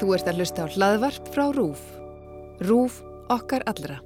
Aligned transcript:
Þú 0.00 0.14
ert 0.16 0.28
að 0.30 0.40
hlusta 0.40 0.64
á 0.64 0.72
hlaðvarp 0.72 1.28
frá 1.34 1.44
RÚF. 1.54 1.82
RÚF 2.62 3.02
okkar 3.32 3.64
allra. 3.70 4.00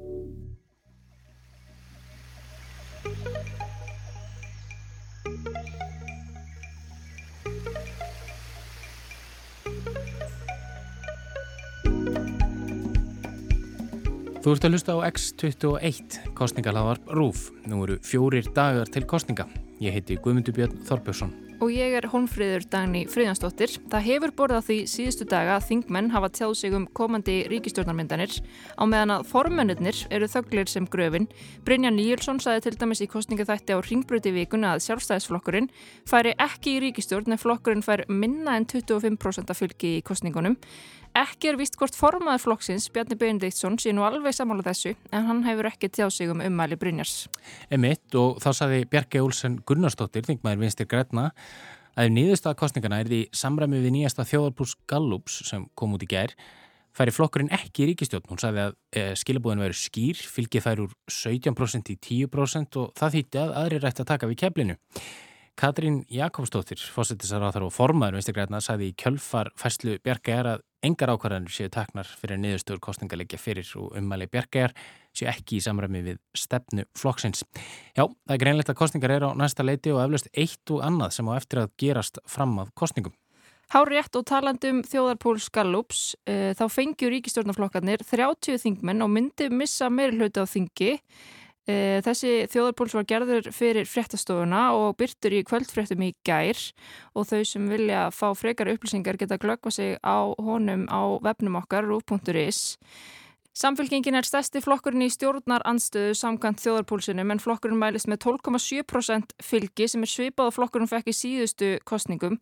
Þú 14.47 14.53
ert 14.55 14.67
að 14.69 14.77
hlusta 14.77 14.95
á 14.95 14.99
X21 15.11 16.21
kostningahlaðvarp 16.39 17.09
RÚF. 17.19 17.49
Nú 17.67 17.83
eru 17.83 17.97
fjórir 18.07 18.47
dagar 18.55 18.87
til 18.87 19.03
kostninga. 19.03 19.49
Ég 19.83 19.99
heiti 19.99 20.21
Guðmundur 20.23 20.55
Björn 20.55 20.87
Þorbjörnsson. 20.87 21.46
Og 21.57 21.71
ég 21.73 21.95
er 21.97 22.05
Holmfríður 22.13 22.67
Dagni 22.69 23.07
Fríðansdóttir. 23.09 23.79
Það 23.89 24.05
hefur 24.05 24.33
borðað 24.37 24.67
því 24.67 24.77
síðustu 24.93 25.25
daga 25.31 25.55
að 25.57 25.71
þingmenn 25.71 26.11
hafa 26.13 26.29
tjáð 26.37 26.53
sig 26.61 26.75
um 26.77 26.85
komandi 26.93 27.37
ríkistjórnarmyndanir 27.49 28.35
á 28.77 28.85
meðan 28.85 29.15
að 29.15 29.25
formennir 29.31 30.03
eru 30.13 30.29
þögglir 30.29 30.69
sem 30.69 30.85
gröfin. 30.93 31.31
Brynja 31.65 31.95
Níulsson 31.95 32.43
saði 32.45 32.67
til 32.67 32.75
dæmis 32.77 33.01
í 33.01 33.09
kostningaþætti 33.09 33.73
á 33.73 33.81
ringbröti 33.81 34.35
vikuna 34.37 34.75
að 34.75 34.85
sjálfstæðisflokkurinn 34.91 35.71
færi 36.05 36.37
ekki 36.37 36.77
í 36.77 36.85
ríkistjórn 36.85 37.33
en 37.33 37.41
flokkurinn 37.41 37.87
fær 37.87 38.05
minna 38.13 38.59
en 38.61 38.69
25% 38.69 39.57
fylgi 39.57 39.97
í 39.97 40.05
kostningunum. 40.05 40.61
Ekki 41.17 41.49
er 41.49 41.57
vist 41.57 41.79
hvort 41.81 41.97
formaður 41.97 42.43
flokksins, 42.43 42.91
Bjarni 42.93 43.17
Beindeitsson, 43.17 43.79
sé 43.81 43.93
nú 43.97 44.03
alveg 44.05 44.35
samála 44.37 44.65
þessu 44.67 44.93
en 45.17 45.25
hann 45.25 45.39
hefur 45.47 45.71
ekki 45.71 45.89
tjáð 45.89 46.11
sig 46.13 46.29
um 46.29 46.43
ummæli 46.45 46.77
Brynjars. 46.77 47.15
Emitt 47.73 48.13
og 48.21 48.37
þá 48.45 48.51
saði 48.59 48.83
Bjarki 48.93 49.23
Olsen 49.25 49.57
Gunnarsdóttir, 49.65 50.27
þingmaður 50.29 50.67
vinstir 50.67 50.91
Gretna, 50.91 51.31
að 51.97 52.09
ef 52.09 52.13
nýðustaf 52.13 52.57
kostningana 52.61 53.01
er 53.01 53.11
því 53.11 53.21
samræmi 53.37 53.81
við 53.85 53.95
nýjasta 53.97 54.27
þjóðarpúls 54.29 54.77
Gallups 54.91 55.41
sem 55.49 55.67
kom 55.79 55.97
út 55.97 56.05
í 56.05 56.11
gær, 56.11 56.35
færi 56.97 57.13
flokkurinn 57.13 57.53
ekki 57.53 57.85
í 57.85 57.91
ríkistjórn. 57.93 58.29
Hún 58.31 58.41
saði 58.41 58.67
að 58.67 58.75
e, 58.93 59.07
skilabúðin 59.21 59.65
verið 59.65 59.81
skýr, 59.81 60.21
fylgið 60.33 60.65
fær 60.65 60.83
úr 60.85 60.93
17% 61.13 61.93
í 61.93 61.97
10% 62.09 62.81
og 62.83 62.93
það 62.97 63.17
þýtti 63.17 63.43
að 63.43 63.57
aðri 63.63 63.81
rætti 63.85 64.05
að 64.05 64.13
taka 64.13 64.31
við 64.31 64.41
keflinu. 64.45 64.79
Katrín 65.57 66.03
Jakobsdóttir, 66.13 66.83
fósittisar 66.93 67.41
á 67.41 67.49
þar 67.49 67.71
og 67.71 67.73
formaður 67.73 68.19
vinstirgræna, 68.19 68.61
sagði 68.61 68.91
í 68.91 68.97
kjölfar 69.01 69.49
fæslu 69.57 69.95
Bjarkæjar 70.05 70.51
að 70.51 70.65
engar 70.85 71.15
ákvarðanir 71.15 71.55
séu 71.55 71.71
taknar 71.73 72.11
fyrir 72.21 72.37
niðurstöður 72.43 72.83
kostningalegja 72.85 73.41
fyrir 73.41 73.71
og 73.81 73.97
ummæli 73.97 74.29
Bjarkæjar 74.29 74.77
séu 75.19 75.29
ekki 75.33 75.59
í 75.59 75.65
samræmi 75.65 76.03
við 76.07 76.19
stefnu 76.37 76.87
flokksins. 76.99 77.45
Já, 77.97 78.05
það 78.07 78.35
er 78.35 78.43
greinlegt 78.43 78.73
að 78.73 78.81
kostningar 78.81 79.15
er 79.17 79.29
á 79.29 79.31
næsta 79.39 79.67
leiti 79.67 79.95
og 79.95 80.03
eflaust 80.05 80.29
eitt 80.33 80.75
og 80.75 80.83
annað 80.87 81.17
sem 81.17 81.31
á 81.31 81.33
eftir 81.37 81.63
að 81.63 81.73
gerast 81.83 82.21
fram 82.29 82.59
að 82.63 82.75
kostningum. 82.79 83.17
Hárétt 83.75 84.15
og 84.15 84.29
talandum 84.29 84.85
þjóðarpóls 84.87 85.49
Gallups, 85.51 86.13
e, 86.23 86.55
þá 86.55 86.69
fengjur 86.71 87.11
ríkistjórnarflokkarnir 87.17 88.05
30 88.07 88.61
þingmenn 88.63 89.03
og 89.03 89.11
myndi 89.11 89.49
missa 89.51 89.91
meiri 89.91 90.21
hluti 90.21 90.39
á 90.39 90.47
þingi 90.47 90.93
Eh, 91.67 91.99
þessi 92.07 92.45
þjóðarpóls 92.53 92.93
var 92.95 93.07
gerður 93.11 93.49
fyrir 93.51 93.89
fréttastofuna 93.91 94.69
og 94.79 94.95
byrtur 95.01 95.35
í 95.35 95.43
kvöldfréttum 95.47 96.05
í 96.07 96.13
gær 96.27 96.61
og 97.19 97.27
þau 97.27 97.41
sem 97.43 97.65
vilja 97.67 98.05
fá 98.15 98.29
frekar 98.39 98.71
upplýsingar 98.71 99.19
geta 99.19 99.39
glöggva 99.43 99.73
sig 99.75 99.99
á 99.99 100.31
honum 100.39 100.87
á 100.87 101.19
vefnum 101.27 101.59
okkar, 101.59 101.89
rúf.is. 101.91 102.79
Samfélkingin 103.57 104.19
er 104.19 104.27
stærsti 104.29 104.61
flokkurinn 104.61 105.07
í 105.07 105.09
stjórnar 105.09 105.63
anstöðu 105.65 106.13
samkant 106.19 106.61
þjóðarpólsunum 106.61 107.31
en 107.33 107.39
flokkurinn 107.41 107.79
mælist 107.81 108.05
með 108.05 108.19
12,7% 108.27 109.31
fylgi 109.41 109.87
sem 109.89 110.03
er 110.05 110.11
svipað 110.13 110.51
og 110.51 110.57
flokkurinn 110.59 110.91
fekk 110.91 111.07
í 111.09 111.15
síðustu 111.17 111.71
kostningum. 111.89 112.37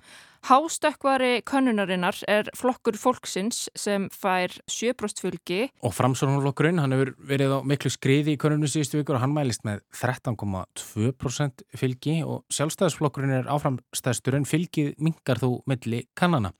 Hástökkvari 0.48 1.44
könnunarinnar 1.46 2.18
er 2.26 2.50
flokkur 2.58 2.98
fólksins 2.98 3.68
sem 3.78 4.08
fær 4.10 4.56
7% 4.66 5.22
fylgi. 5.22 5.60
Og 5.86 5.94
framsvonarflokkurinn, 5.94 6.80
hann 6.82 6.96
hefur 6.96 7.12
verið 7.30 7.54
á 7.54 7.58
miklu 7.62 7.92
skriði 7.94 8.34
í 8.34 8.40
könnunum 8.42 8.72
síðustu 8.72 8.98
vikur 8.98 9.20
og 9.20 9.22
hann 9.22 9.36
mælist 9.36 9.62
með 9.62 9.84
13,2% 10.00 11.62
fylgi 11.78 12.16
og 12.26 12.42
sjálfstæðisflokkurinn 12.58 13.36
er 13.38 13.52
áframstæðstur 13.54 14.40
en 14.40 14.50
fylgið 14.50 14.90
mingar 14.98 15.38
þú 15.38 15.60
milli 15.70 16.02
kannana. 16.18 16.50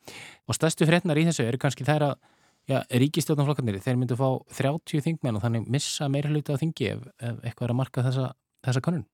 Og 0.47 0.55
stærstu 0.55 0.87
frétnar 0.87 1.19
í 1.19 1.27
þessu 1.27 1.49
eru 1.49 1.59
kannski 1.67 1.91
þær 1.91 2.13
að 2.13 2.17
Já, 2.65 2.79
ríkistjóðanflokkarnir, 2.89 3.77
þeir 3.85 3.99
myndu 4.01 4.17
fá 4.17 4.29
30 4.57 5.03
þingmenn 5.05 5.37
og 5.37 5.43
þannig 5.45 5.67
missa 5.73 6.09
meira 6.09 6.31
hluti 6.33 6.55
á 6.55 6.61
þingi 6.61 6.87
ef, 6.95 7.03
ef 7.21 7.43
eitthvað 7.43 7.67
er 7.67 7.75
að 7.75 7.81
marka 7.83 8.05
þessa, 8.07 8.31
þessa 8.65 8.83
konun. 8.85 9.05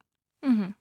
Mm 0.47 0.55
-hmm. 0.59 0.77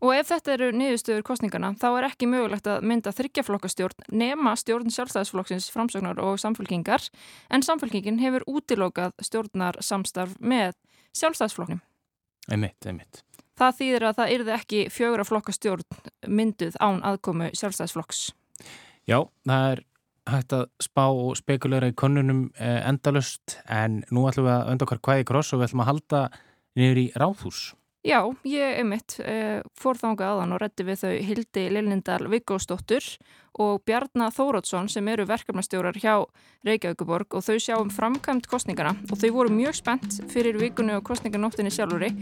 Og 0.00 0.14
ef 0.16 0.30
þetta 0.30 0.52
eru 0.54 0.68
niðurstöður 0.72 1.24
kostningana, 1.28 1.74
þá 1.76 1.88
er 1.98 2.06
ekki 2.08 2.28
mögulegt 2.28 2.68
að 2.72 2.84
mynda 2.88 3.12
þryggjaflokkastjórn 3.12 4.06
nema 4.16 4.54
stjórn 4.56 4.92
sjálfstæðisflokksins 4.94 5.68
framsögnar 5.74 6.20
og 6.24 6.38
samfélkingar, 6.40 7.04
en 7.50 7.62
samfélkingin 7.62 8.20
hefur 8.22 8.46
útilokað 8.48 9.12
stjórnar 9.20 9.76
samstarf 9.84 10.36
með 10.40 10.72
sjálfstæðisflokknum. 11.12 11.82
Einmitt, 12.48 12.80
einmitt. 12.86 13.24
Það 13.60 13.76
þýðir 13.80 14.06
að 14.08 14.16
það 14.16 14.32
yrði 14.34 14.52
ekki 14.56 14.80
fjögur 14.88 15.20
að 15.20 15.28
flokkastjórn 15.28 15.84
mynduð 16.26 16.80
án 16.80 17.02
aðkomu 17.04 17.50
sjálfstæðisflokks. 17.52 18.30
Já, 19.04 19.20
það 19.44 19.72
er 19.74 19.84
hægt 20.28 20.54
að 20.56 20.68
spá 20.82 21.06
og 21.08 21.36
spekulera 21.38 21.90
í 21.90 21.96
konunum 21.96 22.48
eh, 22.58 22.80
endalust 22.88 23.58
en 23.68 24.02
nú 24.10 24.26
ætlum 24.28 24.48
við 24.48 24.56
að 24.56 24.72
önda 24.74 24.88
okkar 24.88 25.04
hvaði 25.06 25.28
kross 25.30 25.52
og 25.54 25.60
við 25.60 25.70
ætlum 25.70 25.84
að 25.84 25.92
halda 25.92 26.24
niður 26.78 27.02
í 27.02 27.06
ráðhús. 27.18 27.60
Já, 28.00 28.24
ég 28.48 28.78
er 28.80 28.86
mitt 28.88 29.18
eh, 29.20 29.60
fór 29.76 29.98
þánga 30.00 30.30
aðan 30.30 30.54
og 30.56 30.60
reddi 30.62 30.86
við 30.88 31.02
þau 31.02 31.10
Hildi 31.28 31.64
Lillindal 31.68 32.22
Viggósdóttur 32.32 33.04
og 33.60 33.82
Bjarnar 33.84 34.32
Þórótsson 34.32 34.88
sem 34.88 35.08
eru 35.12 35.26
verkefnastjórar 35.28 35.98
hjá 36.00 36.14
Reykjavíkuborg 36.64 37.36
og 37.36 37.44
þau 37.44 37.58
sjáum 37.60 37.90
framkvæmt 37.92 38.48
kostningana 38.48 38.94
og 39.10 39.20
þau 39.20 39.28
voru 39.34 39.52
mjög 39.52 39.76
spennt 39.82 40.16
fyrir 40.32 40.56
vikunni 40.62 40.96
og 40.96 41.04
kostninganóttinni 41.10 41.74
sjálfuri 41.74 42.14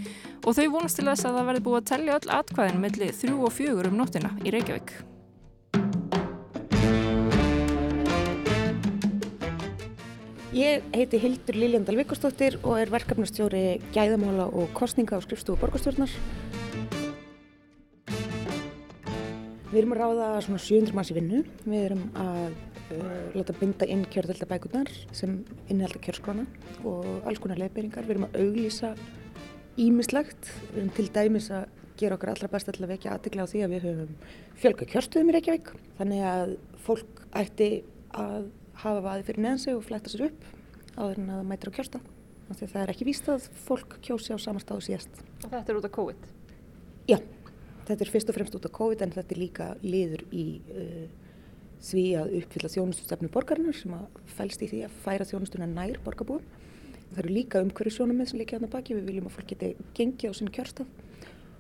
og 0.43 0.59
þau 0.59 0.67
vonast 0.75 0.99
til 0.99 1.07
þess 1.13 1.29
að 1.29 1.39
það 1.39 1.49
verði 1.53 1.65
búið 1.69 1.79
að 1.79 1.87
tellja 1.93 2.19
öll 2.19 2.35
atkvæðin 2.41 2.83
melli 2.83 3.13
þrjú 3.21 3.39
og 3.47 3.55
fjögur 3.61 3.93
um 3.93 4.03
nóttina 4.03 4.35
í 4.43 4.57
Reykjavík. 4.57 5.18
Ég 10.59 10.83
heiti 10.91 11.21
Hildur 11.23 11.55
Liljandal 11.55 11.95
Vikostóttir 12.01 12.57
og 12.67 12.81
er 12.81 12.91
verkefnastjóri 12.91 13.77
gæðamála 13.95 14.49
og 14.51 14.73
kostninga 14.75 15.15
á 15.15 15.23
skrifstofu 15.23 15.61
borgarstjórnar. 15.61 16.11
Við 19.69 19.79
erum 19.79 19.95
að 19.95 20.01
ráða 20.01 20.33
svona 20.43 20.59
700 20.65 20.97
manns 20.99 21.13
í 21.15 21.17
vinnu. 21.21 21.45
Við 21.63 21.85
erum 21.85 22.03
að 22.19 22.43
uh, 22.49 23.39
láta 23.39 23.55
binda 23.61 23.87
inn 23.87 24.03
kjörðaldabækunar 24.11 24.91
sem 25.15 25.39
innhalda 25.71 26.03
kjörskrána 26.03 26.49
og 26.83 27.07
alls 27.23 27.39
konar 27.45 27.63
leiðbeiringar. 27.63 28.09
Við 28.09 28.17
erum 28.17 28.27
að 28.27 28.43
auglýsa 28.43 28.95
ímislegt. 29.79 30.51
Við 30.73 30.83
erum 30.83 30.95
til 30.99 31.11
dæmis 31.21 31.53
að 31.55 31.69
gera 32.03 32.19
okkar 32.19 32.35
allra 32.35 32.51
best 32.57 32.75
að 32.75 32.89
vekja 32.97 33.15
aðtikla 33.15 33.47
á 33.47 33.51
því 33.53 33.63
að 33.63 33.77
við 33.77 33.91
höfum 33.93 34.15
fjölga 34.59 34.91
kjörstöðum 34.91 35.31
í 35.31 35.39
Reykjavík. 35.39 35.77
Þannig 36.03 36.31
að 36.35 36.57
fólk 36.83 37.29
ætti 37.47 37.77
að 38.11 38.57
hafa 38.83 39.03
vaði 39.05 39.27
fyrir 39.29 39.45
neðan 39.45 39.63
sig 39.63 39.77
og 39.77 39.85
fletta 39.87 40.13
sér 40.13 40.29
upp 40.29 40.47
áður 40.99 41.21
en 41.23 41.31
að 41.31 41.39
það 41.39 41.49
mætir 41.53 41.71
á 41.71 41.77
kjörstað. 41.79 42.07
Þannig 42.49 42.63
að 42.65 42.73
það 42.73 42.83
er 42.83 42.93
ekki 42.95 43.07
víst 43.07 43.31
að 43.31 43.47
fólk 43.67 43.97
kjósi 44.05 44.35
á 44.35 44.39
samastáðu 44.41 44.85
síðast. 44.87 45.23
Og 45.45 45.51
þetta 45.53 45.73
er 45.73 45.79
út 45.79 45.89
af 45.89 45.95
COVID? 45.95 46.29
Já, 47.09 47.19
þetta 47.89 48.05
er 48.05 48.13
fyrst 48.15 48.31
og 48.33 48.39
fremst 48.39 48.57
út 48.59 48.69
af 48.69 48.75
COVID 48.79 49.05
en 49.05 49.15
þetta 49.15 49.35
er 49.35 49.43
líka 49.43 49.67
liður 49.85 50.25
í 50.33 50.47
uh, 50.73 51.05
því 51.85 52.05
að 52.23 52.33
uppfylla 52.41 52.73
þjónustustefnu 52.75 53.31
borgarinnar 53.35 53.77
sem 53.79 53.93
að 53.99 54.23
fælst 54.39 54.65
í 54.65 54.71
því 54.73 54.83
að 54.89 54.97
færa 55.05 55.29
þjónustuna 55.29 55.69
nær 55.71 56.01
borgarbúum. 56.07 56.49
Það 57.13 57.23
eru 57.23 57.37
líka 57.37 57.63
umhverju 57.65 57.95
sjónumið 57.95 58.33
sem 58.33 58.41
líka 58.41 58.57
hérna 58.57 58.73
baki. 58.73 58.97
Við 58.99 59.13
viljum 59.13 59.31
að 59.31 59.39
fólk 59.39 59.53
geti 59.53 59.71
gengið 59.97 60.35
á 60.35 60.39
sinn 60.41 60.53
kjörstað 60.53 60.91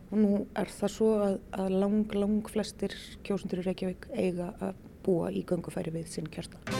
og 0.08 0.16
nú 0.16 0.34
er 0.56 0.70
það 0.72 0.94
svo 0.94 1.08
að, 1.20 1.38
að 1.52 1.74
lang, 1.82 2.14
lang 2.16 2.48
flestir 2.48 2.96
kjósundur 3.28 3.60
í 3.60 3.68
Reykjavík 3.68 4.08
eiga 4.16 4.54
að 4.56 4.84
búa 5.04 5.32
í 5.32 5.44
göngufæri 5.48 5.92
við 6.00 6.12
sinn 6.16 6.32
kjörstað. 6.32 6.77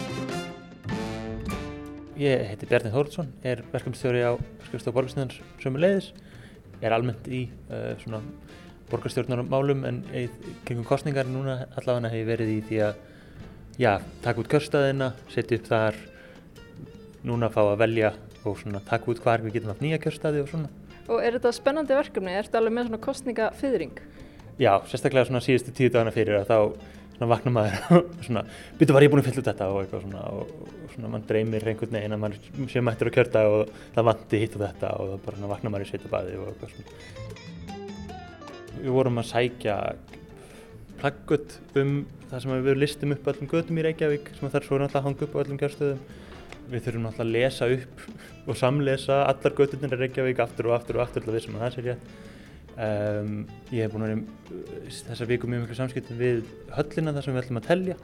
Ég 2.18 2.48
heiti 2.50 2.66
Bjarni 2.66 2.90
Þóruðsson, 2.90 3.28
er 3.46 3.60
verkefnstjóri 3.70 4.24
á 4.26 4.34
skrifstof 4.66 4.96
borgarstjórnar 4.96 5.36
sömu 5.62 5.78
leiðis, 5.78 6.08
er 6.82 6.90
almennt 6.96 7.28
í 7.30 7.44
uh, 7.70 7.92
svona 8.00 8.18
borgarstjórnarmálum 8.90 9.84
en 9.86 10.00
kringum 10.66 10.86
kostningar 10.88 11.30
núna 11.30 11.60
allavega 11.78 12.10
hef 12.10 12.18
ég 12.18 12.26
verið 12.26 12.50
í 12.50 12.58
því 12.66 12.80
að 12.88 12.98
já, 13.78 13.92
taka 14.24 14.42
út 14.42 14.50
kjörstaðina, 14.50 15.12
setja 15.30 15.60
upp 15.60 15.70
þar, 15.70 16.02
núna 17.30 17.52
fá 17.54 17.60
að 17.68 17.78
velja 17.84 18.12
og 18.42 18.58
svona 18.64 18.82
taka 18.90 19.12
út 19.14 19.22
hvar 19.22 19.46
við 19.46 19.60
getum 19.60 19.70
haft 19.70 19.86
nýja 19.86 20.02
kjörstaði 20.02 20.42
og 20.42 20.50
svona. 20.50 20.74
Og 21.06 21.22
er 21.22 21.38
þetta 21.38 21.54
spennandi 21.54 22.00
verkefni? 22.00 22.34
Er 22.34 22.48
þetta 22.50 22.64
alveg 22.64 22.74
með 22.80 22.90
svona 22.90 23.04
kostningafyðring? 23.06 24.02
Já, 24.58 24.72
sérstaklega 24.90 25.30
svona 25.30 25.46
síðustu 25.46 25.70
tíu 25.70 25.94
dagana 25.94 26.10
fyrir 26.10 26.40
að 26.40 26.50
þá 26.50 26.58
svona 27.18 27.30
vakna 27.32 27.50
maður 27.50 28.04
svona, 28.22 28.44
byrju 28.78 28.94
var 28.94 29.04
ég 29.04 29.10
búin 29.10 29.22
að 29.22 29.28
fylla 29.28 29.42
út 29.42 29.48
þetta 29.50 29.66
og 29.72 29.78
eitthvað 29.82 30.04
svona 30.04 30.20
og, 30.38 30.52
svona 30.92 31.10
mann 31.12 31.24
dreymir 31.26 31.66
einhvern 31.66 31.96
veginn 31.98 32.14
að 32.14 32.22
maður 32.22 32.68
sé 32.70 32.82
mættur 32.84 33.10
að 33.10 33.16
kjörta 33.16 33.42
og 33.50 33.72
það 33.96 34.06
vandi 34.08 34.42
hitt 34.42 34.54
og 34.54 34.62
þetta 34.62 34.92
og 34.94 35.10
það 35.10 35.24
bara 35.26 35.50
vakna 35.54 35.72
maður 35.74 35.86
í 35.86 35.90
sveitabæði 35.90 36.38
og 36.38 36.52
eitthvað 36.52 36.76
svona. 36.76 36.86
Við 38.78 38.94
vorum 38.94 39.18
að 39.18 39.28
sækja 39.32 39.76
plaggut 41.00 41.58
um 41.78 41.92
það 42.30 42.44
sem 42.44 42.64
við 42.68 42.80
listum 42.84 43.14
upp 43.16 43.28
öllum 43.32 43.50
gödum 43.50 43.82
í 43.82 43.84
Reykjavík 43.88 44.32
sem 44.38 44.50
þarf 44.52 44.68
svo 44.68 44.78
náttúrulega 44.78 45.00
að 45.00 45.06
hanga 45.08 45.26
upp 45.26 45.34
á 45.34 45.42
öllum 45.42 45.60
kjörstöðum. 45.62 46.00
Við 46.68 46.82
þurfum 46.84 47.06
náttúrulega 47.08 47.26
að 47.26 47.34
lesa 47.34 47.68
upp 47.74 48.48
og 48.48 48.58
samlesa 48.62 49.20
allar 49.26 49.58
gödunir 49.58 49.94
í 49.96 50.00
Reykjavík 50.04 50.42
aftur 50.44 50.70
og 50.70 50.78
aftur 50.78 50.98
og 50.98 51.06
aftur 51.06 51.24
til 51.24 51.32
að 51.32 51.38
vissum 51.38 51.58
að 51.58 51.64
það 51.66 51.74
sé 51.74 51.86
rétt. 51.88 52.10
Um, 52.78 53.40
ég 53.74 53.82
hef 53.82 53.90
búin 53.90 54.04
að 54.06 54.10
vera 54.12 54.92
þessar 55.08 55.26
viku 55.32 55.48
mjög 55.50 55.64
miklu 55.64 55.76
samskiptum 55.80 56.20
við 56.20 56.44
höllina 56.76 57.14
þar 57.16 57.24
sem 57.26 57.34
við 57.34 57.40
ætlum 57.42 57.58
að 57.58 57.64
telja 57.66 57.96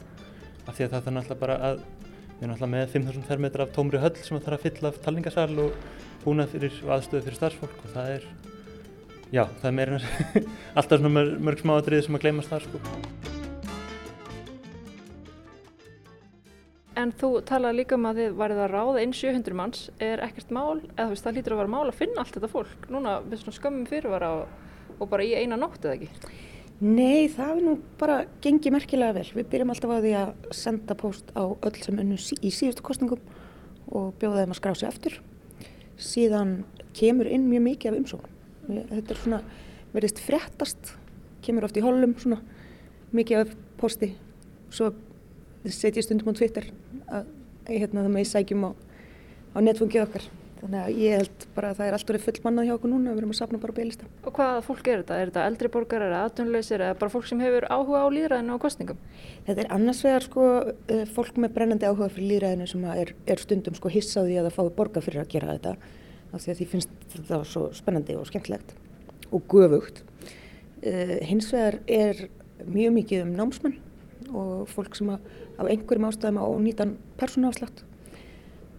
af 0.65 0.73
því 0.75 0.87
að 0.87 0.89
það 0.89 1.05
þarf 1.05 1.15
náttúrulega 1.15 1.43
bara 1.45 1.59
að 1.69 1.77
við 1.85 2.41
erum 2.41 2.51
náttúrulega 2.51 2.73
með 2.73 2.97
5.000 2.97 3.29
fermetra 3.29 3.67
af 3.69 3.77
tómri 3.77 4.01
höll 4.03 4.17
sem 4.19 4.41
þarf 4.41 4.57
að 4.59 4.65
fylla 4.67 4.91
af 4.91 4.99
talningasal 5.05 5.47
og 5.63 5.77
búna 6.25 6.49
fyrir 6.51 6.81
aðstöðu 6.97 7.29
fyrir 7.29 7.39
starfsfólk 7.39 7.85
og 7.85 7.95
það 7.95 8.11
er 8.17 8.27
já, 9.31 9.45
það 9.61 9.71
er 9.71 9.79
meira 9.79 10.03
alltaf 10.83 10.99
svona 10.99 11.15
mörg, 11.15 11.63
smáatriði 11.63 12.09
sem 12.09 12.19
að 12.19 12.27
gleymast 12.27 12.51
þar 12.51 12.67
sko. 12.67 12.83
En 16.95 17.11
þú 17.19 17.31
talaði 17.43 17.81
líka 17.81 17.97
um 17.99 18.05
að 18.07 18.21
þið 18.21 18.35
værið 18.39 18.61
að 18.63 18.71
ráða 18.71 19.03
inn 19.03 19.13
700 19.19 19.57
manns, 19.59 19.87
er 19.99 20.21
ekkert 20.23 20.53
mál, 20.55 20.79
eða 20.95 21.09
þú 21.09 21.15
veist 21.15 21.27
það 21.27 21.39
lítur 21.39 21.55
að 21.55 21.61
vera 21.63 21.73
mál 21.73 21.87
að 21.89 21.97
finna 21.99 22.23
allt 22.23 22.37
þetta 22.37 22.51
fólk, 22.53 22.89
núna 22.95 23.15
við 23.25 23.41
svona 23.41 23.57
skömmum 23.57 23.89
fyrirvara 23.91 24.29
og, 24.45 25.07
bara 25.11 25.27
í 25.27 25.33
eina 25.35 25.59
nótt 25.59 25.83
eða 25.83 25.97
ekki? 25.97 26.37
Nei, 26.85 27.27
það 27.31 27.51
er 27.51 27.65
nú 27.65 27.75
bara 27.99 28.19
gengið 28.45 28.77
merkilega 28.77 29.17
vel. 29.17 29.27
Við 29.35 29.49
byrjum 29.51 29.73
alltaf 29.75 29.95
á 29.95 29.99
því 30.05 30.13
að 30.21 30.33
senda 30.55 30.97
post 30.99 31.31
á 31.35 31.45
öll 31.51 31.77
sem 31.83 31.99
unnu 32.03 32.19
í 32.19 32.51
síðustu 32.55 32.85
kostningum 32.87 33.23
og 33.95 34.15
bjóða 34.21 34.45
þeim 34.45 34.55
að 34.55 34.61
skrá 34.61 34.75
sig 34.79 34.91
eftir. 34.91 35.19
Síðan 35.99 36.57
kemur 36.95 37.31
inn 37.31 37.49
mjög 37.51 37.65
mikið 37.69 37.91
af 37.91 37.99
umsóknum. 38.03 38.37
Þetta 38.91 39.15
er 39.15 39.21
svona, 39.23 39.41
verðist 39.95 40.23
frettast, 40.23 40.95
kemur 41.47 41.67
oft 41.67 41.79
í 41.79 41.85
holum 41.85 42.15
svona 42.19 42.39
mikið 43.15 43.43
af 43.45 43.55
posti. 43.81 44.11
Svo 44.75 44.91
setjum 45.73 46.05
stundum 46.05 46.33
á 46.33 46.39
Twitter 46.39 46.71
að 47.09 47.29
hérna, 47.71 48.05
það 48.05 48.15
með 48.15 48.31
sækjum 48.31 48.65
á, 48.69 48.71
á 49.55 49.59
netfungið 49.65 50.05
okkar. 50.05 50.27
Þannig 50.65 50.81
að 50.81 50.99
ég 51.03 51.19
held 51.19 51.43
bara 51.53 51.71
að 51.71 51.79
það 51.79 51.87
er 51.87 51.95
allt 51.97 52.11
orðið 52.11 52.23
fullmannað 52.25 52.67
hjá 52.67 52.75
okkur 52.75 52.91
núna, 52.91 53.13
við 53.13 53.21
erum 53.21 53.33
að 53.35 53.37
sapna 53.37 53.59
bara 53.61 53.75
bygglista. 53.77 54.07
Og 54.25 54.37
hvaða 54.39 54.63
fólk 54.65 54.87
er 54.89 55.03
þetta? 55.03 55.19
Er 55.21 55.31
þetta 55.31 55.43
eldri 55.51 55.71
borgar, 55.75 56.05
er 56.05 56.15
þetta 56.15 56.29
aðdunleysir 56.29 56.85
eða 56.87 56.95
bara 57.03 57.13
fólk 57.13 57.27
sem 57.29 57.43
hefur 57.45 57.67
áhuga 57.69 58.01
á 58.01 58.09
líðræðinu 58.15 58.55
og 58.55 58.63
kostningum? 58.63 59.03
Þetta 59.45 59.65
er 59.65 59.69
annars 59.77 60.01
vegar 60.07 60.25
sko 60.25 60.47
eh, 60.65 61.05
fólk 61.19 61.37
með 61.45 61.53
brennandi 61.59 61.91
áhuga 61.91 62.09
fyrir 62.15 62.31
líðræðinu 62.33 62.71
sem 62.71 62.87
er, 62.95 63.13
er 63.29 63.45
stundum 63.45 63.77
sko 63.77 63.93
hissaði 63.93 64.39
að 64.41 64.49
það 64.49 64.57
fái 64.57 64.75
borga 64.79 65.05
fyrir 65.05 65.21
að 65.21 65.31
gera 65.37 65.59
þetta 65.59 65.75
af 66.35 66.41
því 66.47 66.55
að 66.55 66.61
því 66.63 66.71
finnst 66.73 66.97
þetta 67.13 67.43
svo 67.53 67.67
spennandi 67.77 68.17
og 68.17 68.29
skemmtlegt 68.31 68.75
og 69.35 69.45
gufugt. 69.53 70.01
Uh, 70.81 71.19
hins 71.29 71.53
vegar 71.53 71.83
er 71.85 72.29
mjög 72.65 72.97
mikið 73.03 73.27
um 73.27 73.37
námsmenn 73.37 73.77
og 74.33 74.69
fólk 74.73 74.97
sem 74.97 75.13
að, 75.13 75.29
á 75.59 75.63
einhverjum 75.65 76.09
ástæðum 76.09 76.41
á 76.43 76.47
nýtan 76.63 76.97
persónuafslátt. 77.21 77.85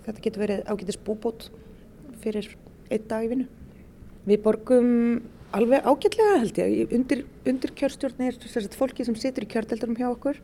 Þetta 0.05 0.25
getur 0.25 0.45
verið 0.45 0.65
ágætis 0.69 0.99
búbót 1.01 1.49
fyrir 2.21 2.51
einn 2.91 3.07
dag 3.09 3.25
í 3.25 3.31
vinnu. 3.31 3.47
Við 4.25 4.43
borgum 4.45 4.89
alveg 5.55 5.85
ágætlega 5.85 6.39
held 6.43 6.61
ég. 6.61 6.93
Undir, 6.95 7.25
undir 7.47 7.73
kjörstjórn 7.77 8.31
þess 8.41 8.61
að 8.63 8.77
fólki 8.79 9.05
sem 9.07 9.17
situr 9.17 9.45
í 9.45 9.51
kjördeldurum 9.51 9.97
hjá 9.97 10.09
okkur 10.11 10.41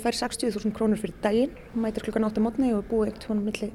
fær 0.00 0.16
60.000 0.16 0.72
krónur 0.76 1.00
fyrir 1.00 1.16
daginn, 1.22 1.56
mætir 1.76 2.04
klukkan 2.06 2.24
8 2.28 2.42
mótni 2.42 2.72
og 2.72 2.86
búið 2.88 3.12
ekkert 3.12 3.28
honum 3.30 3.48
milli 3.50 3.68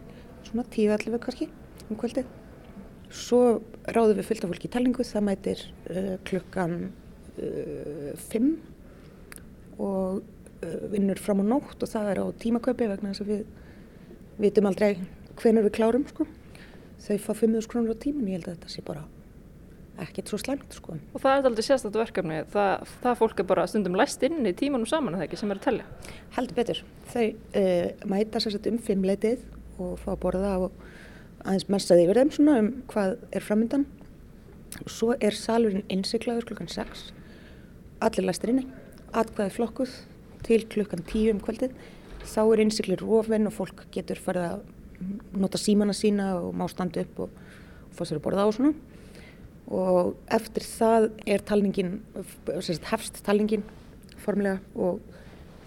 svona 0.48 0.66
10-11 0.74 1.22
kannski 1.22 1.50
um 1.86 2.00
kvöldið. 2.00 2.30
Svo 3.14 3.42
ráðum 3.94 4.18
við 4.20 4.30
fylgta 4.30 4.50
fólki 4.50 4.70
í 4.70 4.74
talingu, 4.74 5.06
það 5.06 5.28
mætir 5.28 5.62
uh, 5.92 6.16
klukkan 6.26 6.78
uh, 7.38 8.16
5 8.32 8.50
og 9.86 10.24
vinnur 10.92 11.20
fram 11.22 11.44
á 11.44 11.46
nótt 11.46 11.84
og 11.84 11.92
það 11.92 12.12
er 12.12 12.22
á 12.24 12.26
tímaköpi 12.42 12.88
vegna 12.90 13.12
þess 13.12 13.26
að 13.26 13.32
við 13.34 13.44
vitum 14.42 14.70
aldrei 14.70 14.90
hvenar 15.40 15.66
við 15.68 15.76
klárum 15.78 16.08
sko. 16.10 16.28
Þau 17.06 17.18
fá 17.22 17.32
5.000 17.36 17.70
krónur 17.70 17.96
á 17.96 17.98
tíman, 18.02 18.30
ég 18.32 18.40
held 18.40 18.48
að 18.50 18.56
þetta 18.56 18.72
sé 18.72 18.84
bara 18.86 19.04
ekkert 20.02 20.32
svo 20.32 20.40
slæmt 20.40 20.76
sko. 20.76 20.98
Og 21.16 21.24
það 21.24 21.38
er 21.38 21.50
aldrei 21.50 21.66
sérstættu 21.66 22.00
verkefni, 22.02 22.40
það, 22.52 22.90
það 23.04 23.20
fólk 23.22 23.42
er 23.42 23.48
bara 23.52 23.68
stundum 23.70 23.98
læst 24.00 24.24
inn 24.28 24.48
í 24.48 24.56
tímanum 24.58 24.90
saman 24.90 25.16
eða 25.16 25.28
ekki 25.28 25.40
sem 25.40 25.52
er 25.54 25.60
að 25.62 25.68
tellja? 25.68 25.86
Heldur 26.36 26.58
betur, 26.58 26.82
þau 27.14 27.26
uh, 27.26 28.08
mæta 28.12 28.42
sérstaklega 28.44 28.76
um 28.76 28.82
fimmleitið 28.90 29.46
og 29.80 29.94
fá 30.02 30.10
að 30.16 30.22
borða 30.26 30.56
og 30.66 30.82
aðeins 31.46 31.70
messaði 31.72 32.08
yfir 32.08 32.22
þeim 32.22 32.34
svona 32.36 32.58
um 32.64 32.72
hvað 32.92 33.16
er 33.32 33.46
framöndan. 33.46 33.86
Svo 34.92 35.14
er 35.16 35.38
salurinn 35.38 35.86
innsiklaður 35.94 36.50
klukkan 36.50 36.72
6, 36.72 37.06
allir 38.04 38.28
læstir 38.28 38.52
inni, 38.52 38.68
atkvæði 39.16 39.56
flokkuð 39.56 39.96
til 40.46 40.66
klukkan 40.72 41.04
10 41.04 41.36
um 41.36 41.42
kvöldið. 41.44 41.76
Þá 42.26 42.42
er 42.44 42.64
innsiklir 42.64 43.04
rofinn 43.04 43.50
og 43.50 43.56
fólk 43.56 43.86
getur 43.94 44.22
farið 44.22 44.48
að 44.56 45.40
nota 45.42 45.60
símana 45.60 45.94
sína 45.96 46.32
og 46.40 46.54
má 46.58 46.66
standa 46.72 47.04
upp 47.04 47.26
og, 47.26 47.40
og 47.90 47.98
fá 47.98 48.06
sér 48.06 48.20
að 48.20 48.26
borða 48.28 48.48
á 48.48 48.50
svona. 48.56 48.74
Og 49.66 50.14
eftir 50.34 50.66
það 50.66 51.10
er 51.26 51.42
talningin, 51.46 51.98
hefst 52.92 53.24
talningin 53.26 53.66
formlega 54.22 54.62
og 54.78 55.02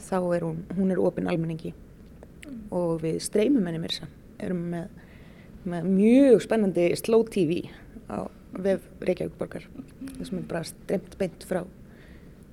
þá 0.09 0.19
er 0.37 0.47
hún, 0.47 0.63
hún 0.79 0.95
er 0.95 1.03
ofinn 1.03 1.29
almenningi 1.31 1.75
og 2.75 3.03
við 3.03 3.19
streymum 3.25 3.67
henni 3.69 3.81
mér 3.83 3.95
þess 3.95 4.07
að 4.07 4.47
erum 4.47 4.63
með, 4.73 5.01
með 5.69 5.89
mjög 5.91 6.45
spennandi 6.47 6.87
slow 7.01 7.27
tv 7.29 7.65
á 8.09 8.31
vef 8.55 8.87
Reykjavík-borgar 9.05 9.67
þessum 10.19 10.41
er 10.41 10.47
bara 10.49 10.65
streymt 10.67 11.19
beint 11.21 11.45
frá 11.49 11.65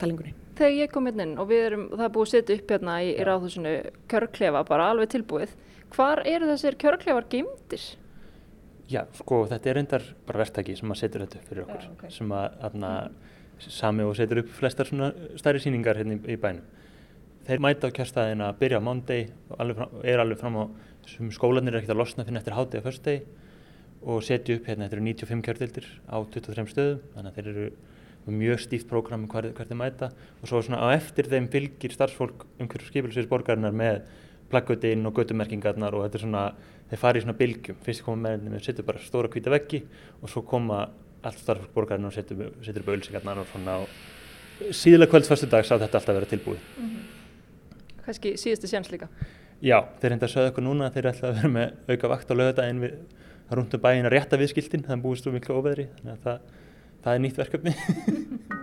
talingunni. 0.01 0.33
Þegar 0.56 0.72
ég 0.72 0.92
kom 0.94 1.10
hérna 1.10 1.25
inn 1.28 1.38
og 1.42 1.52
erum, 1.52 1.86
það 1.92 2.06
er 2.06 2.12
búið 2.16 2.25
að 2.25 2.31
setja 2.31 2.56
upp 2.56 2.69
hérna 2.72 2.96
í, 3.04 3.12
í 3.12 3.24
ráðhúsinu 3.28 3.74
kjörklefa 4.12 4.63
bara 4.69 4.90
alveg 4.94 5.12
tilbúið, 5.12 5.56
hvar 5.96 6.22
eru 6.31 6.48
þessir 6.54 6.78
kjörklefar 6.80 7.28
geimdir? 7.31 7.88
Já, 8.88 9.02
sko 9.18 9.42
þetta 9.50 9.72
er 9.72 9.78
reyndar 9.80 10.04
bara 10.28 10.44
verktæki 10.44 10.78
sem 10.78 10.94
að 10.94 11.00
setja 11.02 11.24
þetta 11.24 11.40
upp 11.42 11.50
fyrir 11.50 11.66
okkur, 11.66 11.84
Já, 11.84 11.92
ok. 11.92 12.06
sem 12.13 12.34
að 12.38 12.60
aðna, 12.69 12.92
sami 13.66 14.06
og 14.06 14.16
setur 14.16 14.44
upp 14.44 14.52
flestar 14.56 14.88
svona 14.88 15.10
stærri 15.40 15.63
síningar 15.63 16.00
hérna 16.00 16.16
í, 16.16 16.22
í 16.36 16.38
bænum. 16.40 16.63
Þeir 17.46 17.62
mæta 17.62 17.90
á 17.92 17.96
kjörstæðin 17.98 18.44
að 18.46 18.60
byrja 18.62 18.80
á 18.80 18.86
mándegi 18.86 19.25
og 19.54 20.06
er 20.06 20.22
alveg 20.24 20.40
fram 20.40 20.56
á 20.56 20.63
sem 21.10 21.28
skólanir 21.34 21.75
er 21.75 21.81
ekkert 21.81 21.94
að 21.94 22.00
losna 22.02 22.25
fyrir 22.25 22.40
eftir 22.40 22.56
hátegi 22.57 22.81
á 22.81 22.88
föstudegi 22.88 23.44
og 24.06 24.24
setja 24.25 24.56
upp 24.57 24.69
hérna, 24.69 24.88
þetta 24.88 24.98
eru 24.98 25.06
95 25.06 25.44
kjördildir 25.46 25.90
á 26.10 26.18
23 26.22 26.66
stöðum, 26.72 27.04
þannig 27.13 27.31
að 27.31 27.38
þeir 27.38 27.52
eru 27.52 27.68
mjög 28.33 28.62
stíft 28.63 28.88
prógram 28.89 29.27
hvert, 29.30 29.54
hvert 29.54 29.69
þeir 29.69 29.80
mæta 29.80 30.10
og 30.42 30.50
svo 30.50 30.62
svona 30.66 30.81
á 30.81 30.88
eftir 30.95 31.30
þeim 31.30 31.50
fylgir 31.54 31.94
starfsfólk 31.94 32.45
umhverjum 32.57 32.89
skipilsins 32.89 33.30
borgarinnar 33.30 33.75
með 33.75 34.01
plaggötinn 34.50 35.06
og 35.06 35.16
göttumerkingarnar 35.19 35.97
og 35.97 36.06
þetta 36.06 36.19
er 36.19 36.26
svona, 36.26 36.44
þeir 36.90 37.02
fara 37.02 37.19
í 37.19 37.26
svona 37.26 37.38
bylgjum, 37.38 37.80
fyrst 37.85 38.06
koma 38.06 38.35
með 38.35 38.57
þeir 38.57 38.68
setja 38.68 38.88
bara 38.88 39.02
stóra 39.04 39.31
hvíta 39.33 39.54
veggi 39.54 39.83
og 40.21 40.30
svo 40.31 40.45
koma 40.45 40.83
allt 41.26 41.42
starfsfólk 41.42 41.73
borgarinnar 41.73 42.14
og 42.14 42.18
setja 42.18 42.38
upp 42.81 42.94
ölsingarnar 42.95 43.42
og 43.42 43.49
svona 43.52 43.80
og 43.83 44.69
síðlega 44.71 45.11
kvölds 45.11 45.30
fyrstu 45.30 45.49
dags 45.52 45.71
á 45.73 45.76
þetta 45.76 45.99
alltaf 45.99 46.11
að 46.14 46.19
vera 46.19 46.31
tilbúið. 46.31 46.68
Kannski 48.06 48.35
síðustu 48.40 48.69
séns 48.69 48.92
líka. 48.94 49.09
Já, 49.64 49.80
þeir 50.02 50.14
reynda 50.14 50.28
að 50.28 50.33
sögja 50.35 50.52
okkur 50.52 50.66
núna 50.66 50.90
að 50.90 50.97
þeir 50.97 51.09
ætla 51.11 51.30
að 51.30 51.38
vera 51.40 51.52
með 51.56 51.95
auka 51.95 52.11
vakt 52.11 52.31
á 52.31 52.33
lögadaginn 52.35 52.83
við 52.83 53.56
rúndum 53.56 53.81
bæinn 53.81 54.07
að 54.07 54.14
rétta 54.16 54.40
við 54.40 54.52
skiltin, 54.52 54.83
það 54.85 54.95
er 54.97 55.02
búist 55.04 55.28
úr 55.28 55.35
miklu 55.35 55.57
óveðri, 55.57 55.88
þannig 55.97 56.14
að 56.16 56.23
það, 56.26 56.54
það 57.06 57.14
er 57.14 57.26
nýtt 57.26 57.42
verkefni. 57.44 57.78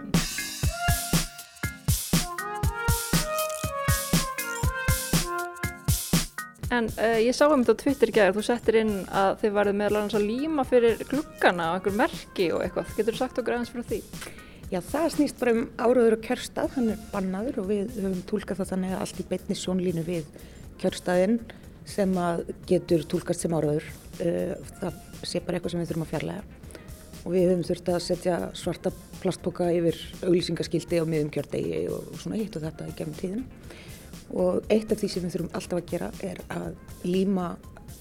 En 6.72 6.86
uh, 6.96 7.18
ég 7.20 7.34
sá 7.36 7.44
um 7.52 7.60
þetta 7.60 7.74
á 7.76 7.80
Twitter 7.82 8.08
í 8.08 8.12
gæðir, 8.16 8.36
þú 8.38 8.42
settir 8.46 8.78
inn 8.80 8.92
að 9.12 9.42
þið 9.42 9.56
varðið 9.58 9.74
meðal 9.76 9.98
annars 9.98 10.16
að 10.16 10.22
líma 10.30 10.64
fyrir 10.64 11.02
gluggana 11.10 11.66
á 11.68 11.74
einhver 11.76 11.96
merki 11.98 12.46
og 12.56 12.62
eitthvað. 12.64 12.94
Getur 12.96 13.12
þú 13.12 13.20
sagt 13.20 13.40
okkur 13.42 13.56
aðeins 13.58 13.72
frá 13.74 13.82
því? 13.90 13.98
Já, 14.72 14.78
það 14.88 15.08
snýst 15.18 15.42
bara 15.42 15.52
um 15.52 15.66
áraður 15.76 16.16
og 16.16 16.24
kjörstað, 16.24 16.72
hann 16.78 16.88
er 16.94 17.04
bannaður 17.12 17.60
og 17.60 17.68
við 17.68 17.92
höfum 17.98 18.24
tólkað 18.30 18.62
það 18.62 18.72
þannig 18.72 18.94
að 18.96 19.04
allt 19.04 19.20
í 19.20 19.28
beinni 19.34 19.58
sjónlínu 19.60 20.06
við 20.06 20.40
kjörstaðinn 20.80 21.38
sem 21.92 22.16
að 22.24 22.42
getur 22.72 23.04
tólkast 23.12 23.44
sem 23.44 23.58
áraður. 23.58 23.92
Uh, 24.16 24.56
það 24.80 25.00
sé 25.28 25.44
bara 25.44 25.60
eitthvað 25.60 25.76
sem 25.76 25.84
við 25.84 25.92
þurfum 25.92 26.08
að 26.08 26.12
fjarlæga. 26.14 26.61
Og 27.22 27.34
við 27.34 27.48
höfum 27.50 27.64
þurft 27.68 27.90
að 27.92 28.00
setja 28.02 28.36
svarta 28.58 28.92
plastboka 29.20 29.68
yfir 29.70 29.98
auglýsingaskildi 30.26 30.98
á 30.98 31.06
miðum 31.06 31.30
kjördegi 31.34 31.84
og 31.94 32.10
svona 32.18 32.40
hitt 32.40 32.58
og 32.58 32.64
þetta 32.66 32.88
í 32.90 32.96
gegnum 32.98 33.18
tíðina. 33.20 33.44
Og 34.32 34.72
eitt 34.72 34.90
af 34.90 34.98
því 34.98 35.10
sem 35.12 35.26
við 35.26 35.36
þurfum 35.36 35.56
alltaf 35.58 35.78
að 35.78 35.90
gera 35.92 36.10
er 36.26 36.42
að 36.50 37.06
líma 37.06 37.48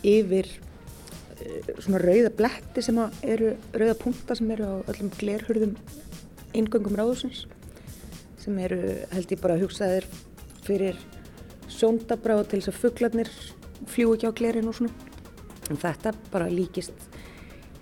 yfir 0.07 0.49
uh, 0.49 1.71
svona 1.77 2.01
rauða 2.01 2.33
bletti 2.41 2.85
sem 2.85 3.01
að 3.01 3.23
eru 3.35 3.53
rauða 3.75 3.97
punta 4.01 4.37
sem 4.39 4.53
eru 4.55 4.69
á 4.71 4.75
öllum 4.89 5.11
glerhurðum 5.19 5.75
ingöngum 6.57 6.97
ráðusins 6.97 7.45
sem 8.41 8.57
eru 8.59 8.81
held 9.13 9.31
ég 9.31 9.41
bara 9.41 9.59
hugsaðir 9.61 10.07
fyrir 10.65 10.97
sjóndabra 11.71 12.39
og 12.41 12.49
til 12.49 12.59
þess 12.59 12.71
að 12.71 12.79
fugglarnir 12.81 13.29
fljúi 13.89 14.17
ekki 14.17 14.29
á 14.29 14.37
glerin 14.37 14.69
og 14.69 14.77
svona. 14.77 14.93
En 15.69 15.79
þetta 15.79 16.13
bara 16.33 16.49
líkist 16.51 16.93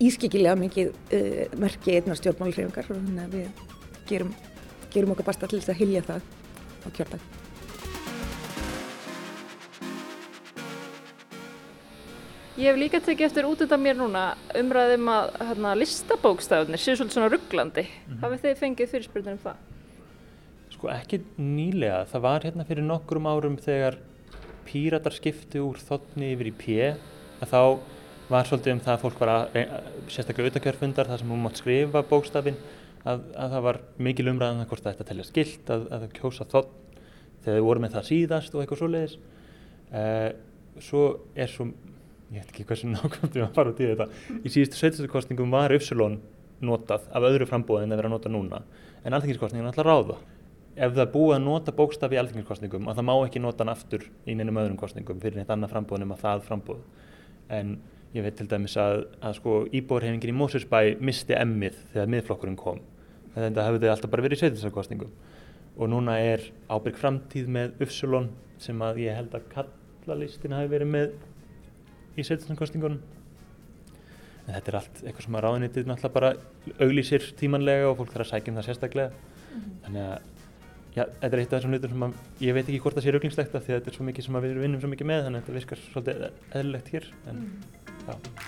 ískikilega 0.00 0.56
mikið 0.60 0.92
uh, 0.92 1.42
merki 1.60 1.98
einnar 1.98 2.18
stjórnmálhreyfingar 2.20 2.88
og 2.88 3.02
þannig 3.02 3.26
að 3.26 3.36
við 3.36 3.66
gerum, 4.08 4.32
gerum 4.94 5.12
okkar 5.14 5.28
basta 5.28 5.50
til 5.50 5.60
þess 5.60 5.74
að 5.74 5.82
hilja 5.84 6.06
það 6.08 6.26
á 6.80 6.88
kjördag. 6.96 7.28
Ég 12.60 12.66
hef 12.68 12.76
líka 12.76 12.98
tekið 13.00 13.24
eftir 13.24 13.46
út 13.48 13.62
undan 13.64 13.80
mér 13.80 13.96
núna 13.96 14.22
umræðum 14.58 15.06
að 15.08 15.30
hérna, 15.48 15.70
listabókstafunir 15.80 16.80
séu 16.82 16.98
svolítið 16.98 17.16
svona 17.16 17.30
rugglandi. 17.32 17.84
Mm 17.86 18.10
-hmm. 18.10 18.18
Hafið 18.20 18.42
þið 18.42 18.58
fengið 18.58 18.90
fyrirspyrnir 18.90 19.32
um 19.32 19.38
það? 19.44 19.56
Sko 20.74 20.88
ekki 20.88 21.20
nýlega. 21.38 22.04
Það 22.04 22.20
var 22.20 22.44
hérna 22.44 22.66
fyrir 22.68 22.84
nokkrum 22.84 23.26
árum 23.26 23.56
þegar 23.56 23.96
píratar 24.66 25.12
skipti 25.12 25.58
úr 25.58 25.78
þotni 25.78 26.34
yfir 26.34 26.46
í 26.46 26.52
P 26.52 26.64
að 27.40 27.48
þá 27.48 27.62
var 28.30 28.48
svolítið 28.48 28.74
um 28.76 28.82
það 28.84 28.94
að 28.94 29.02
fólk 29.04 29.22
var 29.22 29.32
að, 29.32 29.58
sérstaklega 30.10 30.48
auðvitaðkjörfundar 30.48 31.10
þar 31.10 31.22
sem 31.22 31.32
hún 31.34 31.42
mátt 31.44 31.60
skrifa 31.60 32.02
bókstafinn 32.06 32.58
að, 33.04 33.24
að 33.34 33.54
það 33.54 33.64
var 33.66 33.80
mikil 34.06 34.28
umræðan 34.30 34.62
um 34.62 34.70
hvort 34.70 34.84
það 34.84 34.94
ætti 34.94 35.04
að 35.04 35.10
telja 35.10 35.28
skilt 35.28 35.72
að, 35.74 35.86
að 35.96 36.06
kjósa 36.18 36.46
þotn 36.50 36.98
þegar 37.44 37.56
þið 37.56 37.66
voru 37.66 37.84
með 37.84 37.96
það 37.96 38.08
síðast 38.10 38.54
og 38.54 38.62
eitthvað 38.62 38.82
svo 38.82 38.90
leiðis. 38.90 39.16
Uh, 39.90 40.28
svo 40.80 41.04
er 41.34 41.50
svo 41.50 41.66
ég 42.30 42.44
veit 42.44 42.52
ekki 42.52 42.66
hversu 42.68 42.90
nákvæmt 42.94 43.34
við 43.34 43.42
varum 43.42 43.48
að 43.50 43.56
fara 43.58 43.72
út 43.72 43.80
í 43.82 43.88
þetta 43.90 44.08
í 44.38 44.52
síðustu 44.52 44.78
sveitistakostningum 44.78 45.54
var 45.54 45.74
Upsilon 45.74 46.20
notað 46.62 47.08
af 47.16 47.26
öðru 47.26 47.48
frambóði 47.48 47.86
en 47.86 47.94
það 47.94 48.02
verið 48.02 48.10
að 48.10 48.14
nota 48.14 48.32
núna. 48.32 48.60
En 49.02 49.16
alþengiskostningin 49.16 49.66
er 49.66 49.72
alltaf 49.72 49.88
ráða. 49.88 50.18
Ef 50.76 50.92
það 50.92 51.02
er 51.02 51.14
búið 51.14 51.36
að 51.38 51.46
nota 51.46 51.74
bókstafi 51.74 52.16
í 52.16 52.20
alþengiskostningum 52.20 52.90
að 52.90 53.00
það 53.00 53.06
má 53.08 53.14
ekki 53.24 53.42
nota 53.42 53.64
hann 53.64 53.72
aftur 53.72 54.04
í 54.28 54.36
neinum 54.36 54.60
öðrum 54.60 54.76
kostningum 54.78 55.22
fyrir 55.22 55.40
neitt 55.40 55.50
annað 55.50 55.72
frambóð 55.72 56.02
nema 56.04 56.18
það 56.20 56.44
frambóð 56.46 56.84
en 57.50 57.72
ég 58.14 58.24
veit 58.26 58.36
til 58.36 58.48
dæmis 58.50 58.76
að, 58.80 59.04
að 59.22 59.36
sko 59.38 59.56
íbúrhefingin 59.70 60.32
í 60.32 60.38
Mósusbæ 60.38 60.80
misti 61.00 61.36
emmið 61.38 61.76
þegar 61.92 62.14
miðflokkurinn 62.14 62.58
kom 62.58 62.80
þetta 63.34 63.66
þau 63.66 63.90
alltaf 63.92 64.10
bara 64.10 64.24
verið 64.26 64.38
í 64.38 64.40
sveitistakostningum 64.40 65.12
og 65.76 65.90
núna 65.92 66.16
er 66.18 66.42
ábyrg 66.68 66.98
framtíð 66.98 67.50
með 67.54 67.84
Upsilon 67.84 68.30
sem 68.60 68.82
að 68.82 69.04
ég 69.04 69.16
held 69.16 69.36
að 69.36 69.46
kallalistin 69.54 70.56
hafi 70.56 70.72
verið 70.72 70.90
með 70.90 71.14
í 72.18 72.26
setjumkostingunum 72.26 73.00
en 74.46 74.56
þetta 74.56 74.72
er 74.72 74.78
allt 74.80 75.00
eitthvað 75.04 75.26
sem 75.26 75.38
að 75.38 75.46
ráðinitið 75.46 75.88
náttúrulega 75.88 76.16
bara 76.16 76.32
auglýsir 76.82 77.30
tímanlega 77.38 77.88
og 77.90 78.00
fólk 78.00 78.12
þarf 78.14 78.26
að 78.26 78.32
sækja 78.32 78.52
um 78.52 78.58
það 78.58 78.68
sérstaklega 78.68 79.10
mm 79.10 79.60
-hmm. 79.60 79.78
þannig 79.84 80.02
að 80.08 80.18
já, 80.96 81.04
þetta 81.20 81.30
er 81.30 81.40
eitt 81.40 81.52
af 81.52 81.56
þessum 81.58 81.74
hlutum 81.74 81.92
sem 81.94 82.02
að 82.06 82.14
ég 82.46 82.54
veit 82.54 82.64
ekki 82.66 82.80
hvort 82.82 82.96
það 82.96 83.04
sé 83.04 83.14
rauglingslegt 83.14 83.54
af 83.54 83.64
því 83.64 83.72
að 83.72 83.78
þetta 83.78 83.90
er 83.90 83.96
svo 83.96 84.06
mikið 84.08 84.24
sem 84.24 84.40
við 84.40 84.60
vinnum 84.64 84.80
svo 84.80 84.90
mikið 84.90 85.06
með 85.06 85.22
þannig 85.24 85.38
að 85.38 85.44
þetta 85.44 85.58
virkar 85.58 85.82
svolítið 85.84 86.24
eðlilegt 86.60 86.88
hér 86.94 87.06
en 87.30 87.36
mm. 87.36 87.79
Já 88.06 88.40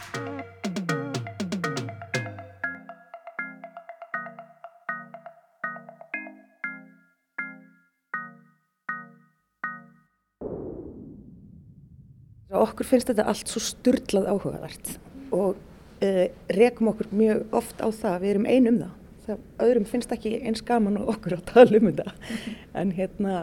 Okkur 12.62 12.87
finnst 12.87 13.09
þetta 13.09 13.25
allt 13.30 13.49
svo 13.49 13.62
sturdlað 13.64 14.28
áhugavert 14.28 14.90
og 15.32 15.56
uh, 15.56 16.26
rekum 16.52 16.90
okkur 16.92 17.09
mjög 17.16 17.56
oft 17.56 17.80
á 17.80 17.88
það, 17.88 18.18
við 18.23 18.32
erum 18.35 18.47
einum 18.47 18.78
það. 18.82 18.92
það. 19.26 19.47
Öðrum 19.66 19.87
finnst 19.88 20.12
ekki 20.12 20.35
eins 20.42 20.62
gaman 20.68 21.00
og 21.00 21.14
okkur 21.14 21.38
að 21.38 21.47
tala 21.49 21.80
um 21.80 21.88
þetta. 21.88 22.12
En 22.82 22.92
hérna, 22.92 23.38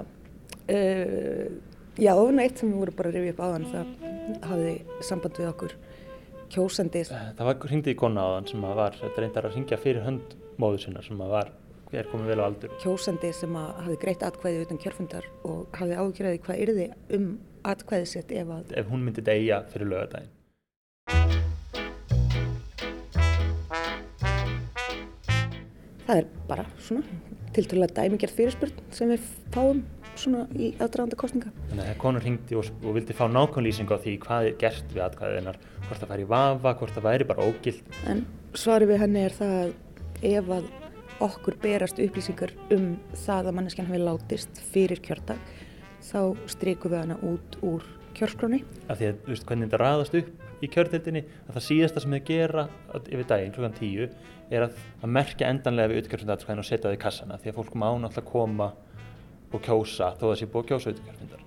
uh, 0.69 1.45
já, 1.97 2.11
það 2.13 2.23
var 2.23 2.41
eitt 2.45 2.61
sem 2.61 2.69
við 2.69 2.83
vorum 2.83 2.99
bara 3.01 3.11
að 3.11 3.17
rifja 3.17 3.35
upp 3.35 3.43
áðan, 3.47 3.67
það 3.73 4.45
hafði 4.51 4.75
samband 5.09 5.41
við 5.41 5.51
okkur 5.55 5.77
kjósandi. 6.53 7.05
Eh, 7.05 7.31
það 7.37 7.49
var 7.49 7.65
hringdi 7.69 7.93
í 7.93 7.97
kona 7.99 8.25
áðan 8.25 8.49
sem 8.51 8.67
var, 8.81 8.97
reyndar 9.17 9.49
að 9.49 9.57
ringja 9.57 9.79
fyrir 9.81 10.05
hönd 10.05 10.35
móður 10.59 10.85
sinna 10.85 11.03
sem 11.05 11.21
var, 11.21 11.51
er 11.91 12.09
komið 12.11 12.33
vel 12.33 12.41
á 12.41 12.45
aldur. 12.47 12.73
Kjósandi 12.83 13.31
sem 13.35 13.55
hafði 13.59 13.99
greitt 14.01 14.25
atkvæði 14.25 14.65
utan 14.65 14.81
kjörfundar 14.81 15.29
og 15.47 15.79
hafði 15.79 16.01
ágjörði 16.01 16.43
hvað 16.45 16.65
yrði 16.65 16.89
um 17.17 17.31
atkvæðisett 17.69 18.35
ef 18.41 18.53
að... 18.57 18.75
Ef 18.81 18.91
hún 18.91 19.05
myndi 19.05 19.25
degja 19.25 19.63
fyrir 19.71 19.93
lögadaginn. 19.93 20.35
Það 26.09 26.23
er 26.23 26.29
bara 26.49 26.63
svona 26.81 27.28
tilturlega 27.55 27.95
dæmigerð 28.01 28.35
fyrirspurn 28.37 28.83
sem 28.95 29.13
við 29.13 29.29
fáum 29.53 29.83
svona 30.19 30.45
í 30.55 30.73
aðdraganda 30.81 31.17
kostninga. 31.19 31.51
Þannig 31.69 31.91
að 31.91 31.99
konur 32.01 32.25
hringdi 32.25 32.57
og, 32.59 32.71
og 32.83 32.97
vildi 32.97 33.15
fá 33.15 33.25
nákvæmlýsing 33.31 33.91
á 33.91 33.97
því 34.03 34.15
hvað 34.25 34.49
er 34.49 34.57
gert 34.59 34.91
við 34.91 35.05
atkvæðinar, 35.05 35.59
hvort 35.85 36.03
það 36.03 36.11
væri 36.13 36.27
vafa, 36.33 36.73
hvort 36.81 36.97
það 36.97 37.07
væri 37.07 37.29
bara 37.29 37.47
ógild. 37.47 37.95
En 38.09 38.25
svarið 38.57 38.93
við 38.93 39.01
henni 39.05 39.23
er 39.27 39.37
það 39.37 39.55
að 39.61 39.71
ef 40.33 40.51
að 40.57 40.69
okkur 41.29 41.57
berast 41.63 41.99
upplýsingar 41.99 42.53
um 42.75 42.91
það 43.25 43.49
að 43.49 43.57
manneskjan 43.57 43.89
hafi 43.89 44.03
látist 44.03 44.61
fyrir 44.73 45.01
kjördag 45.03 45.39
þá 46.09 46.21
strykum 46.51 46.93
við 46.93 47.01
hana 47.03 47.17
út 47.27 47.57
úr 47.65 47.87
kjörskróni. 48.17 48.61
Af 48.87 48.99
því 48.99 49.11
að 49.11 49.19
þú 49.23 49.33
veist 49.33 49.49
hvernig 49.49 49.69
þetta 49.69 49.81
raðast 49.83 50.19
upp 50.19 50.48
í 50.63 50.69
kjörtildinni 50.71 51.23
að 51.47 51.55
það 51.55 51.65
síðasta 51.67 52.03
sem 52.03 52.15
þau 52.15 52.23
gera 52.27 52.65
yfir 52.99 53.27
daginn 53.29 53.53
klukkan 53.55 53.77
tíu 53.77 54.07
er 54.49 54.65
að, 54.65 54.79
að 55.03 55.13
merkja 55.15 55.49
endanlega 55.49 55.91
við 55.91 56.01
utkjörfundaratskvæðin 56.03 56.63
og 56.63 56.67
setja 56.67 56.87
það 56.87 56.97
í 56.97 57.01
kassana 57.03 57.37
því 57.39 57.51
að 57.51 57.59
fólk 57.59 57.77
má 57.77 57.87
náttúrulega 57.89 58.31
koma 58.31 58.71
og 59.49 59.63
kjósa 59.65 60.11
þó 60.17 60.25
það 60.27 60.35
sé 60.41 60.49
búið 60.49 60.65
að 60.65 60.69
kjósa 60.73 60.93
utkjörfundar. 60.95 61.45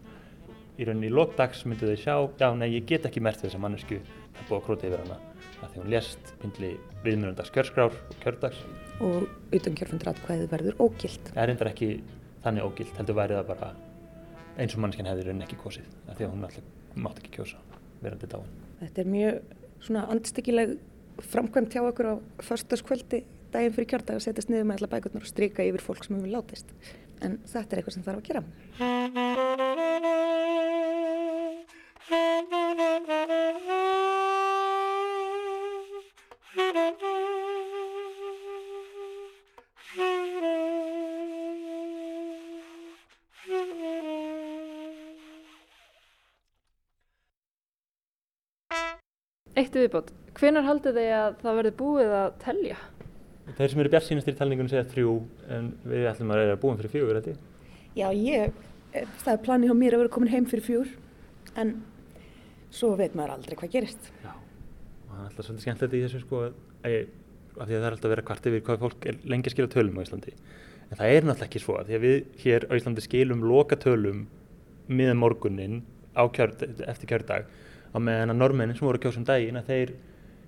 Í 0.78 0.86
rauninni 0.88 1.10
í 1.10 1.12
lókdags 1.12 1.66
myndu 1.68 1.90
þau 1.90 2.00
sjá, 2.00 2.16
já 2.40 2.48
nei 2.56 2.70
ég 2.72 2.88
get 2.88 3.06
ekki 3.06 3.22
mert 3.22 3.42
þess 3.42 3.58
að 3.58 3.64
mannesku 3.66 4.00
það 4.00 4.48
búið 4.48 4.58
að 4.58 4.64
króta 4.68 4.88
yfir 4.88 5.04
hana 5.04 5.20
að 5.62 5.74
því 5.74 5.82
hún 5.82 5.92
lést 5.92 6.32
myndli 6.42 6.72
viðmjöndags 7.04 7.52
kjörskrár 7.54 7.94
og 7.94 8.18
kjördags. 8.24 8.64
Og 9.04 9.28
utkjörfundaratskvæði 9.58 10.50
verður 10.50 10.82
ógilt. 10.82 11.30
Það 11.30 11.42
er 11.44 11.52
reyndar 11.52 11.70
ekki 11.70 11.92
þannig 12.42 12.66
ógilt, 12.66 12.96
heldur 12.98 13.18
væri 13.20 13.38
það 13.38 13.52
bara 13.52 13.70
eins 14.58 14.74
og 14.76 14.82
mannskinn 14.84 15.08
hefði 15.08 15.28
raunin 15.28 15.46
ekki 15.46 15.60
kosið 15.62 15.88
af 16.08 16.18
því 16.18 16.26
að 16.26 16.34
hún 16.34 16.48
alltaf 16.48 16.98
mátt 17.06 17.22
ekki 17.22 17.38
kjósa 17.38 17.62
verandi 18.02 18.28
dáin. 18.32 18.61
Þetta 18.82 19.02
er 19.02 19.08
mjög 19.12 19.34
svona 19.82 20.02
andstyggileg 20.10 20.68
framkvæmt 21.30 21.74
hjá 21.76 21.82
okkur 21.84 22.06
á 22.10 22.14
förstaskvöldi 22.42 23.18
daginn 23.52 23.74
fyrir 23.76 23.90
kjördag 23.92 24.14
að 24.18 24.24
setjast 24.26 24.50
niður 24.50 24.68
með 24.68 24.76
alla 24.80 24.92
bækurnar 24.94 25.24
og 25.26 25.30
stryka 25.30 25.66
yfir 25.68 25.84
fólk 25.84 26.02
sem 26.06 26.16
hefur 26.16 26.34
látist. 26.34 26.68
En 27.22 27.32
þetta 27.46 27.70
er 27.70 27.78
eitthvað 27.82 27.96
sem 27.98 28.06
þarf 28.08 28.18
að 28.18 28.28
gera. 28.30 28.42
Eitt 49.62 49.76
viðbót, 49.76 50.08
hvenar 50.34 50.64
haldið 50.66 50.96
þið 50.98 51.12
að 51.14 51.34
það 51.38 51.56
verði 51.58 51.70
búið 51.78 52.12
að 52.18 52.32
telja? 52.42 52.76
Þeir 53.58 53.68
sem 53.70 53.82
eru 53.82 53.90
bjart 53.92 54.06
sínastir 54.08 54.34
í 54.34 54.38
talningunum 54.40 54.70
segja 54.72 54.88
þrjú 54.90 55.12
en 55.54 55.68
við 55.86 56.06
ætlum 56.10 56.32
að 56.34 56.40
reyna 56.40 56.54
að 56.56 56.62
búin 56.64 56.80
fyrir 56.80 56.92
fjögur 56.96 57.18
þetta. 57.20 57.34
Já, 57.94 58.06
ég, 58.16 58.56
eh, 58.90 59.06
það 59.22 59.32
er 59.34 59.44
planið 59.44 59.70
á 59.70 59.76
mér 59.78 59.94
að 59.94 60.02
vera 60.02 60.14
komin 60.16 60.32
heim 60.32 60.48
fyrir 60.50 60.66
fjúr 60.66 60.90
en 61.62 61.72
svo 62.74 62.90
veit 62.98 63.14
maður 63.14 63.36
aldrei 63.36 63.56
hvað 63.60 63.74
gerist. 63.76 64.10
Já, 64.24 64.32
og 64.32 65.14
það 65.14 65.22
er 65.22 65.28
alltaf 65.28 65.46
svolítið 65.46 65.66
skemmtilegt 65.68 65.94
í 65.94 66.04
þessu 66.08 66.22
sko 66.24 66.42
að, 66.42 67.00
að 67.60 67.62
það 67.62 67.78
er 67.78 67.90
alltaf 67.92 68.10
að 68.10 68.14
vera 68.16 68.28
kvart 68.32 68.48
yfir 68.50 68.66
hvað 68.66 68.84
fólk 68.86 69.10
er 69.12 69.24
lengi 69.30 69.50
að 69.52 69.56
skilja 69.56 69.74
tölum 69.76 70.00
á 70.00 70.04
Íslandi. 70.06 70.38
En 70.88 70.98
það 70.98 71.12
er 71.12 71.28
náttúrulega 71.28 71.50
ekki 71.52 71.62
svo 71.62 71.78
að 71.78 71.92
því 71.92 72.00
að 72.00 72.06
við 72.08 72.22
hér 72.42 72.66
á 72.66 72.72
Íslandi 72.80 73.04
skilum 73.06 73.46
loka 73.46 73.78
tölum 73.78 74.24
miðan 74.90 75.22
morgunin 75.22 75.84
kjör, 76.16 76.56
eftir 76.88 77.12
kjördag 77.14 77.46
á 77.92 77.98
meðan 78.00 78.32
að 78.34 78.40
normennin 78.40 78.78
sem 78.78 78.86
voru 78.86 79.00
að 79.00 79.06
kjósa 79.06 79.20
um 79.20 79.28
daginn 79.28 79.60
að 79.60 79.70
þeir 79.70 79.94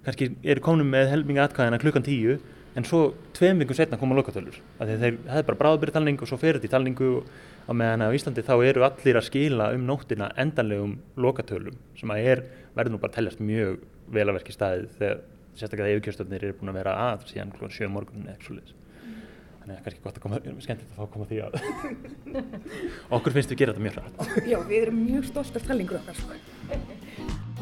kannski 0.04 0.30
eru 0.42 0.64
komin 0.64 0.90
með 0.90 1.10
helminga 1.12 1.46
atkvæðina 1.48 1.80
klukkan 1.80 2.04
tíu 2.04 2.38
en 2.74 2.86
svo 2.88 3.02
tveim 3.36 3.60
vingum 3.62 3.76
setna 3.78 3.98
koma 4.00 4.16
lokatölur. 4.18 4.56
Það 4.80 5.04
er 5.06 5.46
bara 5.46 5.60
bráðbyrjartalning 5.60 6.20
og 6.20 6.30
svo 6.30 6.38
fer 6.40 6.58
þetta 6.58 6.68
í 6.68 6.72
talningu 6.72 7.10
á 7.64 7.72
meðan 7.72 8.04
að 8.04 8.14
á 8.14 8.16
Íslandi 8.18 8.44
þá 8.44 8.54
eru 8.66 8.84
allir 8.86 9.18
að 9.20 9.28
skila 9.28 9.70
um 9.76 9.86
nóttina 9.88 10.32
endanlegum 10.40 10.96
lokatölum 11.16 11.78
sem 12.00 12.10
að 12.10 12.30
er, 12.32 12.42
verður 12.74 12.96
nú 12.96 13.02
bara 13.02 13.14
að 13.14 13.20
teljast 13.20 13.44
mjög 13.44 13.84
vel 14.12 14.26
að 14.26 14.40
verki 14.40 14.56
staðið 14.56 14.88
þegar 14.98 15.20
sérstaklega 15.54 15.86
þegar 15.86 15.98
yfirkjörstöfnir 16.00 16.48
eru 16.48 16.58
búin 16.58 16.72
að 16.74 16.80
vera 16.80 16.96
að 17.12 17.28
síðan 17.30 17.54
klukkan 17.54 17.76
sjö 17.76 17.90
morgunin 17.94 18.26
eða 18.26 18.34
eitthvað 18.34 18.83
þannig 19.64 19.74
að 19.74 19.78
það 19.78 19.80
er 19.80 19.86
kannski 19.88 20.04
gott 20.04 20.18
að 20.18 20.24
koma, 20.24 20.36
skemmtilegt 20.64 20.92
að 20.92 20.98
fá 20.98 21.04
að 21.04 21.14
koma 21.14 21.26
því 21.30 21.38
að 21.44 21.52
okkur 23.16 23.32
finnst 23.36 23.50
við 23.50 23.56
að 23.56 23.60
gera 23.62 23.72
þetta 23.72 23.84
mjög 23.86 23.96
hrætt 23.96 24.14
Já, 24.52 24.58
við 24.68 24.78
erum 24.82 24.98
mjög 25.06 25.24
stolt 25.30 25.56
af 25.56 25.66
talningur 25.70 25.98
okkar 26.02 27.53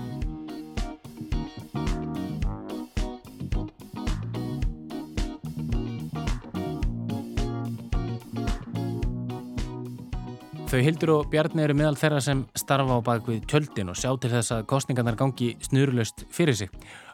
Þau 10.72 10.80
Hildur 10.80 11.10
og 11.12 11.26
Bjarni 11.28 11.60
eru 11.66 11.74
meðal 11.76 11.98
þeirra 12.00 12.20
sem 12.24 12.38
starfa 12.56 12.94
á 12.96 13.04
bakvið 13.04 13.42
tjöldin 13.44 13.90
og 13.92 13.96
sjá 14.00 14.08
til 14.16 14.30
þess 14.32 14.54
að 14.54 14.62
kostningarnar 14.70 15.18
gangi 15.20 15.50
snurulöst 15.60 16.22
fyrir 16.32 16.56
sig. 16.56 16.70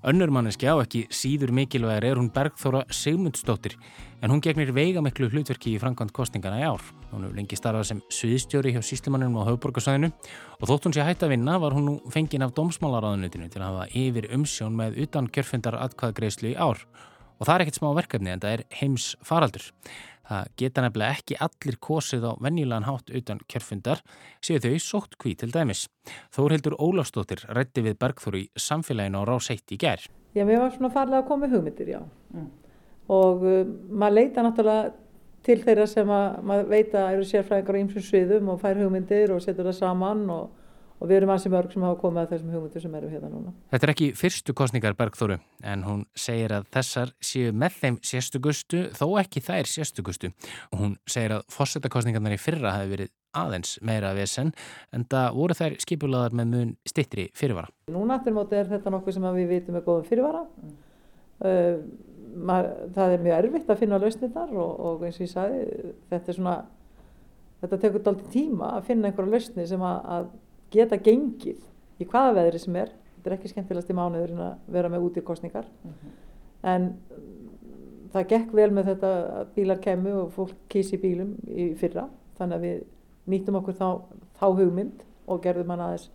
Önnur 0.06 0.30
manneski 0.30 0.68
á 0.70 0.78
ekki 0.78 1.00
síður 1.10 1.50
mikilvægir 1.58 2.06
er 2.06 2.20
hún 2.20 2.28
Bergþóra 2.30 2.84
Sigmundsdóttir 2.94 3.74
en 4.22 4.30
hún 4.30 4.44
gegnir 4.46 4.70
veigamiklu 4.76 5.26
hlutverki 5.32 5.72
í 5.74 5.80
framkvæmt 5.82 6.14
kostningarna 6.14 6.60
í 6.62 6.68
ár. 6.70 6.84
Hún 7.10 7.26
hefur 7.26 7.34
lengi 7.34 7.58
starfað 7.58 7.88
sem 7.88 8.02
sviðstjóri 8.14 8.76
hjá 8.76 8.78
síslimannum 8.86 9.40
á 9.42 9.50
höfuborgarsæðinu 9.50 10.12
og 10.14 10.70
þótt 10.70 10.86
hún 10.86 10.94
sé 10.94 11.02
hægt 11.08 11.26
að 11.26 11.34
vinna 11.34 11.58
var 11.58 11.74
hún 11.74 11.88
nú 11.90 11.96
fengin 12.14 12.46
af 12.46 12.54
dómsmálaráðunutinu 12.54 13.50
til 13.50 13.64
að 13.64 13.72
hafa 13.72 13.88
yfir 13.90 14.30
umsjón 14.38 14.78
með 14.78 15.02
utan 15.02 15.26
kjörfundar 15.34 15.80
atkvaðgreislu 15.82 16.54
í 16.54 16.54
ár. 16.54 16.86
Og 17.38 17.46
það 17.46 17.54
er 17.54 17.64
ekkert 17.64 17.78
smá 17.78 17.90
verkefni 17.94 18.32
en 18.34 18.40
það 18.42 18.54
er 18.54 18.64
heims 18.80 19.12
faraldur. 19.26 19.66
Það 20.28 20.52
geta 20.60 20.84
nefnilega 20.84 21.16
ekki 21.16 21.38
allir 21.46 21.78
kosið 21.80 22.26
á 22.28 22.32
venjulegan 22.44 22.86
hátt 22.88 23.12
utan 23.16 23.40
kjörfundar 23.48 24.02
séu 24.44 24.60
þau 24.60 24.76
sótt 24.84 25.16
kví 25.20 25.34
til 25.40 25.50
dæmis. 25.54 25.86
Þórhildur 26.36 26.76
Ólafstóttir 26.76 27.46
rætti 27.48 27.84
við 27.86 27.96
Bergþóru 28.02 28.42
í 28.42 28.46
samfélaginu 28.52 29.24
á 29.24 29.28
ráseitt 29.28 29.72
í 29.72 29.80
gær. 29.80 30.04
Já, 30.36 30.44
mér 30.44 30.60
var 30.60 30.74
svona 30.76 30.92
farlega 30.92 31.22
að 31.22 31.28
koma 31.30 31.48
hugmyndir, 31.48 31.94
já. 31.96 32.00
Mm. 32.34 32.48
Og 33.08 33.44
uh, 33.48 33.62
maður 33.88 34.18
leita 34.20 34.44
náttúrulega 34.44 34.92
til 35.48 35.58
þeirra 35.64 35.86
sem 35.88 36.10
að, 36.12 36.38
maður 36.44 36.70
veit 36.74 36.94
að 36.98 37.10
eru 37.14 37.26
sérfræðingar 37.30 37.78
á 37.78 37.82
ýmsum 37.82 38.04
sviðum 38.04 38.50
og 38.52 38.60
fær 38.60 38.80
hugmyndir 38.82 39.32
og 39.32 39.40
setur 39.40 39.70
það 39.70 39.78
saman 39.80 40.24
og 40.34 40.50
og 40.98 41.10
við 41.10 41.20
erum 41.20 41.32
ansi 41.34 41.50
mörg 41.52 41.72
sem 41.72 41.84
hafa 41.86 41.98
komið 42.00 42.22
að 42.22 42.32
þessum 42.32 42.54
hugmyndu 42.54 42.82
sem 42.82 42.96
eru 42.98 43.10
hérna 43.12 43.30
núna. 43.32 43.52
Þetta 43.72 43.86
er 43.86 43.92
ekki 43.92 44.08
fyrstu 44.18 44.54
kostningar 44.58 44.96
Bergþóru 44.98 45.38
en 45.72 45.84
hún 45.86 46.02
segir 46.18 46.54
að 46.56 46.66
þessar 46.74 47.14
séu 47.30 47.52
með 47.54 47.78
þeim 47.82 48.00
sérstugustu 48.10 48.82
þó 48.98 49.06
ekki 49.22 49.44
þær 49.46 49.70
sérstugustu 49.70 50.32
og 50.72 50.82
hún 50.82 50.96
segir 51.06 51.38
að 51.38 51.46
fórsetakostningarnar 51.54 52.34
í 52.34 52.40
fyrra 52.42 52.74
hafi 52.76 52.92
verið 52.96 53.14
aðeins 53.38 53.76
meira 53.84 54.10
vesen 54.16 54.52
en 54.96 55.06
það 55.10 55.30
voru 55.36 55.56
þær 55.58 55.78
skipulaðar 55.84 56.36
með 56.40 56.52
mun 56.54 56.74
stittri 56.88 57.28
fyrirvara. 57.38 57.70
Núna 57.94 58.18
aftur 58.18 58.34
móti 58.34 58.58
er 58.58 58.70
þetta 58.70 58.92
nokkuð 58.94 59.18
sem 59.18 59.30
við 59.38 59.50
vitum 59.52 59.78
er 59.78 59.86
góðum 59.86 60.08
fyrirvara. 60.08 60.44
Mm. 60.62 60.76
Uh, 61.38 62.08
mað, 62.34 62.72
það 62.96 63.14
er 63.14 63.22
mjög 63.22 63.38
erfitt 63.42 63.70
að 63.70 63.80
finna 63.82 64.00
lausnirnar 64.02 64.56
og, 64.58 64.72
og 64.88 65.06
eins 65.06 65.20
og 65.20 65.24
ég 65.24 65.32
sagði 65.32 65.92
þetta 66.10 66.32
er 66.32 66.38
svona 66.38 66.56
þetta 67.62 67.80
tekur 67.84 68.04
doldið 68.06 68.28
tíma 68.34 68.72
að 68.76 68.88
finna 68.90 69.10
einhverja 69.10 69.34
lausni 69.34 69.66
sem 69.70 69.84
að, 69.86 69.98
að 70.16 70.28
geta 70.72 70.98
gengið 71.00 71.60
í 71.98 72.06
hvaða 72.06 72.34
veðri 72.40 72.62
sem 72.62 72.76
er 72.76 72.92
þetta 73.16 73.30
er 73.30 73.36
ekki 73.38 73.52
skemmtilegast 73.52 73.90
í 73.92 73.96
mánuður 73.98 74.34
en 74.34 74.44
að 74.46 74.74
vera 74.76 74.90
með 74.92 75.06
út 75.08 75.18
í 75.18 75.24
kostningar 75.26 75.66
mm 75.66 75.94
-hmm. 75.94 76.12
en 76.72 76.88
það 78.12 78.28
gekk 78.32 78.54
vel 78.54 78.70
með 78.72 78.92
þetta 78.92 79.10
að 79.40 79.50
bílar 79.56 79.82
kemur 79.84 80.20
og 80.22 80.32
fólk 80.32 80.54
kísi 80.68 81.00
bílum 81.00 81.34
í 81.46 81.74
fyrra 81.74 82.08
þannig 82.38 82.56
að 82.56 82.66
við 82.66 82.84
nýttum 83.28 83.58
okkur 83.60 83.74
þá, 83.74 83.88
þá 84.40 84.46
hugmynd 84.60 85.02
og 85.26 85.42
gerðum 85.42 85.70
hann 85.70 85.84
aðeins 85.84 86.10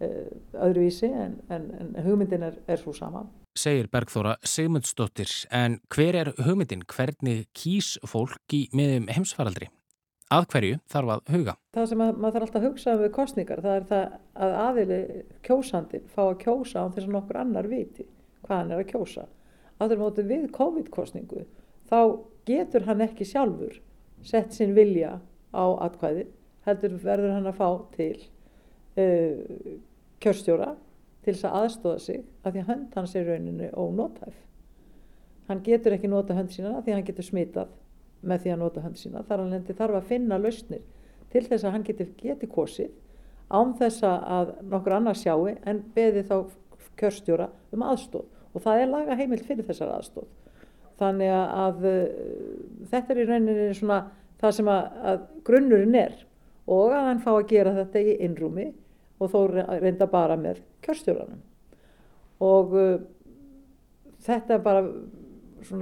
uh, 0.00 0.64
öðruvísi 0.66 1.08
en, 1.08 1.38
en, 1.48 1.70
en 1.80 2.04
hugmyndin 2.04 2.42
er, 2.42 2.58
er 2.66 2.76
svo 2.76 2.92
sama 2.92 3.26
Segir 3.58 3.88
Bergþóra 3.90 4.36
Sigmundsdóttir 4.46 5.30
en 5.50 5.80
hver 5.90 6.14
er 6.14 6.32
hugmyndin? 6.38 6.84
Hvernig 6.86 7.48
kýs 7.56 7.98
fólk 8.06 8.54
í 8.54 8.68
meðum 8.72 9.08
heimsfaraldri? 9.10 9.66
Að 10.30 10.44
hverju 10.52 10.78
þarf 10.92 11.10
að 11.10 11.30
huga? 11.34 11.52
Það 11.74 11.86
sem 11.90 12.02
að, 12.04 12.10
maður 12.14 12.34
þarf 12.34 12.44
alltaf 12.46 12.60
að 12.60 12.66
hugsa 12.68 12.92
um 12.94 13.00
við 13.00 13.12
kostningar 13.16 13.62
það 13.64 13.76
er 13.76 13.86
það 13.88 14.04
að 14.46 14.52
aðili 14.64 14.98
kjósandin 15.46 16.04
fá 16.12 16.20
að 16.22 16.36
kjósa 16.44 16.84
án 16.84 16.92
þess 16.94 17.08
að 17.08 17.14
nokkur 17.16 17.38
annar 17.40 17.68
viti 17.70 18.06
hvað 18.44 18.60
hann 18.60 18.70
er 18.70 18.82
að 18.82 18.90
kjósa. 18.92 19.24
Áður 19.80 20.02
móti 20.04 20.26
við 20.28 20.44
COVID-kostningu 20.54 21.42
þá 21.90 21.98
getur 22.46 22.86
hann 22.86 23.02
ekki 23.08 23.26
sjálfur 23.26 23.80
sett 24.22 24.54
sinn 24.54 24.76
vilja 24.76 25.16
á 25.50 25.64
atkvæði 25.88 26.28
heldur 26.68 26.96
verður 27.02 27.34
hann 27.34 27.50
að 27.50 27.58
fá 27.58 27.68
til 27.96 28.14
uh, 29.00 29.74
kjörstjóra 30.22 30.76
til 31.24 31.34
þess 31.34 31.48
að 31.48 31.58
aðstóða 31.64 32.06
sig 32.06 32.22
af 32.44 32.52
því 32.54 32.62
að 32.62 32.70
hönd 32.70 32.96
hans 33.00 33.18
er 33.18 33.26
rauninni 33.26 33.74
ónótæf. 33.74 34.38
Hann 35.50 35.66
getur 35.66 35.96
ekki 35.96 36.08
nota 36.08 36.38
hönd 36.38 36.54
sína 36.54 36.76
af 36.76 36.84
því 36.84 36.94
að 36.94 37.00
hann 37.00 37.08
getur 37.10 37.26
smitað 37.26 37.78
með 38.22 38.42
því 38.44 38.54
að 38.54 38.60
nota 38.62 38.84
hönd 38.84 38.98
sína. 39.00 39.24
Þar 39.28 39.44
hann 39.44 39.54
lendi 39.54 39.76
þarf 39.76 40.00
að 40.00 40.10
finna 40.10 40.38
lausnir 40.40 40.82
til 41.30 41.44
þess 41.46 41.64
að 41.64 41.74
hann 41.76 41.86
geti, 41.86 42.08
geti 42.20 42.50
kosið 42.50 42.90
án 43.50 43.74
þess 43.78 44.04
að 44.06 44.54
nokkur 44.70 44.96
annar 44.98 45.18
sjáu 45.18 45.48
en 45.50 45.82
beði 45.94 46.22
þá 46.26 46.36
kjörstjóra 47.00 47.48
um 47.74 47.84
aðstóð 47.86 48.26
og 48.54 48.64
það 48.64 48.82
er 48.82 48.90
laga 48.90 49.16
heimilt 49.18 49.46
fyrir 49.46 49.66
þessar 49.66 49.94
aðstóð 49.94 50.28
þannig 51.00 51.32
að, 51.32 51.54
að 51.64 52.88
þetta 52.90 53.14
er 53.14 53.20
í 53.20 53.26
rauninni 53.28 53.68
svona 53.78 54.00
það 54.40 54.56
sem 54.56 54.70
að, 54.70 54.98
að 55.10 55.22
grunnurinn 55.46 55.98
er 55.98 56.18
og 56.70 56.94
að 56.94 57.06
hann 57.08 57.22
fá 57.24 57.30
að 57.34 57.48
gera 57.50 57.76
þetta 57.76 58.02
í 58.02 58.16
innrúmi 58.26 58.66
og 59.20 59.32
þó 59.32 59.38
reynda 59.52 60.08
bara 60.10 60.36
með 60.40 60.62
kjörstjóranum. 60.84 61.40
Og 62.40 62.76
uh, 62.76 62.92
þetta 64.24 64.56
er 64.56 64.62
bara 64.64 64.84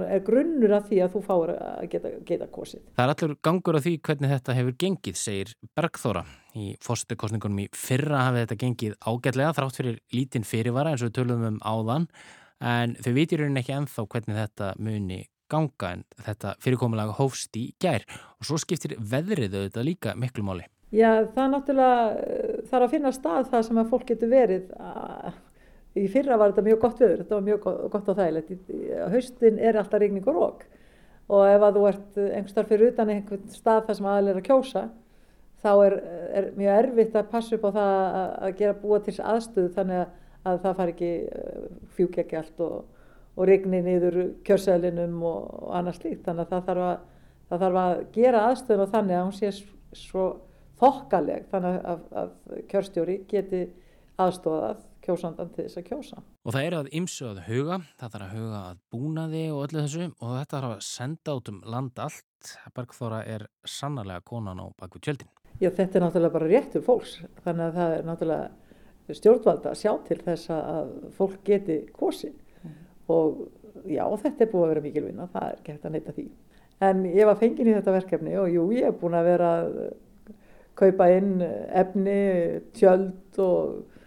er 0.05 0.23
grunnur 0.25 0.75
af 0.77 0.89
því 0.89 1.01
að 1.05 1.15
þú 1.15 1.21
fáir 1.25 1.53
að 1.55 1.87
geta, 1.93 2.11
geta 2.27 2.49
kosið. 2.53 2.83
Það 2.97 3.05
er 3.05 3.13
allur 3.13 3.35
gangur 3.47 3.79
af 3.79 3.85
því 3.85 3.95
hvernig 4.07 4.33
þetta 4.35 4.57
hefur 4.57 4.77
gengið, 4.83 5.19
segir 5.19 5.55
Bergþóra. 5.77 6.25
Í 6.59 6.67
fórstökkostningunum 6.83 7.63
í 7.63 7.67
fyrra 7.77 8.25
hafi 8.27 8.43
þetta 8.43 8.59
gengið 8.63 8.95
ágætlega 9.05 9.55
þrátt 9.57 9.81
fyrir 9.81 9.99
lítinn 10.15 10.47
fyrirvara 10.47 10.93
eins 10.93 11.03
og 11.03 11.11
við 11.11 11.19
tölum 11.19 11.45
um 11.51 11.59
áðan 11.61 12.07
en 12.59 12.95
þau 12.99 13.11
vitir 13.15 13.43
hérna 13.43 13.61
ekki 13.61 13.75
enþá 13.77 14.07
hvernig 14.09 14.39
þetta 14.39 14.71
muni 14.81 15.19
ganga 15.49 15.93
en 15.95 16.03
þetta 16.25 16.55
fyrirkomulega 16.63 17.15
hófst 17.17 17.55
í 17.57 17.69
gær 17.81 18.05
og 18.37 18.49
svo 18.49 18.59
skiptir 18.61 18.97
veðrið 18.99 19.55
auðvitað 19.55 19.87
líka 19.87 20.15
miklu 20.19 20.45
máli. 20.45 20.67
Já, 20.89 21.29
það 21.35 21.43
er 21.43 21.51
náttúrulega, 21.53 22.05
það 22.65 22.75
er 22.79 22.85
að 22.85 22.93
finna 22.95 23.11
stað 23.13 23.49
það 23.51 23.65
sem 23.67 23.79
að 23.79 23.91
fólk 23.91 24.07
getur 24.09 24.31
verið 24.31 24.71
að 24.81 25.35
í 25.97 26.05
fyrra 26.11 26.37
var 26.37 26.53
þetta 26.53 26.65
mjög 26.67 26.81
gott 26.83 26.99
viður, 27.01 27.23
þetta 27.23 27.37
var 27.37 27.47
mjög 27.47 27.63
gott 27.65 28.11
og 28.11 28.19
þægilegt. 28.19 28.73
Haustin 29.13 29.59
er 29.59 29.79
alltaf 29.79 30.01
regning 30.01 30.27
og 30.29 30.37
rók 30.37 30.67
og 31.29 31.45
ef 31.45 31.63
að 31.65 31.75
þú 31.77 31.83
ert 31.89 32.17
einhver 32.23 32.51
starf 32.51 32.71
fyrir 32.71 32.93
utan 32.93 33.11
einhvern 33.13 33.51
stað 33.53 33.83
þar 33.87 33.97
sem 33.99 34.09
aðal 34.09 34.31
er 34.31 34.39
að 34.39 34.47
kjósa 34.47 34.83
þá 35.63 35.71
er, 35.85 35.95
er 36.39 36.47
mjög 36.57 36.79
erfitt 36.83 37.17
að 37.19 37.29
passa 37.33 37.57
upp 37.57 37.67
á 37.67 37.71
það 37.75 37.91
að, 37.99 38.31
að 38.47 38.55
gera 38.61 38.77
búa 38.81 38.99
til 39.05 39.15
aðstöðu 39.33 39.73
þannig 39.75 40.01
að, 40.01 40.15
að 40.49 40.59
það 40.63 40.77
far 40.79 40.93
ekki 40.93 41.11
uh, 41.27 41.65
fjúkja 41.97 42.23
ekki 42.23 42.39
allt 42.39 42.63
og, 42.65 43.07
og 43.35 43.49
regni 43.49 43.81
niður 43.85 44.19
kjörsælinum 44.47 45.17
og, 45.21 45.49
og 45.59 45.73
annars 45.79 46.01
líkt. 46.03 46.23
Þannig 46.25 46.45
að 46.45 46.53
það 46.53 46.69
þarf 46.69 46.85
að, 46.87 47.07
það 47.49 47.65
þarf 47.65 47.81
að 47.83 48.03
gera 48.15 48.45
aðstöðun 48.47 48.85
og 48.85 48.93
þannig 48.95 49.19
að 49.19 49.25
hún 49.27 49.37
sé 49.37 49.53
svo 49.99 50.27
þokkaleg 50.79 51.49
þannig 51.51 51.79
að 51.89 52.33
kjörstjóri 52.71 53.19
geti 53.29 53.65
aðstofað 54.19 54.85
kjósandan 55.09 55.51
til 55.55 55.65
þess 55.65 55.81
að 55.81 55.87
kjósa. 55.89 56.23
Og 56.45 56.55
það 56.55 56.69
er 56.69 56.77
að 56.77 56.91
ymsu 57.01 57.27
að 57.29 57.41
huga, 57.49 57.81
það 57.99 58.15
þarf 58.15 58.27
að 58.29 58.37
huga 58.37 58.61
að 58.61 58.79
búnaði 58.93 59.43
og 59.51 59.61
öllu 59.65 59.83
þessu 59.83 60.07
og 60.07 60.33
þetta 60.37 60.55
þarf 60.55 60.77
að 60.77 60.87
senda 60.87 61.35
át 61.35 61.51
um 61.51 61.59
land 61.75 62.01
allt. 62.05 62.55
Bergþóra 62.77 63.19
er 63.27 63.45
sannarlega 63.67 64.23
konan 64.29 64.63
á 64.63 64.65
bakvið 64.79 65.05
tjöldin. 65.09 65.31
Já, 65.59 65.67
þetta 65.75 65.99
er 65.99 66.03
náttúrulega 66.05 66.35
bara 66.37 66.49
réttur 66.49 66.83
fólks, 66.85 67.17
þannig 67.43 67.65
að 67.65 67.79
það 67.79 67.93
er 67.95 68.05
náttúrulega 68.07 69.15
stjórnvalda 69.17 69.71
að 69.73 69.79
sjá 69.79 69.91
til 70.07 70.19
þess 70.23 70.51
að 70.53 70.91
fólk 71.17 71.39
geti 71.47 71.79
kosi 71.95 72.29
mm. 72.29 72.75
og 73.11 73.41
já, 73.89 74.05
þetta 74.21 74.45
er 74.45 74.51
búið 74.51 74.63
að 74.63 74.71
vera 74.73 74.83
mikil 74.85 75.03
vinna, 75.07 75.27
það 75.33 75.47
er 75.49 75.63
gett 75.65 75.87
að 75.87 75.95
neyta 75.95 76.15
því. 76.15 76.27
En 76.89 77.01
ég 77.09 77.27
var 77.27 77.39
fengin 77.41 77.67
í 77.67 77.75
þetta 77.75 77.95
verkefni 77.95 78.37
og 78.39 78.53
jú, 78.53 78.67
ég 78.77 78.87
er 78.87 78.95
búin 78.95 79.17
að 79.19 79.31
vera 79.33 79.49
að 79.57 79.79
kaupa 80.79 81.09
inn 81.11 81.41
efni, 81.43 82.19
tjöld 82.77 83.41
og 83.43 83.98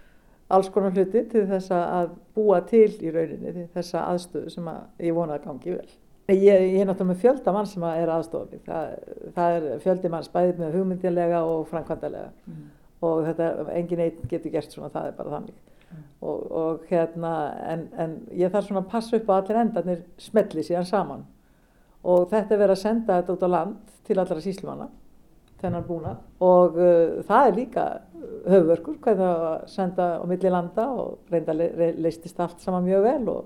alls 0.52 0.68
konar 0.72 0.94
hluti 0.94 1.24
til 1.32 1.46
þess 1.48 1.72
að 1.74 2.12
búa 2.36 2.60
til 2.68 2.88
í 3.00 3.10
rauninni 3.12 3.66
þessa 3.72 4.06
aðstöðu 4.12 4.52
sem 4.52 4.68
að 4.70 5.08
ég 5.08 5.16
vona 5.16 5.38
að 5.38 5.48
gangi 5.48 5.74
vel. 5.76 5.90
Ég, 6.32 6.38
ég 6.44 6.78
er 6.80 6.86
náttúrulega 6.86 7.10
með 7.10 7.20
fjölda 7.24 7.52
mann 7.52 7.68
sem 7.68 7.84
er 7.88 8.12
aðstofið. 8.14 8.62
Það, 8.68 8.92
það 9.36 9.56
er 9.56 9.82
fjöldi 9.82 10.12
mann 10.12 10.24
spæðið 10.26 10.62
með 10.62 10.78
hugmyndilega 10.78 11.42
og 11.48 11.66
framkvæmdalega 11.72 12.30
mm. 12.46 12.64
og 13.08 13.26
þetta, 13.26 13.50
engin 13.74 14.04
einn 14.06 14.30
getur 14.30 14.54
gert 14.54 14.72
svona, 14.72 14.92
það 14.94 15.10
er 15.10 15.18
bara 15.18 15.34
þannig. 15.36 15.60
Mm. 15.82 16.06
Og, 16.30 16.44
og 16.62 16.86
hérna, 16.88 17.34
en, 17.74 17.86
en 18.00 18.16
ég 18.38 18.52
þarf 18.54 18.70
svona 18.70 18.84
að 18.84 18.92
passa 18.94 19.18
upp 19.18 19.32
á 19.32 19.34
allir 19.40 19.62
endarnir 19.64 20.04
smelli 20.22 20.64
síðan 20.64 20.88
saman 20.88 21.26
og 22.02 22.30
þetta 22.30 22.54
er 22.54 22.60
verið 22.62 22.76
að 22.76 22.82
senda 22.82 23.18
þetta 23.20 23.36
út 23.36 23.44
á 23.46 23.50
land 23.52 23.98
til 24.06 24.18
allra 24.18 24.42
síslumanna 24.42 24.88
þennan 25.62 25.86
búna 25.86 26.16
og 26.42 26.78
uh, 26.78 27.22
það 27.26 27.48
er 27.48 27.56
líka 27.56 27.86
höfverkur 28.46 28.98
hvernig 29.02 29.26
að 29.26 29.66
senda 29.70 30.06
á 30.18 30.24
milli 30.28 30.50
landa 30.50 30.86
og 30.98 31.32
reynda 31.32 31.54
le 31.56 31.92
leistist 31.98 32.40
allt 32.40 32.62
saman 32.62 32.86
mjög 32.86 33.02
vel 33.06 33.28
og, 33.32 33.44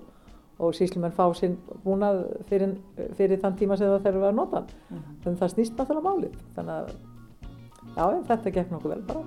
og 0.58 0.74
síslumenn 0.76 1.14
fá 1.16 1.26
sinn 1.36 1.58
búnað 1.84 2.22
fyrir, 2.48 2.76
fyrir 3.18 3.40
þann 3.42 3.58
tíma 3.60 3.76
sem 3.76 3.90
það 3.92 4.06
þarf 4.08 4.28
að 4.30 4.38
nota 4.40 4.60
mm 4.62 4.96
-hmm. 4.96 5.18
þannig 5.24 5.36
að 5.36 5.42
það 5.42 5.54
snýst 5.54 5.76
náttúrulega 5.76 6.08
málið. 6.08 6.34
Þannig 6.56 6.74
að 6.74 6.86
já, 7.96 8.22
þetta 8.28 8.50
gekk 8.50 8.70
nokkuð 8.70 8.90
vel 8.94 9.02
bara. 9.08 9.22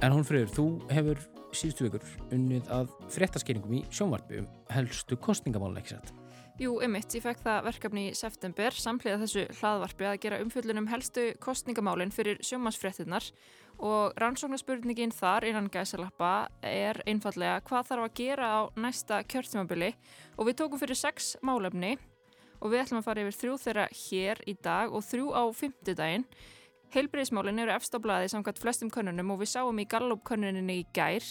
En 0.00 0.12
hún 0.12 0.24
friður, 0.24 0.48
þú 0.48 0.66
hefur 0.88 1.39
síðustu 1.56 1.86
vikur 1.86 2.08
unnið 2.34 2.72
að 2.72 2.90
fréttaskeiringum 3.14 3.78
í 3.78 3.84
sjónvarpi 3.90 4.42
um 4.42 4.50
helstu 4.74 5.18
kostningamálun 5.20 5.80
ekki 5.80 5.96
satt? 5.96 6.12
Jú, 6.60 6.74
ymitt, 6.84 7.14
ég 7.16 7.24
fekk 7.24 7.40
það 7.40 7.62
verkefni 7.70 8.02
í 8.10 8.16
september 8.18 8.74
samlega 8.76 9.16
þessu 9.22 9.46
hlaðvarpi 9.62 10.04
að 10.10 10.18
gera 10.26 10.40
umfjöldunum 10.44 10.90
helstu 10.90 11.30
kostningamálinn 11.40 12.12
fyrir 12.12 12.42
sjómasfréttinnar 12.44 13.30
og 13.80 14.12
rannsóknarspurningin 14.20 15.14
þar 15.16 15.46
innan 15.48 15.70
gæsalappa 15.72 16.50
er 16.60 17.00
einfallega 17.08 17.62
hvað 17.64 17.88
þarf 17.88 18.04
að 18.04 18.14
gera 18.20 18.50
á 18.52 18.60
næsta 18.76 19.22
kjörtímabili 19.24 19.94
og 20.36 20.50
við 20.50 20.58
tókum 20.60 20.82
fyrir 20.82 21.00
sex 21.00 21.32
málefni 21.40 21.94
og 22.60 22.74
við 22.74 22.82
ætlum 22.82 23.00
að 23.00 23.08
fara 23.08 23.24
yfir 23.24 23.38
þrjú 23.40 23.58
þeirra 23.64 23.86
hér 24.02 24.44
í 24.44 24.56
dag 24.60 24.92
og 24.92 25.04
þrjú 25.06 25.32
á 25.32 25.42
fymtudaginn. 25.56 26.26
Heilbreyðismálinn 26.94 27.62
eru 27.62 27.74
efstablaði 27.74 28.30
samkvæmt 28.32 28.62
flestum 28.62 28.90
könnunum 28.92 29.34
og 29.34 29.42
við 29.42 29.52
sáum 29.52 29.78
í 29.78 29.86
Gallup 29.90 30.24
könnuninni 30.26 30.80
í 30.80 30.86
gær 30.96 31.26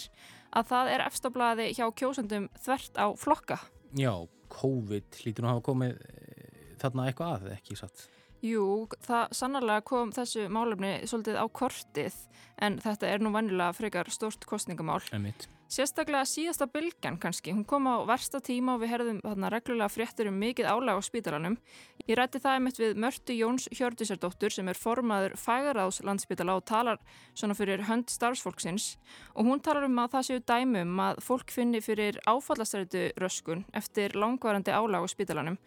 að 0.55 0.69
það 0.71 0.91
er 0.93 1.05
efstablaði 1.05 1.67
hjá 1.77 1.85
kjósandum 1.99 2.47
þvert 2.63 3.01
á 3.01 3.07
flokka. 3.19 3.59
Já, 3.97 4.13
COVID 4.53 5.19
hlýtur 5.21 5.45
nú 5.45 5.49
að 5.49 5.57
hafa 5.57 5.67
komið 5.67 5.99
eh, 5.99 6.71
þarna 6.81 7.09
eitthvað 7.09 7.35
að, 7.35 7.51
ekki 7.57 7.77
satt? 7.79 8.07
Jú, 8.39 8.87
það 9.03 9.33
sannarlega 9.35 9.83
kom 9.83 10.11
þessu 10.15 10.45
málefni 10.53 10.93
svolítið 11.09 11.39
á 11.43 11.45
kortið 11.51 12.15
en 12.63 12.77
þetta 12.79 13.09
er 13.11 13.23
nú 13.23 13.33
vannilega 13.35 13.75
frekar 13.75 14.07
stort 14.13 14.47
kostningamál. 14.47 15.01
Emitt. 15.15 15.49
Sérstaklega 15.69 16.25
síðasta 16.25 16.65
bylgjan 16.71 17.19
kannski, 17.21 17.51
hún 17.53 17.65
kom 17.67 17.85
á 17.85 18.01
versta 18.07 18.39
tíma 18.41 18.73
og 18.73 18.81
við 18.81 18.93
herðum 18.95 19.19
þarna 19.21 19.51
reglulega 19.53 19.91
fréttur 19.91 20.31
um 20.31 20.39
mikið 20.41 20.65
álag 20.71 20.97
á 20.97 21.01
spítalanum. 21.05 21.59
Ég 22.07 22.17
rætti 22.17 22.39
það 22.41 22.55
einmitt 22.55 22.79
við 22.79 22.95
Mörtu 23.03 23.35
Jóns 23.35 23.67
Hjördisardóttur 23.75 24.53
sem 24.53 24.71
er 24.71 24.79
formaður 24.79 25.35
fægaráðs 25.37 25.99
landsspítala 26.07 26.55
og 26.57 26.65
talar 26.69 26.97
svona 27.33 27.57
fyrir 27.57 27.85
hönd 27.89 28.09
starfsfólksins 28.09 28.95
og 29.35 29.45
hún 29.45 29.61
talar 29.61 29.85
um 29.85 30.01
að 30.01 30.15
það 30.15 30.27
séu 30.29 30.43
dæmum 30.53 31.03
að 31.05 31.21
fólk 31.27 31.53
finni 31.53 31.83
fyrir 31.85 32.17
áfallastrætu 32.25 33.09
röskun 33.21 33.65
eftir 33.77 34.17
langvarandi 34.17 34.73
álag 34.73 35.05
á 35.05 35.07
spítalanum 35.11 35.59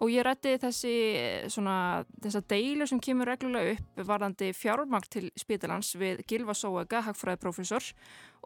Og 0.00 0.10
ég 0.10 0.24
rætti 0.24 0.54
þessi 0.60 0.92
svona, 1.52 2.04
þessa 2.24 2.40
deilu 2.48 2.86
sem 2.88 3.00
kemur 3.02 3.28
reglulega 3.28 3.76
upp 3.76 4.00
varðandi 4.08 4.48
fjármang 4.56 5.04
til 5.12 5.28
spítalans 5.38 5.92
við 6.00 6.24
Gilva 6.28 6.56
Sóega, 6.56 7.04
hagfræðiprofessor 7.06 7.92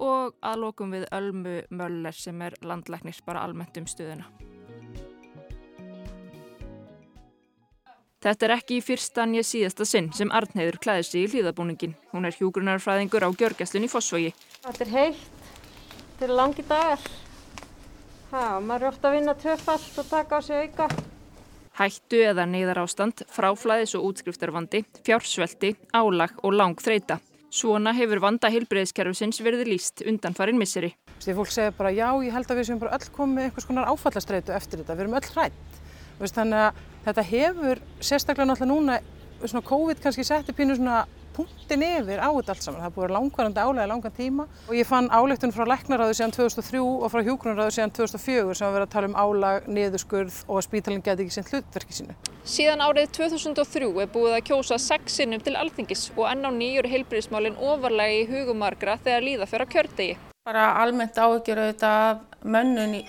og 0.02 0.34
aðlokum 0.42 0.92
við 0.96 1.06
Ölmu 1.14 1.56
Möller 1.70 2.18
sem 2.18 2.42
er 2.42 2.58
landlæknir 2.66 3.22
bara 3.28 3.46
almennt 3.46 3.78
um 3.78 3.88
stuðuna. 3.88 4.55
Þetta 8.26 8.46
er 8.48 8.52
ekki 8.56 8.80
í 8.80 8.82
fyrsta 8.82 9.22
ég 9.36 9.46
síðasta 9.46 9.84
sinn 9.86 10.08
sem 10.10 10.32
Arnheiður 10.34 10.80
klæðir 10.82 11.06
sig 11.06 11.20
í 11.20 11.26
hlýðabúningin. 11.30 11.92
Hún 12.10 12.24
er 12.26 12.34
hjúgrunarfræðingur 12.34 13.22
á 13.22 13.30
Gjörgæslun 13.30 13.86
í 13.86 13.90
Fossvogi. 13.92 14.32
Þetta 14.64 14.82
er 14.82 14.90
heitt, 14.90 15.52
þetta 16.08 16.26
er 16.26 16.32
langi 16.34 16.64
dagar. 16.66 17.04
Það, 18.32 18.56
maður 18.66 18.82
er 18.82 18.88
ofta 18.88 19.06
að 19.06 19.14
vinna 19.14 19.34
töfalt 19.38 20.00
og 20.02 20.08
taka 20.10 20.40
á 20.42 20.42
sig 20.42 20.64
auka. 20.64 20.88
Hættu 21.78 22.24
eða 22.32 22.48
neyðar 22.50 22.82
ástand, 22.82 23.22
fráflæðis 23.30 23.94
og 23.94 24.08
útskriftarvandi, 24.10 24.82
fjársvelti, 25.06 25.76
álag 25.94 26.34
og 26.42 26.58
lang 26.58 26.82
þreita. 26.82 27.20
Svona 27.54 27.94
hefur 27.94 28.24
vanda 28.26 28.50
heilbreyðskerfisins 28.50 29.38
verið 29.38 29.68
líst 29.70 30.02
undan 30.02 30.34
farin 30.34 30.58
misseri. 30.58 30.96
Því 31.22 31.38
fólk 31.38 31.54
segir 31.54 31.78
bara 31.78 31.94
já, 31.94 32.10
ég 32.26 32.34
held 32.34 32.50
að 32.50 32.58
við 32.58 32.70
séum 32.72 32.82
bara 32.82 32.98
öll 32.98 33.08
komið 33.14 33.46
einhvers 33.46 33.70
konar 33.70 33.86
áfallastreitu 33.94 34.56
eftir 34.56 34.82
þetta, 34.82 34.98
við 34.98 35.06
erum 35.06 35.18
öll 35.20 35.34
hrætt. 35.36 35.82
Þannig 36.16 36.62
að 36.64 36.84
þetta 37.06 37.28
hefur 37.30 37.84
sérstaklega 38.00 38.50
náttúrulega 38.50 38.72
núna, 38.72 38.98
svona 39.44 39.66
COVID 39.66 40.02
kannski 40.02 40.26
setti 40.26 40.54
pínu 40.56 40.76
svona 40.78 41.04
punktin 41.36 41.82
yfir 41.84 42.20
á 42.22 42.32
þetta 42.32 42.54
allt 42.54 42.64
saman. 42.64 42.82
Það 42.86 42.94
búið 42.96 43.12
langvarandi 43.12 43.62
álega 43.62 43.88
langan 43.90 44.14
tíma 44.16 44.46
og 44.66 44.72
ég 44.76 44.88
fann 44.88 45.10
áleiktun 45.12 45.52
frá 45.52 45.66
leknaráðu 45.68 46.16
síðan 46.16 46.32
2003 46.36 46.80
og 46.80 47.12
frá 47.12 47.22
hjógrunarráðu 47.26 47.74
síðan 47.76 47.92
2004 47.98 48.56
sem 48.56 48.68
að 48.68 48.76
vera 48.78 48.86
að 48.88 48.94
tala 48.94 49.10
um 49.10 49.18
álag, 49.20 49.68
niðurskurð 49.68 50.38
og 50.46 50.60
að 50.60 50.66
spítalinn 50.68 51.04
geti 51.04 51.26
ekki 51.26 51.36
sinn 51.36 51.50
hlutverki 51.50 51.98
sínu. 51.98 52.16
Síðan 52.46 52.84
árið 52.86 53.12
2003 53.18 53.90
er 54.06 54.10
búið 54.14 54.38
að 54.38 54.46
kjósa 54.48 54.80
sex 54.80 55.20
sinnum 55.20 55.44
til 55.44 55.58
alþingis 55.60 56.08
og 56.16 56.24
enn 56.30 56.48
á 56.48 56.50
nýjur 56.56 56.88
heilbríðismálinn 56.94 57.60
ofarlega 57.60 58.22
í 58.22 58.26
hugumargra 58.30 58.96
þegar 59.04 59.28
líða 59.28 59.50
fyrir 59.50 59.68
að 59.68 59.76
kjördegi. 59.76 60.18
Bara 60.46 60.66
almennt 60.80 61.18
áhyggjur 61.18 61.64
auðvitað 61.64 62.20
mönnun 62.46 63.00
í 63.02 63.04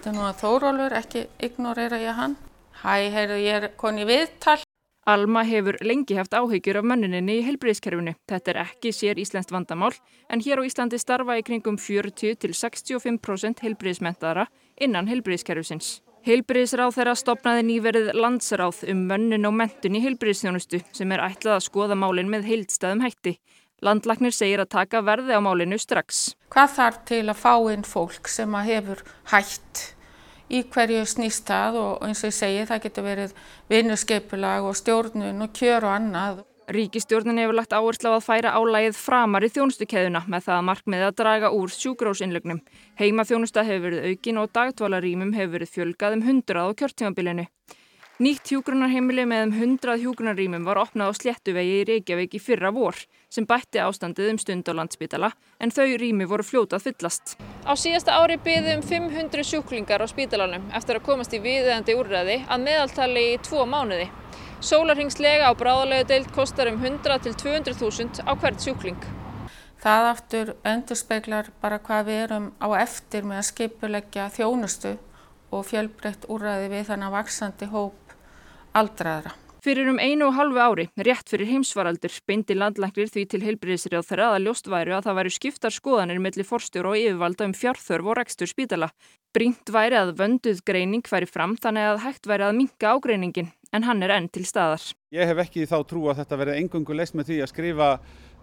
Þetta 0.00 0.14
er 0.14 0.16
nú 0.16 0.22
að 0.24 0.38
Þórólfur, 0.40 0.92
ekki 0.96 1.22
ignorera 1.44 1.96
ég 2.00 2.14
hann. 2.16 2.34
Hæ, 2.80 3.10
heyrðu, 3.12 3.34
ég 3.44 3.56
er 3.58 3.66
koni 3.76 4.06
viðtal. 4.08 4.54
Alma 5.12 5.42
hefur 5.44 5.76
lengi 5.84 6.16
haft 6.16 6.32
áhyggjur 6.32 6.78
af 6.80 6.86
mönnuninni 6.88 7.34
í 7.36 7.42
heilbriðskerfinu. 7.44 8.14
Þetta 8.24 8.54
er 8.54 8.60
ekki 8.62 8.94
sér 8.96 9.20
Íslandst 9.20 9.52
vandamál 9.52 9.92
en 10.32 10.40
hér 10.40 10.64
á 10.64 10.64
Íslandi 10.64 10.96
starfa 10.96 11.36
í 11.36 11.44
kringum 11.44 11.76
40-65% 11.76 13.60
heilbriðsmentaðara 13.60 14.46
innan 14.80 15.12
heilbriðskerfisins. 15.12 15.98
Heilbriðsráð 16.24 16.96
þeirra 16.96 17.16
stopnaði 17.20 17.68
nýverið 17.68 18.10
landsráð 18.16 18.86
um 18.94 19.04
mönnun 19.08 19.48
og 19.48 19.58
mentun 19.60 20.00
í 20.00 20.04
heilbriðsþjónustu 20.06 20.80
sem 20.96 21.12
er 21.12 21.26
ætlað 21.28 21.58
að 21.58 21.66
skoða 21.68 22.00
málinn 22.00 22.32
með 22.32 22.48
heildstæðum 22.48 23.04
hætti. 23.04 23.36
Landlagnir 23.80 24.34
segir 24.36 24.60
að 24.60 24.72
taka 24.74 25.00
verði 25.00 25.36
á 25.36 25.40
málinu 25.40 25.78
strax. 25.80 26.34
Hvað 26.52 26.76
þarf 26.76 27.00
til 27.08 27.24
að 27.28 27.40
fá 27.40 27.54
inn 27.72 27.86
fólk 27.88 28.28
sem 28.28 28.60
hefur 28.66 29.00
hætt 29.32 29.86
í 30.50 30.60
hverju 30.66 31.06
snýst 31.06 31.46
það 31.48 31.78
og 31.80 32.04
eins 32.04 32.20
og 32.24 32.28
ég 32.30 32.36
segi 32.36 32.68
það 32.68 32.84
getur 32.84 33.06
verið 33.06 33.34
vinnurskeipulag 33.70 34.68
og 34.68 34.78
stjórnun 34.78 35.44
og 35.46 35.52
kjör 35.56 35.86
og 35.86 35.96
annað. 35.96 36.42
Ríkistjórnin 36.70 37.40
hefur 37.40 37.56
lagt 37.58 37.72
áherslu 37.74 38.12
á 38.12 38.14
að 38.14 38.26
færa 38.28 38.52
álægið 38.54 38.98
framar 38.98 39.42
í 39.42 39.50
þjónustukeðuna 39.50 40.22
með 40.30 40.44
það 40.46 40.66
markmið 40.68 41.06
að 41.06 41.16
draga 41.18 41.50
úr 41.56 41.72
sjúgrósinnlögnum. 41.74 42.60
Heima 43.00 43.24
þjónusta 43.26 43.64
hefur 43.66 43.88
verið 43.88 44.12
aukin 44.12 44.38
og 44.38 44.52
dagdvalarýmum 44.54 45.32
hefur 45.34 45.56
verið 45.56 45.72
fjölgað 45.74 46.18
um 46.18 46.22
100 46.28 46.62
á 46.62 46.66
kjörtímabilinu. 46.78 47.48
Nýtt 48.20 48.50
hjúgrunarheimili 48.52 49.22
með 49.24 49.46
um 49.46 49.52
100 49.56 49.94
hjúgrunarrýmum 50.02 50.66
var 50.68 50.76
opnað 50.82 51.08
á 51.08 51.12
Sléttuvegi 51.16 51.78
í 51.78 51.84
Reykjavík 51.88 52.34
í 52.36 52.40
fyrra 52.44 52.68
vor 52.76 52.98
sem 53.32 53.46
bætti 53.48 53.80
ástandið 53.80 54.34
um 54.34 54.38
stund 54.42 54.66
á 54.68 54.76
landsbítala 54.76 55.30
en 55.56 55.70
þau 55.72 55.94
rými 56.02 56.26
voru 56.28 56.44
fljótað 56.44 56.84
fyllast. 56.84 57.32
Á 57.64 57.72
síðasta 57.80 58.18
ári 58.20 58.36
byði 58.36 58.74
um 58.76 58.82
500 58.84 59.46
sjúklingar 59.48 60.04
á 60.04 60.06
spítalanum 60.12 60.66
eftir 60.76 61.00
að 61.00 61.06
komast 61.06 61.32
í 61.32 61.40
viðeðandi 61.40 61.96
úrræði 61.96 62.36
að 62.44 62.66
meðaltali 62.66 63.22
í 63.30 63.38
tvo 63.40 63.64
mánuði. 63.64 64.10
Sólarhengslega 64.60 65.48
á 65.48 65.56
bráðalegu 65.56 66.10
deilt 66.12 66.28
kostar 66.36 66.68
um 66.68 66.76
100 66.76 67.24
til 67.24 67.32
200 67.40 67.80
þúsund 67.80 68.20
á 68.20 68.36
hvert 68.36 68.60
sjúkling. 68.60 69.00
Það 69.80 70.10
aftur 70.10 70.52
endur 70.68 71.00
speiklar 71.00 71.48
bara 71.64 71.80
hvað 71.80 72.12
við 72.12 72.24
erum 72.26 72.52
á 72.60 72.68
eftir 72.84 73.24
með 73.24 73.40
að 73.40 73.48
skipuleggja 73.54 74.28
þjónustu 74.36 74.98
og 75.50 75.64
fjölbreytt 75.66 76.28
úrræði 76.28 76.68
við 76.76 76.86
þannig 76.92 77.16
vaksandi 77.16 77.72
hóp 77.72 78.09
aldraðra. 78.76 79.32
Fyrir 79.60 79.90
um 79.90 79.98
einu 80.00 80.30
og 80.30 80.36
halvu 80.38 80.56
ári, 80.56 80.86
rétt 81.04 81.28
fyrir 81.28 81.50
heimsvaraldur, 81.50 82.14
beindi 82.24 82.54
landlæknir 82.56 83.10
því 83.12 83.24
til 83.28 83.40
heilbriðisrið 83.44 84.06
þeirra 84.08 84.30
að 84.32 84.46
ljóst 84.46 84.70
væri 84.72 84.94
að 84.96 85.04
það 85.04 85.18
væri 85.18 85.32
skiptar 85.34 85.74
skoðanir 85.74 86.22
melli 86.24 86.46
forstjóru 86.48 86.94
og 86.94 86.96
yfirvalda 86.96 87.44
um 87.44 87.52
fjárþörf 87.52 88.08
og 88.08 88.16
rekstur 88.16 88.48
spítala. 88.48 88.88
Brínt 89.36 89.68
væri 89.68 90.00
að 90.00 90.14
vönduð 90.16 90.64
greining 90.64 91.04
væri 91.04 91.28
fram 91.28 91.58
þannig 91.60 91.90
að 91.90 92.00
hægt 92.06 92.30
væri 92.30 92.48
að 92.48 92.56
minka 92.56 92.94
ágreiningin, 92.96 93.52
en 93.76 93.84
hann 93.84 94.02
er 94.02 94.16
enn 94.16 94.32
til 94.32 94.46
staðar. 94.48 94.80
Ég 95.12 95.28
hef 95.28 95.44
ekki 95.44 95.68
þá 95.68 95.76
trú 95.84 96.08
að 96.08 96.22
þetta 96.22 96.40
verði 96.40 96.58
engungu 96.64 96.96
leist 96.96 97.18
með 97.18 97.32
því 97.32 97.40
að 97.44 97.54
skrifa 97.54 97.92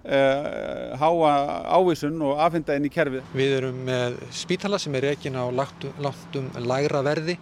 Uh, 0.07 0.93
háa 0.95 1.31
ávísun 1.73 2.21
og 2.23 2.37
afhenda 2.39 2.77
inn 2.77 2.85
í 2.87 2.91
kerfið. 2.93 3.25
Við 3.35 3.55
erum 3.57 3.79
með 3.89 4.13
spítala 4.31 4.77
sem 4.79 4.93
er 4.95 5.09
ekki 5.09 5.33
á 5.35 5.43
láttum 5.51 6.47
lægra 6.63 7.01
verði 7.03 7.35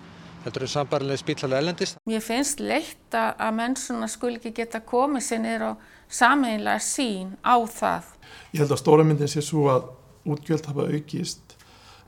Þetta 0.46 0.60
eru 0.62 0.68
sambarlega 0.70 1.18
spítalega 1.18 1.62
ellendist. 1.64 1.96
Mér 2.06 2.22
finnst 2.22 2.60
leitt 2.62 3.16
að 3.18 3.56
menn 3.58 3.74
svona 3.82 4.06
skul 4.12 4.36
ekki 4.36 4.52
geta 4.60 4.84
komið 4.86 5.24
sér 5.26 5.42
niður 5.42 5.64
á 5.66 5.72
sameinlega 6.06 6.84
sín 6.86 7.32
á 7.42 7.58
það. 7.66 8.12
Ég 8.54 8.62
held 8.62 8.76
að 8.76 8.82
stóra 8.84 9.08
myndin 9.08 9.32
sé 9.32 9.42
svo 9.42 9.66
að 9.74 9.90
útgjöld 10.30 10.70
hafa 10.70 10.86
aukist 10.86 11.56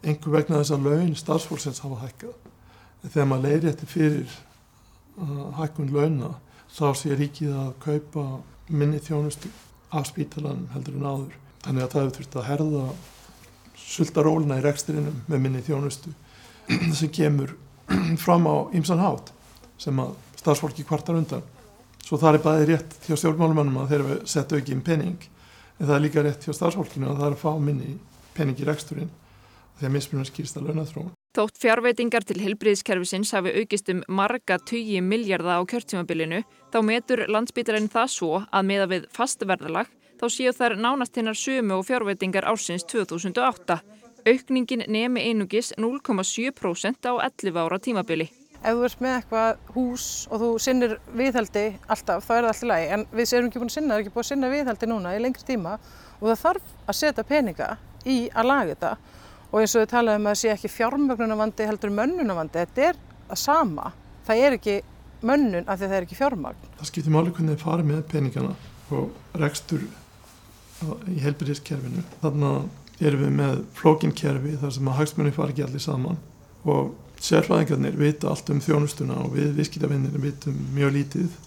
einhver 0.05 0.35
vegna 0.37 0.61
þess 0.61 0.75
að 0.77 0.85
laun 0.85 1.17
starfsfólksins 1.17 1.81
hafa 1.81 1.99
hækkað. 2.03 2.37
Þegar 3.07 3.29
maður 3.31 3.47
leiðir 3.47 3.67
þetta 3.71 3.89
fyrir 3.95 4.37
uh, 5.17 5.43
hækkun 5.57 5.93
launa 5.97 6.31
þá 6.77 6.87
sé 7.01 7.17
ríkið 7.17 7.57
að 7.57 7.75
kaupa 7.89 8.29
minni 8.69 9.01
þjónustu 9.01 9.49
af 9.97 10.11
spítalanum 10.11 10.69
heldur 10.75 11.01
en 11.01 11.09
áður. 11.09 11.37
Þannig 11.65 11.87
að 11.87 11.93
það 11.93 12.03
hefur 12.03 12.17
þurft 12.19 12.37
að 12.37 12.49
herða 12.51 12.87
sultaróluna 13.87 14.57
í 14.59 14.65
reksturinnum 14.65 15.23
með 15.25 15.47
minni 15.47 15.65
þjónustu 15.65 16.13
sem 16.99 17.09
kemur 17.09 17.57
fram 18.25 18.47
á 18.47 18.55
ýmsan 18.77 19.01
hátt 19.03 19.31
sem 19.81 19.99
að 20.01 20.15
starfsfólki 20.39 20.85
kvartar 20.87 21.19
undan. 21.19 21.45
Svo 22.03 22.19
það 22.19 22.37
er 22.37 22.43
bæði 22.45 22.67
rétt 22.71 22.97
hjá 23.07 23.17
stjórnmálumannum 23.19 23.81
að 23.83 23.91
þeir 23.91 24.03
eru 24.03 24.17
sett 24.29 24.53
aukinn 24.55 24.83
pening 24.85 25.29
en 25.77 25.85
það 25.85 25.95
er 25.97 26.03
líka 26.05 26.23
rétt 26.25 26.47
hjá 26.47 26.55
starfsfólkinu 26.55 27.11
að 27.11 27.21
það 27.21 27.29
er 27.29 27.37
að 27.37 27.43
fá 27.43 27.51
minni 27.61 27.97
pening 28.37 28.59
í 28.61 28.67
reksturinn 28.67 29.13
þegar 29.77 29.93
mismunum 29.93 30.27
skýrst 30.27 30.57
að 30.57 30.69
launathróun. 30.69 31.11
Þótt 31.37 31.59
fjárveitingar 31.61 32.25
til 32.25 32.39
helbriðskerfisins 32.41 33.33
hafi 33.35 33.51
aukist 33.59 33.91
um 33.93 33.99
marga 34.09 34.57
20 34.57 35.03
miljardar 35.05 35.61
á 35.61 35.69
kjörtímabilinu 35.69 36.41
þá 36.73 36.79
metur 36.87 37.25
landsbytarinn 37.29 37.91
það 37.93 38.09
svo 38.15 38.31
að 38.49 38.67
meða 38.71 38.87
við 38.93 39.05
fastverðalag 39.13 39.91
þá 40.17 40.25
séu 40.33 40.53
þær 40.55 40.77
nánast 40.81 41.19
hinnar 41.19 41.37
sömu 41.37 41.77
og 41.77 41.85
fjárveitingar 41.85 42.47
ársins 42.49 42.87
2008 42.89 43.77
Aukningin 44.27 44.83
nemi 44.91 45.21
einugis 45.29 45.71
0,7% 45.79 47.07
á 47.07 47.13
11 47.15 47.59
ára 47.63 47.77
tímabili. 47.79 48.27
Ef 48.57 48.73
þú 48.75 48.87
ert 48.87 49.01
með 49.03 49.13
eitthvað 49.17 49.59
hús 49.75 50.05
og 50.27 50.41
þú 50.41 50.47
sinnir 50.59 50.95
viðhaldi 51.15 51.63
alltaf, 51.87 52.25
þá 52.25 52.31
er 52.35 52.41
það 52.41 52.49
alltaf 52.49 52.67
lægi. 52.71 52.87
En 52.95 53.05
við 53.13 53.33
erum 53.37 53.47
ekki 53.47 53.61
búin 53.61 53.69
að 53.71 53.75
sinna, 53.77 53.93
það 53.93 53.99
er 53.99 54.03
ekki 54.03 54.13
búin 54.15 54.25
að 54.25 54.31
sinna 54.31 54.49
viðhaldi 54.51 54.89
núna 54.91 55.13
í 55.15 55.21
lengri 55.23 55.45
tíma 55.47 55.75
og 55.77 56.25
það 56.25 56.41
þarf 56.41 56.73
að 56.83 56.97
setja 56.99 57.25
peninga 57.29 57.67
í 58.03 58.17
að 58.33 58.49
laga 58.49 58.73
þetta. 58.73 58.89
Og 59.47 59.61
eins 59.61 59.75
og 59.77 59.85
við 59.85 59.91
talaðum 59.93 60.25
um 60.25 60.27
að 60.27 60.35
það 60.35 60.41
sé 60.41 60.51
ekki 60.55 60.71
fjármögnunavandi 60.73 61.67
heldur 61.69 61.93
mönnunavandi. 62.01 62.65
Þetta 62.65 62.89
er 62.89 62.99
að 63.29 63.39
sama. 63.45 63.93
Það 64.27 64.41
er 64.43 64.57
ekki 64.57 64.75
mönnun 65.23 65.69
af 65.69 65.79
því 65.79 65.87
það 65.87 65.95
er 66.01 66.07
ekki 66.09 66.19
fjármagn. 66.19 66.67
Það 66.81 66.89
skiptir 66.91 67.15
máli 67.15 67.31
hvernig 67.31 67.55
þið 67.55 67.63
farið 67.63 67.89
með 67.93 68.03
peningana 68.11 68.51
og 68.91 69.39
rekstur 69.39 69.87
í 71.07 71.21
helbyrðiskerfinu. 71.23 72.03
Þannig 72.25 72.67
erum 72.99 73.25
við 73.25 73.35
með 73.37 73.59
flókinkerfi 73.77 74.55
þar 74.61 74.73
sem 74.73 74.89
að 74.89 74.97
hagsmunni 75.01 75.33
fari 75.35 75.53
ekki 75.53 75.65
allir 75.67 75.83
saman 75.83 76.17
og 76.67 76.95
sérfræðingarnir 77.23 77.97
vita 77.97 78.31
allt 78.31 78.49
um 78.53 78.61
þjónustuna 78.61 79.19
og 79.23 79.35
við 79.35 79.53
viðskiptavinnir 79.57 80.17
vitum 80.21 80.57
mjög 80.75 80.93
lítið 80.97 81.37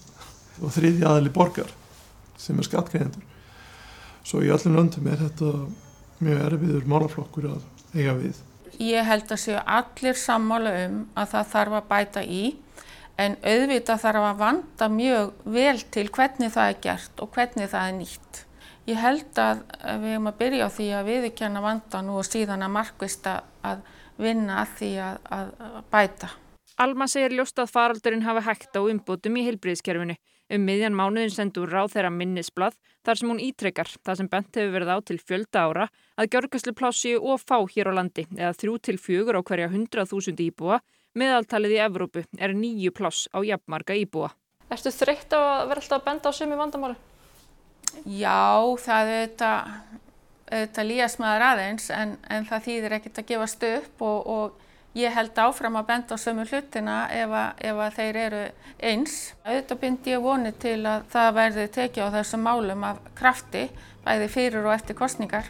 og 0.61 0.73
þriði 0.75 1.05
aðli 1.07 1.33
borgar 1.33 1.71
sem 2.39 2.59
er 2.59 2.67
skattgreðendur. 2.67 3.23
Svo 4.27 4.41
í 4.43 4.51
öllum 4.53 4.77
löndum 4.77 5.07
er 5.09 5.21
þetta 5.23 5.51
mjög 6.21 6.41
erfiður 6.47 6.89
málaflokkur 6.89 7.47
að 7.55 7.63
eiga 7.95 8.15
við. 8.19 8.41
Ég 8.81 9.05
held 9.05 9.31
að 9.31 9.41
séu 9.43 9.61
allir 9.61 10.17
sammála 10.17 10.73
um 10.85 10.99
að 11.19 11.33
það 11.33 11.49
þarf 11.53 11.77
að 11.79 11.89
bæta 11.89 12.23
í 12.23 12.43
en 13.21 13.35
auðvitað 13.43 14.03
þarf 14.05 14.27
að 14.29 14.39
vanda 14.41 14.87
mjög 14.91 15.33
vel 15.57 15.81
til 15.93 16.07
hvernig 16.09 16.53
það 16.53 16.71
er 16.71 16.79
gert 16.85 17.23
og 17.23 17.35
hvernig 17.35 17.69
það 17.71 17.87
er 17.89 17.97
nýtt. 17.99 18.41
Ég 18.89 18.97
held 18.97 19.37
að 19.37 19.63
við 20.01 20.13
erum 20.15 20.29
að 20.31 20.37
byrja 20.39 20.67
á 20.67 20.69
því 20.73 20.87
að 20.97 21.09
viðkjanna 21.11 21.61
vandan 21.61 22.09
og 22.09 22.25
síðan 22.25 22.65
að 22.65 22.75
markvista 22.79 23.33
að 23.61 23.83
vinna 24.21 24.61
að 24.63 24.71
því 24.79 24.91
að, 25.05 25.19
að 25.37 25.51
bæta. 25.93 26.29
Alma 26.81 27.05
segir 27.11 27.35
ljóst 27.37 27.59
að 27.61 27.73
faraldurinn 27.75 28.25
hafi 28.25 28.41
hægt 28.47 28.77
á 28.77 28.81
umbútum 28.81 29.37
í 29.37 29.45
heilbriðskerfinu. 29.45 30.15
Um 30.51 30.65
miðjan 30.67 30.97
mánuðin 30.97 31.31
sendur 31.31 31.69
ráð 31.71 31.93
þeirra 31.93 32.09
minnisblad 32.11 32.73
þar 33.05 33.19
sem 33.19 33.29
hún 33.31 33.43
ítrekkar 33.43 33.91
það 34.03 34.17
sem 34.19 34.29
bent 34.31 34.57
hefur 34.57 34.73
verið 34.73 34.91
á 34.91 34.97
til 35.07 35.17
fjölda 35.21 35.61
ára 35.63 35.85
að 36.19 36.31
gjörgæslu 36.33 36.73
plássi 36.75 37.13
og 37.15 37.39
fá 37.39 37.61
hér 37.71 37.91
á 37.93 37.97
landi 38.01 38.25
eða 38.35 38.57
þrjú 38.57 38.75
til 38.83 38.97
fjögur 38.99 39.39
á 39.39 39.41
hverja 39.47 39.69
100.000 39.71 40.43
íbúa 40.49 40.81
meðaltalið 41.15 41.77
í 41.77 41.79
Evrópu 41.85 42.25
er 42.39 42.55
nýju 42.57 42.91
pláss 42.97 43.29
á 43.31 43.39
jafnmarga 43.45 43.95
íbúa. 44.01 44.33
Erstu 44.71 44.91
þreytt 44.95 45.31
á 45.35 45.39
að 45.39 45.71
vera 45.71 45.83
alltaf 45.83 46.01
að 46.01 46.05
benda 46.09 46.31
á 46.31 46.33
sumi 46.35 46.59
vandamáli? 46.59 46.99
Já, 48.05 48.75
það 48.81 49.11
er 49.11 49.21
þetta 49.27 49.53
auðvitað 50.51 50.89
líast 50.89 51.21
maður 51.21 51.45
aðeins 51.47 51.87
en, 51.95 52.17
en 52.27 52.47
það 52.49 52.65
þýðir 52.65 52.97
ekkert 52.97 53.21
að 53.21 53.29
gefast 53.29 53.63
upp 53.67 54.03
og, 54.03 54.27
og 54.27 54.99
ég 54.99 55.13
held 55.15 55.39
áfram 55.39 55.77
að 55.79 55.87
benda 55.87 56.17
á 56.19 56.23
sömu 56.23 56.43
hlutina 56.49 56.97
ef 57.15 57.31
að, 57.31 57.63
ef 57.69 57.79
að 57.85 57.95
þeir 57.99 58.19
eru 58.25 58.41
eins. 58.91 59.15
Auðvitað 59.45 59.81
bind 59.85 60.11
ég 60.11 60.25
voni 60.25 60.51
til 60.59 60.79
að 60.89 61.07
það 61.13 61.31
verði 61.39 61.65
tekið 61.77 62.03
á 62.03 62.15
þessum 62.17 62.45
málum 62.47 62.85
af 62.89 63.01
krafti 63.15 63.65
bæði 64.03 64.29
fyrir 64.33 64.67
og 64.67 64.75
eftir 64.75 64.97
kostningar. 64.99 65.47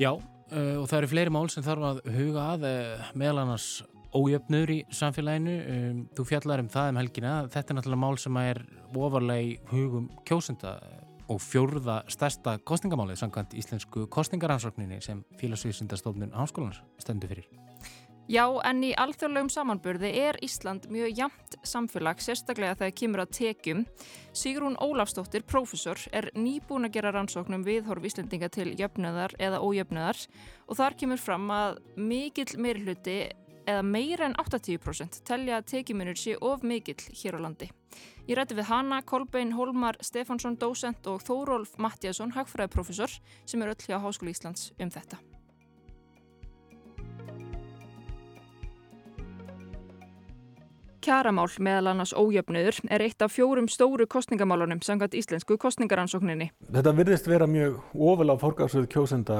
Já, 0.00 0.14
uh, 0.16 0.76
og 0.80 0.86
það 0.88 0.98
eru 1.02 1.08
fleiri 1.12 1.32
mál 1.34 1.48
sem 1.52 1.64
þarf 1.64 1.88
að 1.90 1.98
huga 2.14 2.44
að 2.54 2.62
uh, 2.70 3.08
meðal 3.12 3.42
annars 3.42 3.66
ójöfnur 4.14 4.72
í 4.72 4.80
samfélaginu. 4.94 5.56
Um, 5.74 6.00
þú 6.16 6.26
fjallar 6.32 6.64
um 6.64 6.70
það 6.72 6.92
um 6.92 7.00
helgina. 7.00 7.36
Þetta 7.52 7.72
er 7.74 7.78
náttúrulega 7.78 8.04
mál 8.04 8.18
sem 8.20 8.40
er 8.42 8.64
ofarlega 8.96 9.46
í 9.46 9.54
hugum 9.70 10.10
kjósenda 10.28 10.78
og 11.30 11.38
fjórða 11.44 12.00
stærsta 12.10 12.56
kostningamálið 12.66 13.20
samkvæmt 13.22 13.54
íslensku 13.54 14.08
kostningaransókninni 14.10 14.98
sem 15.04 15.22
félagsvísindastofnun 15.38 16.34
háskólanar 16.34 16.82
stendur 16.98 17.30
fyrir. 17.30 17.46
Já, 18.30 18.44
en 18.62 18.84
í 18.86 18.92
alþjóðlegum 18.94 19.48
samanburði 19.50 20.10
er 20.20 20.36
Ísland 20.46 20.84
mjög 20.92 21.16
jamt 21.18 21.56
samfélag, 21.66 22.20
sérstaklega 22.22 22.76
þegar 22.78 22.92
kemur 23.00 23.22
að 23.24 23.32
tekjum. 23.40 23.80
Sigrún 24.38 24.76
Ólafstóttir, 24.78 25.42
prófessor, 25.42 25.98
er 26.14 26.28
nýbúin 26.38 26.86
að 26.86 26.94
gera 26.94 27.10
rannsóknum 27.16 27.64
viðhorf 27.66 28.06
Íslandinga 28.06 28.46
til 28.54 28.68
jöfnöðar 28.78 29.34
eða 29.42 29.58
ójöfnöðar 29.66 30.22
og 30.68 30.78
þar 30.78 30.98
kemur 31.02 31.18
fram 31.18 31.50
að 31.50 31.80
mikill 31.98 32.54
meirhluti 32.62 33.18
eða 33.70 33.86
meira 33.86 34.26
en 34.28 34.36
80% 34.40 35.22
telja 35.28 35.60
að 35.60 35.68
tekjumunur 35.74 36.18
sé 36.18 36.36
of 36.40 36.64
mikill 36.66 37.00
hér 37.22 37.38
á 37.38 37.40
landi. 37.46 37.70
Ég 38.28 38.36
rætti 38.38 38.58
við 38.58 38.70
hana, 38.70 39.00
Kolbein 39.02 39.54
Holmar 39.56 39.98
Stefansson, 40.04 40.58
dósent 40.60 41.06
og 41.10 41.24
Þórólf 41.26 41.74
Mattiasson, 41.82 42.34
hagfræðiprofessor 42.36 43.18
sem 43.46 43.62
er 43.62 43.74
öll 43.74 43.82
hjá 43.86 43.98
Háskóli 43.98 44.36
Íslands 44.36 44.70
um 44.78 44.92
þetta. 44.92 45.18
Kjaramál 51.00 51.48
meðal 51.64 51.94
annars 51.94 52.10
ójöfnuður 52.12 52.76
er 52.92 53.00
eitt 53.00 53.22
af 53.24 53.32
fjórum 53.32 53.70
stóru 53.72 54.04
kostningamálunum 54.10 54.82
sangat 54.84 55.14
íslensku 55.16 55.56
kostningaransókninni. 55.56 56.50
Þetta 56.68 56.92
virðist 56.98 57.28
vera 57.30 57.46
mjög 57.48 57.78
ofal 57.96 58.28
á 58.28 58.36
fórgáðsöðu 58.42 58.90
kjósenda 58.92 59.38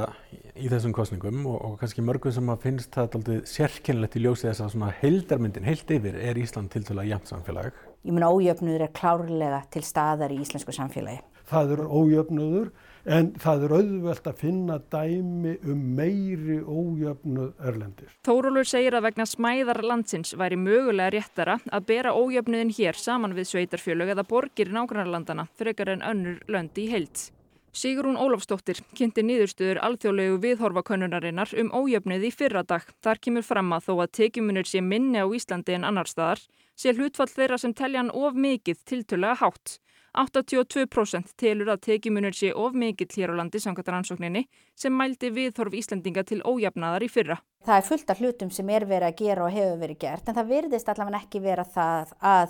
í 0.57 0.71
þessum 0.73 0.95
kostningum 0.97 1.43
og, 1.51 1.59
og 1.61 1.75
kannski 1.83 2.05
mörgum 2.07 2.33
sem 2.33 2.49
að 2.49 2.65
finnst 2.65 2.97
það 2.97 3.19
aldrei 3.19 3.43
sérkennilegt 3.53 4.17
í 4.17 4.25
ljósi 4.25 4.49
þess 4.49 4.65
að 4.65 4.73
svona 4.73 4.93
heildarmyndin, 5.03 5.69
heilt 5.69 5.93
yfir, 5.93 6.17
er 6.17 6.41
Ísland 6.41 6.73
til 6.73 6.85
dæla 6.89 7.05
jæmt 7.11 7.29
samfélag. 7.29 7.77
Ég 8.09 8.17
mun 8.17 8.25
ójöfnuður 8.25 8.87
er 8.87 8.95
klárlega 8.97 9.61
til 9.69 9.85
staðar 9.85 10.33
í 10.33 10.41
íslensku 10.41 10.73
samfélagi. 10.73 11.21
Það 11.51 11.77
eru 11.77 11.91
ójöfnuður 11.93 12.73
en 13.05 13.33
það 13.41 13.65
er 13.67 13.75
auðvelt 13.79 14.29
að 14.31 14.39
finna 14.43 14.79
dæmi 14.93 15.57
um 15.65 15.83
meiri 15.97 16.61
ójöfnuð 16.61 17.67
örlendir. 17.71 18.13
Þórólur 18.27 18.69
segir 18.69 18.97
að 18.99 19.09
vegna 19.09 19.27
smæðar 19.29 19.83
landsins 19.87 20.35
væri 20.39 20.61
mögulega 20.61 21.15
réttara 21.17 21.59
að 21.71 21.91
bera 21.91 22.15
ójöfnuðin 22.15 22.73
hér 22.77 22.99
saman 22.99 23.37
við 23.37 23.53
sveitarfjölög 23.55 24.15
eða 24.15 24.27
borgir 24.29 24.71
í 24.71 24.77
nágrannarlandana 24.77 25.49
frekar 25.59 25.95
en 25.97 26.07
önnur 26.07 26.41
löndi 26.49 26.87
í 26.87 26.91
heilt. 26.95 27.31
Sigrún 27.71 28.19
Ólafsdóttir 28.19 28.81
kynnti 28.99 29.23
nýðurstöður 29.23 29.79
alþjóðlegu 29.87 30.41
viðhorfakönnunarinnar 30.43 31.53
um 31.63 31.69
ójöfnuð 31.71 32.25
í 32.27 32.31
fyrra 32.35 32.65
dag. 32.67 32.83
Þar 32.99 33.21
kemur 33.23 33.47
fram 33.47 33.71
að 33.77 33.85
þó 33.87 33.93
að 34.03 34.15
tekjumunir 34.19 34.67
sé 34.67 34.83
minni 34.83 35.23
á 35.23 35.27
Íslandi 35.31 35.77
en 35.77 35.87
annar 35.87 36.11
staðar 36.11 36.43
sé 36.81 36.95
hlutfall 36.97 37.29
þeirra 37.29 37.61
sem 37.61 37.77
telja 37.77 38.01
hann 38.01 38.13
of 38.17 38.37
mikið 38.39 38.85
tiltölega 38.89 39.37
hátt. 39.43 39.79
82% 40.19 41.37
telur 41.39 41.69
að 41.71 41.85
tekimunur 41.87 42.35
sé 42.35 42.51
of 42.57 42.75
mikill 42.75 43.13
hér 43.15 43.31
á 43.31 43.39
landi 43.39 43.61
samkvæmt 43.63 43.93
rannsókninni 43.95 44.43
sem 44.75 44.95
mældi 44.97 45.31
viðhorf 45.37 45.77
Íslandinga 45.79 46.25
til 46.27 46.41
ójafnaðar 46.43 47.05
í 47.07 47.09
fyrra. 47.13 47.37
Það 47.67 47.77
er 47.77 47.87
fullt 47.87 48.11
af 48.11 48.19
hlutum 48.19 48.51
sem 48.51 48.73
er 48.75 48.89
verið 48.91 49.07
að 49.11 49.21
gera 49.21 49.47
og 49.47 49.55
hefur 49.55 49.79
verið 49.85 50.01
gert 50.03 50.27
en 50.27 50.39
það 50.41 50.51
virðist 50.57 50.91
allavega 50.91 51.23
ekki 51.23 51.45
vera 51.45 51.67
það 51.77 52.15
að 52.33 52.49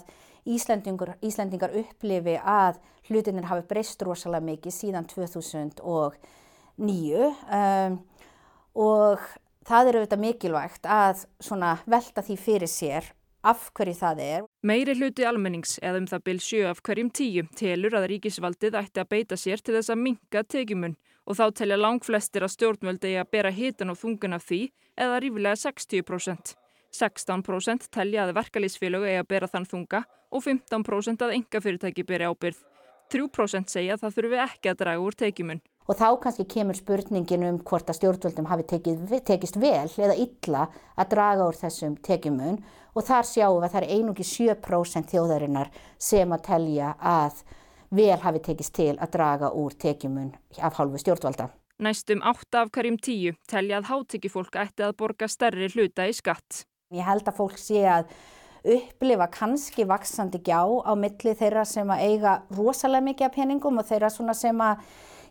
Íslandingar, 0.49 1.13
Íslandingar 1.21 1.77
upplifi 1.83 2.39
að 2.41 2.81
hlutinir 3.11 3.51
hafi 3.51 3.67
breyst 3.69 4.03
rosalega 4.09 4.47
mikið 4.47 4.73
síðan 4.79 5.09
2009 5.11 6.17
um, 6.81 8.01
og 8.81 9.19
það 9.69 9.85
er 9.91 10.01
auðvitað 10.01 10.25
mikilvægt 10.25 10.89
að 10.89 11.27
velta 11.85 12.25
því 12.25 12.37
fyrir 12.41 12.73
sér 12.73 13.13
af 13.43 13.71
hverju 13.77 13.97
það 14.01 14.23
er. 14.25 14.47
Meiri 14.67 14.95
hluti 14.99 15.27
almennings 15.27 15.79
eða 15.83 16.03
um 16.03 16.09
það 16.11 16.25
byl 16.29 16.41
sjö 16.45 16.63
af 16.71 16.83
hverjum 16.87 17.11
tíu 17.15 17.47
telur 17.57 17.97
að 17.99 18.09
ríkisvaldið 18.15 18.79
ætti 18.81 19.03
að 19.03 19.11
beita 19.15 19.39
sér 19.41 19.63
til 19.65 19.77
þess 19.77 19.93
að 19.93 20.03
minka 20.05 20.43
tekjumun 20.45 20.97
og 21.27 21.39
þá 21.39 21.45
telja 21.61 21.79
langflestir 21.81 22.45
að 22.45 22.55
stjórnvöldi 22.57 23.15
að 23.21 23.31
bera 23.33 23.53
hitan 23.55 23.93
og 23.93 24.01
þungun 24.01 24.37
af 24.37 24.47
því 24.49 24.63
eða 24.99 25.21
rífilega 25.23 25.61
60%. 25.63 26.57
16% 26.91 27.87
telja 27.95 28.25
að 28.27 28.35
verkalýsfélög 28.41 29.07
að 29.13 29.29
bera 29.31 29.49
þann 29.51 29.69
þunga 29.69 30.03
og 30.31 30.45
15% 30.45 31.23
að 31.25 31.37
enga 31.37 31.63
fyrirtæki 31.63 32.07
beri 32.07 32.27
ábyrð. 32.27 32.59
3% 33.11 33.71
segja 33.71 33.97
að 33.97 34.05
það 34.05 34.17
þurfi 34.17 34.41
ekki 34.45 34.71
að 34.71 34.81
draga 34.83 35.05
úr 35.05 35.17
tekjumun. 35.19 35.63
Og 35.89 35.97
þá 35.99 36.09
kannski 36.23 36.45
kemur 36.47 36.77
spurningin 36.79 37.47
um 37.49 37.63
hvort 37.67 37.89
að 37.91 37.99
stjórnvöldum 37.99 38.51
hafi 38.51 38.67
tekið, 38.75 39.15
tekist 39.27 39.57
vel 39.59 39.89
eða 39.89 40.19
illa 40.19 40.67
að 40.95 41.15
draga 41.15 41.49
úr 41.49 41.59
þessum 41.59 41.97
tekjumun 42.05 42.61
og 42.95 43.07
þar 43.07 43.27
sjáum 43.27 43.57
við 43.59 43.67
að 43.67 43.73
það 43.73 43.81
er 43.83 43.95
einungi 43.97 44.27
7% 44.29 45.15
þjóðarinnar 45.15 45.73
sem 45.99 46.37
að 46.37 46.45
telja 46.47 46.93
að 47.01 47.43
vel 47.91 48.19
hafi 48.23 48.43
tekist 48.47 48.77
til 48.77 48.93
að 48.97 49.15
draga 49.17 49.51
úr 49.57 49.75
tekjumun 49.75 50.35
af 50.63 50.79
hálfu 50.79 51.01
stjórnvalda. 51.03 51.51
Næstum 51.81 52.21
8 52.23 52.61
af 52.61 52.75
hverjum 52.75 52.99
10 53.01 53.39
telja 53.49 53.81
að 53.81 53.89
hátekjufólk 53.89 54.59
ætti 54.61 54.85
að 54.85 54.99
borga 55.01 55.31
stærri 55.33 55.71
hluta 55.73 56.05
í 56.07 56.13
skatt. 56.13 56.67
Ég 56.93 57.07
held 57.07 57.25
að 57.25 57.39
fólk 57.39 57.57
sé 57.59 57.87
að 57.89 58.11
upplifa 58.69 59.31
kannski 59.33 59.87
vaksandi 59.89 60.43
gjá 60.45 60.61
á 60.61 60.93
milli 60.93 61.33
þeirra 61.39 61.65
sem 61.65 61.89
að 61.89 62.03
eiga 62.05 62.35
rosalega 62.53 63.07
mikið 63.07 63.27
af 63.27 63.37
peningum 63.39 63.81
og 63.81 63.89
þeirra 63.89 64.11
sem 64.37 64.61
að 64.61 64.83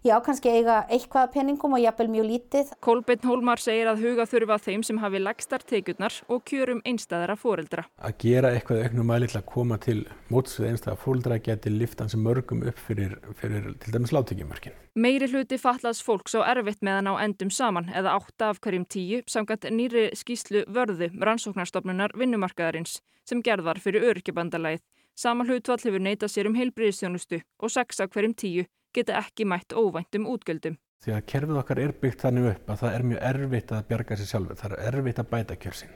já, 0.03 0.15
kannski 0.23 0.51
eiga 0.51 0.81
eitthvað 0.89 1.31
peningum 1.33 1.75
og 1.77 1.81
jafnvel 1.83 2.09
mjög 2.13 2.27
lítið. 2.29 2.71
Kolbeinn 2.83 3.25
Hólmar 3.27 3.61
segir 3.61 3.89
að 3.91 4.03
huga 4.05 4.25
þurfa 4.29 4.57
þeim 4.65 4.83
sem 4.87 5.01
hafi 5.01 5.21
legstar 5.21 5.65
tekjurnar 5.67 6.19
og 6.31 6.43
kjörum 6.49 6.81
einstæðara 6.87 7.35
fóreldra. 7.39 7.85
Að 7.99 8.15
gera 8.23 8.53
eitthvað 8.55 8.85
auknum 8.85 9.09
mæli 9.11 9.29
til 9.31 9.39
að 9.41 9.47
koma 9.53 9.79
til 9.83 9.97
móts 10.29 10.59
við 10.59 10.71
einstæða 10.71 10.97
fóreldra 11.03 11.39
geti 11.43 11.73
liftan 11.73 12.11
sem 12.11 12.23
mörgum 12.23 12.63
upp 12.69 12.79
fyrir, 12.87 13.17
fyrir 13.39 13.71
til 13.83 13.95
dæmis 13.95 14.15
láttekjumörkin. 14.15 14.77
Meiri 14.99 15.29
hluti 15.31 15.59
fallaðs 15.61 16.01
fólks 16.03 16.35
á 16.35 16.43
erfitt 16.49 16.81
meðan 16.85 17.11
á 17.11 17.13
endum 17.23 17.51
saman 17.53 17.91
eða 17.95 18.15
átta 18.19 18.53
af 18.53 18.59
hverjum 18.63 18.87
tíu 18.89 19.21
samkvæmt 19.29 19.69
nýri 19.71 20.09
skýslu 20.17 20.65
vörðu 20.67 21.11
rannsóknarstofnunar 21.19 22.15
vinnumarkaðarins 22.19 22.99
sem 23.29 23.43
gerðar 23.45 23.79
fyrir 23.79 24.09
örkjabandalagið. 24.13 24.81
Sama 25.19 25.43
hlutfall 25.43 25.81
hefur 25.83 25.99
neytað 25.99 26.31
sér 26.31 26.47
um 26.47 26.55
heilbriðistjónustu 26.55 27.41
og 27.59 27.71
sex 27.73 27.99
af 27.99 28.13
hverjum 28.13 28.35
tíu 28.39 28.63
geta 28.99 29.17
ekki 29.19 29.47
mætt 29.49 29.75
óvæntum 29.75 30.27
útgjöldum. 30.33 30.77
Því 30.99 31.15
að 31.15 31.27
kerfið 31.31 31.61
okkar 31.61 31.79
er 31.79 31.93
byggt 32.01 32.25
þannig 32.25 32.49
upp 32.49 32.71
að 32.73 32.81
það 32.81 32.95
er 32.95 33.05
mjög 33.07 33.21
erfitt 33.29 33.69
að 33.71 33.85
bjarga 33.91 34.17
sér 34.19 34.29
sjálfur, 34.33 34.57
það 34.59 34.73
er 34.75 34.89
erfitt 34.89 35.21
að 35.21 35.29
bæta 35.29 35.55
kjörsinn. 35.63 35.95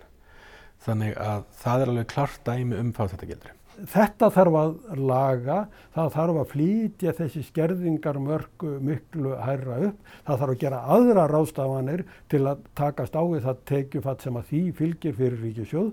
Þannig 0.83 1.19
að 1.19 1.43
það 1.59 1.83
er 1.83 1.91
alveg 1.91 2.07
klart 2.13 2.47
dæmi 2.47 2.79
um 2.79 2.93
fátættagildri. 2.95 3.51
Þetta 3.73 4.29
þarf 4.29 4.55
að 4.59 4.73
laga, 5.01 5.57
það 5.95 6.09
þarf 6.13 6.39
að 6.39 6.49
flýtja 6.51 7.13
þessi 7.17 7.41
skerðingar 7.47 8.19
mörgu 8.21 8.73
miklu 8.85 9.33
hærra 9.41 9.79
upp, 9.89 10.11
það 10.27 10.41
þarf 10.43 10.53
að 10.53 10.59
gera 10.61 10.81
aðra 10.95 11.23
rástafanir 11.31 12.03
til 12.29 12.43
að 12.51 12.67
takast 12.77 13.17
á 13.17 13.23
við 13.25 13.47
það 13.47 13.63
tekjufatt 13.71 14.25
sem 14.25 14.37
að 14.37 14.49
því 14.51 14.63
fylgir 14.77 15.17
fyrir 15.17 15.41
ríkisjóð 15.41 15.89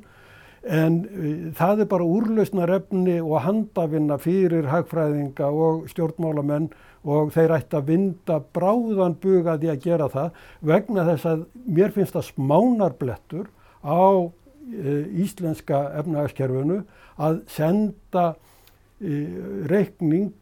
en 0.60 0.98
uh, 1.08 1.48
það 1.56 1.84
er 1.84 1.88
bara 1.88 2.04
úrlausnarefni 2.04 3.16
og 3.22 3.40
handavinna 3.46 4.20
fyrir 4.20 4.68
hagfræðinga 4.68 5.48
og 5.48 5.88
stjórnmálamenn 5.88 6.68
og 7.04 7.32
þeir 7.34 7.54
ætti 7.56 7.78
að 7.78 7.88
vinda 7.88 8.38
bráðan 8.54 9.16
bugaði 9.22 9.70
að 9.72 9.84
gera 9.86 10.08
það 10.12 10.42
vegna 10.72 11.06
þess 11.08 11.28
að 11.30 11.44
mér 11.64 11.94
finnst 11.94 12.16
það 12.16 12.28
smánarblettur 12.28 13.48
á 13.80 14.04
uh, 14.28 15.04
íslenska 15.24 15.82
efnagaskerfinu 16.02 16.82
að 17.20 17.40
senda 17.50 18.26
uh, 18.34 19.38
reikning 19.70 20.34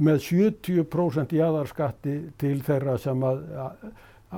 með 0.00 0.22
70% 0.28 1.34
jáðarskatti 1.36 2.14
til 2.40 2.60
þeirra 2.64 2.94
sem 3.02 3.26
að, 3.26 3.42
að, 3.64 3.88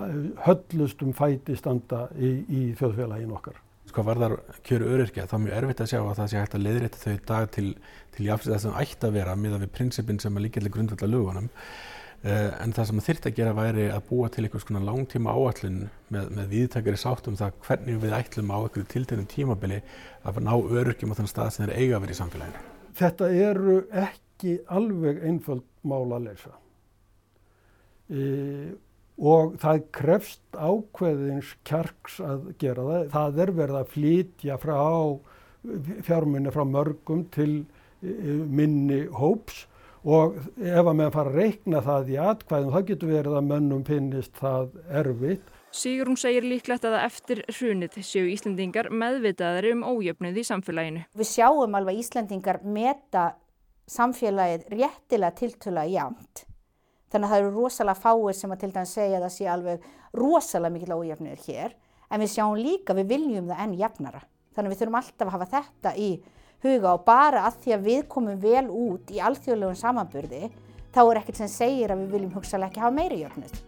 að 0.01 0.17
höllustum 0.47 1.13
fæti 1.17 1.57
standa 1.59 2.07
í, 2.17 2.33
í 2.49 2.63
þjóðfélagin 2.81 3.37
okkar 3.37 3.61
sko 3.93 4.05
varðar 4.07 4.39
kjöru 4.67 4.91
öryrkja 4.97 5.29
þá 5.29 5.35
er 5.37 5.43
mjög 5.47 5.57
erfitt 5.61 5.83
að 5.85 5.91
sjá 5.93 5.99
að 6.01 6.15
það 6.19 6.31
sé 6.33 6.39
hægt 6.41 6.55
að 6.57 6.67
leiðrétta 6.67 7.01
þau 7.03 7.25
dag 7.29 7.49
til, 7.57 7.65
til 8.17 8.29
jáfnveg 8.29 8.55
það 8.55 8.63
sem 8.65 8.79
ætti 8.83 9.09
að 9.09 9.17
vera 9.19 9.35
miða 9.39 9.59
við 9.63 9.73
prinsipin 9.77 10.21
sem 10.23 10.39
er 10.39 10.45
líkjörlega 10.47 10.77
grundvölda 10.77 11.09
lögunum 11.11 11.49
uh, 11.53 12.51
en 12.65 12.75
það 12.77 12.89
sem 12.91 13.03
þurft 13.09 13.29
að 13.29 13.37
gera 13.41 13.55
væri 13.59 13.89
að 13.93 14.07
búa 14.09 14.31
til 14.33 14.47
einhvers 14.47 14.69
konar 14.69 14.87
langtíma 14.89 15.37
áallin 15.37 15.81
með, 16.15 16.31
með 16.39 16.55
viðtakari 16.57 17.03
sátt 17.05 17.29
um 17.29 17.39
það 17.41 17.59
hvernig 17.67 18.01
við 18.07 18.17
ætlum 18.19 18.55
á 18.55 18.59
einhverju 18.63 18.89
tiltegum 18.95 19.29
tímabili 19.35 19.83
að 20.25 20.41
ná 20.47 20.55
öryrkjum 20.57 21.13
á 21.13 21.19
þann 21.21 21.33
stað 21.35 21.53
sem 21.57 21.67
þeir 21.67 21.77
eiga 21.77 21.99
að 21.99 22.07
vera 22.07 22.17
í 22.17 22.21
samfélaginu. 22.23 22.65
Þetta 23.03 23.29
eru 23.49 23.77
ekki 24.05 24.57
alveg 24.73 25.21
einföld 25.29 25.69
mála 25.89 26.19
að 26.19 26.27
leysa. 26.31 26.57
E 28.13 28.25
og 29.21 29.57
það 29.61 29.85
krefst 29.95 30.57
ákveðins 30.57 31.53
kjarks 31.69 32.19
að 32.25 32.49
gera 32.61 32.87
það. 32.89 33.05
Það 33.13 33.43
er 33.45 33.55
verið 33.59 33.79
að 33.81 33.93
flytja 33.93 34.59
frá 34.63 34.81
fjármunni 36.03 36.53
frá 36.53 36.65
mörgum 36.67 37.27
til 37.35 37.65
e, 38.03 38.13
minni 38.51 39.05
hóps 39.15 39.67
og 40.03 40.39
ef 40.59 40.83
að 40.83 40.97
meðan 40.99 41.15
fara 41.15 41.31
að 41.31 41.39
reikna 41.39 41.83
það 41.87 42.11
í 42.11 42.17
atkvæðum 42.19 42.73
þá 42.75 42.87
getur 42.89 43.13
verið 43.13 43.37
að 43.39 43.51
mönnum 43.51 43.85
finnist 43.87 44.39
það 44.41 44.73
erfitt. 44.91 45.53
Sigrun 45.73 46.19
segir 46.21 46.45
líklegt 46.45 46.85
að 46.85 46.99
eftir 47.01 47.45
hrunið 47.49 48.03
séu 48.05 48.27
Íslendingar 48.29 48.91
meðvitaðari 48.93 49.73
um 49.77 49.87
ójöfnuð 49.87 50.43
í 50.43 50.45
samfélaginu. 50.45 51.05
Við 51.17 51.31
sjáum 51.31 51.79
alveg 51.79 52.03
Íslendingar 52.03 52.61
meta 52.67 53.31
samfélagið 53.89 54.67
réttilega 54.75 55.39
tiltöla 55.39 55.87
jæmt 55.89 56.45
Þannig 57.13 57.29
að 57.29 57.33
það 57.33 57.43
eru 57.43 57.51
rosalega 57.53 58.01
fáir 58.01 58.37
sem 58.37 58.53
að 58.55 58.61
til 58.63 58.69
dæmis 58.73 58.93
segja 58.97 59.17
að 59.19 59.25
það 59.27 59.33
sé 59.35 59.49
alveg 59.53 59.89
rosalega 60.17 60.73
mikil 60.73 60.95
ójöfnir 60.97 61.43
hér. 61.45 61.75
En 62.09 62.23
við 62.23 62.31
sjáum 62.33 62.55
líka, 62.57 62.95
við 62.97 63.11
viljum 63.11 63.51
það 63.51 63.61
enn 63.65 63.75
jafnara. 63.77 64.23
Þannig 64.57 64.71
að 64.71 64.73
við 64.73 64.81
þurfum 64.81 64.97
alltaf 65.01 65.27
að 65.27 65.35
hafa 65.35 65.49
þetta 65.53 65.93
í 66.01 66.09
huga 66.63 66.95
og 66.95 67.05
bara 67.05 67.43
að 67.49 67.59
því 67.65 67.75
að 67.77 67.85
við 67.91 68.01
komum 68.15 68.41
vel 68.41 68.65
út 68.71 69.13
í 69.13 69.21
alþjóðlegum 69.29 69.77
samanburði, 69.77 70.49
þá 70.95 71.03
er 71.03 71.21
ekkert 71.21 71.43
sem 71.43 71.53
segir 71.53 71.93
að 71.93 72.07
við 72.07 72.17
viljum 72.17 72.35
hugsalega 72.39 72.73
ekki 72.73 72.85
hafa 72.87 72.97
meiri 72.97 73.21
jöfnir. 73.27 73.61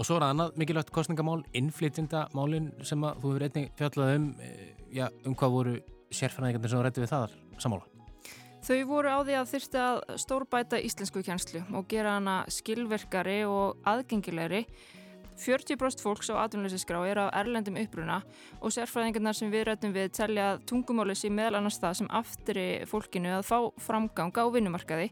Og 0.00 0.06
svo 0.08 0.16
er 0.16 0.24
það 0.24 0.30
annað 0.32 0.60
mikilvægt 0.60 0.96
kostningamál, 0.96 1.40
innflytjendamálin 1.52 2.70
sem 2.88 3.02
að 3.04 3.18
þú 3.20 3.32
hefur 3.34 3.48
einnig 3.50 3.72
fjallað 3.76 4.12
um, 4.16 4.28
eh, 4.40 4.68
já, 4.96 5.10
um 5.28 5.34
hvað 5.36 5.58
voru 5.58 5.80
sérfæðingarnir 6.10 6.72
sem 6.72 6.84
rætti 6.84 7.04
við 7.04 7.12
það 7.14 7.34
samála? 7.62 7.88
Þau 8.60 8.78
voru 8.90 9.08
á 9.08 9.18
því 9.24 9.36
að 9.38 9.50
þurfti 9.54 9.80
að 9.80 9.98
stórbæta 10.20 10.80
íslensku 10.84 11.22
kjænslu 11.24 11.62
og 11.72 11.86
gera 11.88 12.18
hana 12.18 12.40
skilverkari 12.52 13.40
og 13.48 13.78
aðgengilegri 13.88 14.66
40% 15.40 16.02
fólks 16.04 16.28
á 16.28 16.44
atvinnleysinskrá 16.44 17.00
er 17.08 17.22
á 17.24 17.26
erlendum 17.40 17.78
uppruna 17.80 18.20
og 18.60 18.74
sérfræðingarnar 18.74 19.36
sem 19.36 19.52
við 19.52 19.70
rættum 19.70 19.94
við 19.94 20.10
telja 20.18 20.48
tungumáli 20.68 21.16
sem 21.16 21.32
meðal 21.32 21.60
annars 21.60 21.80
það 21.80 21.96
sem 22.00 22.10
aftri 22.20 22.66
fólkinu 22.90 23.32
að 23.38 23.46
fá 23.48 23.56
framgang 23.80 24.36
á 24.36 24.44
vinnumarkaði. 24.52 25.08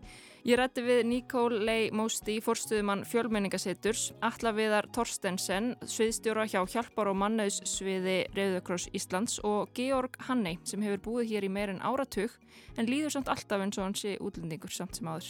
Ég 0.48 0.56
rætti 0.56 0.80
við 0.80 1.02
Nikól 1.04 1.58
Lei 1.60 1.90
Mósti, 1.92 2.38
forstuðumann 2.40 3.02
fjölmenningasetturs, 3.04 4.14
Alla 4.24 4.54
Viðar 4.56 4.86
Torstensen, 4.96 5.74
sviðstjóra 5.84 6.46
hjá 6.48 6.62
Hjalpar 6.72 7.10
og 7.10 7.18
Mannauðs 7.20 7.58
sviði 7.68 8.22
Rauðakross 8.32 8.88
Íslands 8.96 9.34
og 9.44 9.74
Georg 9.76 10.14
Hannei 10.24 10.54
sem 10.64 10.80
hefur 10.86 11.02
búið 11.04 11.34
hér 11.34 11.44
í 11.44 11.50
meirinn 11.52 11.82
áratug 11.84 12.32
en 12.80 12.88
líður 12.88 13.12
samt 13.18 13.28
alltaf 13.28 13.60
eins 13.60 13.76
og 13.76 13.84
hans 13.90 14.00
sé 14.06 14.14
útlendingur 14.24 14.72
samt 14.72 14.96
sem 14.96 15.10
aður. 15.12 15.28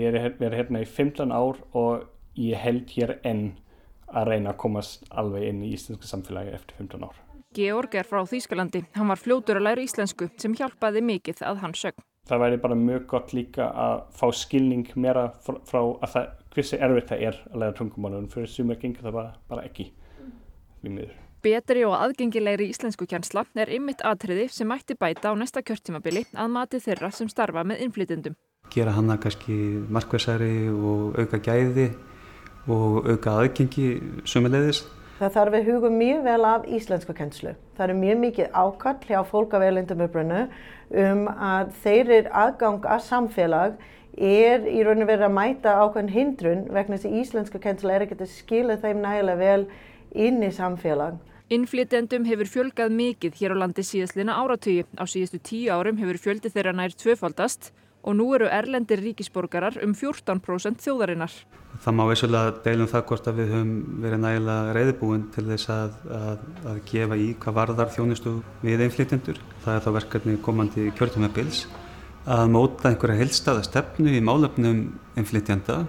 Ég 0.00 0.08
er 0.10 0.34
verið 0.40 0.56
hérna 0.64 0.82
í 0.82 0.88
15 0.96 1.30
ár 1.30 1.62
og 1.78 2.10
ég 2.34 2.58
held 2.58 2.90
hér 2.96 3.20
enn 3.22 3.52
að 4.10 4.32
reyna 4.32 4.50
að 4.50 4.60
komast 4.66 5.06
alveg 5.14 5.46
inn 5.52 5.62
í 5.62 5.70
íslenska 5.78 6.10
samfélagi 6.10 6.58
eftir 6.58 6.82
15 6.82 7.06
ár. 7.06 7.25
Georg 7.56 7.96
er 7.96 8.06
frá 8.08 8.22
Þýskalandi. 8.28 8.84
Hann 8.96 9.10
var 9.10 9.20
fljótur 9.20 9.60
að 9.60 9.66
læra 9.66 9.84
íslensku 9.84 10.28
sem 10.36 10.54
hjálpaði 10.56 11.02
mikið 11.08 11.42
að 11.48 11.60
hann 11.64 11.76
sög. 11.76 12.00
Það 12.26 12.42
væri 12.42 12.62
bara 12.62 12.78
mjög 12.78 13.04
gott 13.10 13.34
líka 13.36 13.68
að 13.70 14.00
fá 14.18 14.26
skilning 14.34 14.88
meira 14.94 15.28
frá, 15.44 15.60
frá 15.68 15.80
að 15.80 16.10
það 16.14 16.32
hversi 16.56 16.80
erfitt 16.82 17.12
það 17.12 17.22
er 17.28 17.38
að 17.52 17.60
læra 17.62 17.76
tungumálunum 17.78 18.32
fyrir 18.32 18.50
sumir 18.50 18.80
gengur 18.82 19.06
það 19.06 19.16
bara, 19.20 19.36
bara 19.48 19.68
ekki 19.68 19.90
við 20.82 20.90
miður. 20.90 21.14
Betri 21.46 21.84
og 21.86 21.94
aðgengilegri 22.00 22.66
íslensku 22.72 23.06
kjænsla 23.06 23.46
er 23.62 23.70
ymmit 23.76 24.02
atriði 24.02 24.48
sem 24.50 24.66
mætti 24.68 24.96
bæta 24.98 25.30
á 25.30 25.34
næsta 25.38 25.62
kjörtímabili 25.62 26.26
að 26.34 26.52
mati 26.56 26.82
þeirra 26.82 27.12
sem 27.14 27.30
starfa 27.30 27.62
með 27.62 27.86
innflytendum 27.86 28.36
gera 28.70 28.92
hana 28.92 29.16
kannski 29.16 29.54
markværsari 29.90 30.68
og 30.70 31.18
auka 31.20 31.38
gæði 31.38 31.90
og 32.68 33.06
auka 33.06 33.36
aðgengi 33.42 33.88
sumulegðis. 34.26 34.84
Það 35.16 35.32
þarf 35.32 35.54
við 35.54 35.68
hugum 35.70 35.94
mjög 35.96 36.24
vel 36.26 36.44
af 36.44 36.64
íslensku 36.68 37.14
kennslu. 37.16 37.54
Það 37.78 37.90
er 37.92 37.98
mjög 38.00 38.18
mikið 38.20 38.48
ákall 38.52 39.06
hjá 39.08 39.20
fólk 39.24 39.54
af 39.56 39.62
velindum 39.64 40.02
upprunnu 40.04 40.42
um 41.02 41.22
að 41.32 41.70
þeir 41.84 42.10
eru 42.18 42.32
aðgang 42.42 42.84
að 42.84 43.04
samfélag 43.06 43.78
er 44.16 44.66
í 44.68 44.82
raun 44.84 45.00
og 45.04 45.08
verið 45.08 45.24
að 45.28 45.36
mæta 45.38 45.72
ákveðin 45.80 46.12
hindrun 46.12 46.66
vegna 46.68 46.98
þess 46.98 47.08
að 47.08 47.16
íslensku 47.22 47.62
kennsla 47.64 47.96
er 47.96 48.04
ekkert 48.04 48.26
að 48.26 48.34
skila 48.34 48.76
þeim 48.84 49.00
nægilega 49.06 49.40
vel 49.40 49.66
inn 50.26 50.44
í 50.44 50.52
samfélag. 50.52 51.16
Innflytendum 51.48 52.28
hefur 52.28 52.52
fjölgað 52.52 52.92
mikið 53.00 53.40
hér 53.40 53.56
á 53.56 53.60
landi 53.62 53.84
síðastlina 53.86 54.36
áratugi. 54.36 54.84
Á 55.00 55.04
síðustu 55.08 55.40
tíu 55.40 55.72
árum 55.72 55.96
hefur 56.00 56.20
fjöldi 56.20 56.52
þeirra 56.52 56.76
nær 56.76 56.92
tvöfaldast 56.92 57.70
og 58.06 58.14
nú 58.14 58.26
eru 58.36 58.46
erlendir 58.46 59.02
ríkisborgarar 59.02 59.80
um 59.84 59.94
14% 59.94 60.82
þjóðarinnar. 60.84 61.32
Það 61.82 61.96
má 61.98 62.04
vissulega 62.08 62.52
deilum 62.64 62.88
það 62.88 63.04
hvort 63.10 63.26
að 63.28 63.40
við 63.40 63.50
höfum 63.52 63.72
verið 64.04 64.22
nægilega 64.22 64.76
reyðbúin 64.76 65.26
til 65.34 65.44
þess 65.50 65.72
að, 65.74 65.98
að, 66.20 66.46
að 66.70 66.78
gefa 66.92 67.18
í 67.20 67.26
hvað 67.42 67.58
varðar 67.58 67.92
þjónustu 67.96 68.36
við 68.62 68.86
einflýtjendur. 68.86 69.42
Það 69.66 69.74
er 69.74 69.84
þá 69.84 69.90
verkefni 69.98 70.38
komandi 70.46 70.88
kjörtumabils 70.96 71.66
að 72.26 72.48
móta 72.54 72.90
einhverja 72.90 73.20
heilstaða 73.20 73.66
stefnu 73.66 74.14
í 74.14 74.24
málefnum 74.24 74.82
einflýtjenda. 75.18 75.84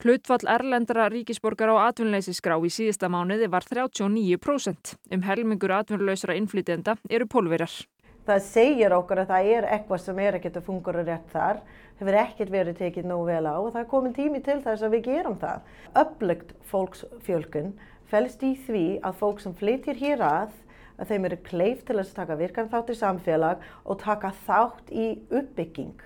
Hlutfall 0.00 0.46
erlendra 0.48 1.10
ríkisborgar 1.12 1.74
á 1.76 1.90
atvinnleysisgrá 1.90 2.56
í 2.64 2.70
síðasta 2.72 3.10
mánuði 3.12 3.50
var 3.52 3.66
39%. 3.68 4.94
Um 5.12 5.26
helmingur 5.26 5.74
atvinnlausra 5.76 6.38
innflytjenda 6.40 6.96
eru 7.12 7.28
pólverar 7.28 7.74
það 8.26 8.42
segir 8.46 8.94
okkur 8.96 9.22
að 9.22 9.30
það 9.32 9.52
er 9.56 9.68
eitthvað 9.76 10.02
sem 10.04 10.18
er 10.24 10.38
ekkert 10.38 10.58
að 10.60 10.66
fungura 10.66 11.04
rétt 11.06 11.30
þar 11.32 11.62
verður 12.00 12.20
ekkert 12.22 12.52
verið 12.52 12.78
tekið 12.78 13.08
nóg 13.10 13.26
vel 13.28 13.44
á 13.44 13.56
og 13.60 13.70
það 13.74 13.82
er 13.82 13.88
komin 13.90 14.16
tími 14.16 14.40
til 14.44 14.58
þess 14.64 14.84
að 14.86 14.94
við 14.96 15.06
gerum 15.10 15.38
það. 15.40 15.64
Öflugt 16.00 16.52
fólksfjölkun 16.70 17.72
felst 18.10 18.44
í 18.46 18.54
því 18.66 18.84
að 19.06 19.18
fólk 19.20 19.42
sem 19.44 19.56
flyttir 19.56 20.00
hér 20.00 20.24
að, 20.24 20.54
að 20.96 21.12
þeim 21.12 21.26
eru 21.28 21.40
kleif 21.50 21.82
til 21.86 21.98
að 22.00 22.14
taka 22.16 22.38
virkan 22.40 22.70
þátt 22.72 22.92
í 22.94 22.98
samfélag 23.00 23.66
og 23.84 24.00
taka 24.00 24.32
þátt 24.46 24.92
í 24.92 25.10
uppbygging. 25.28 25.98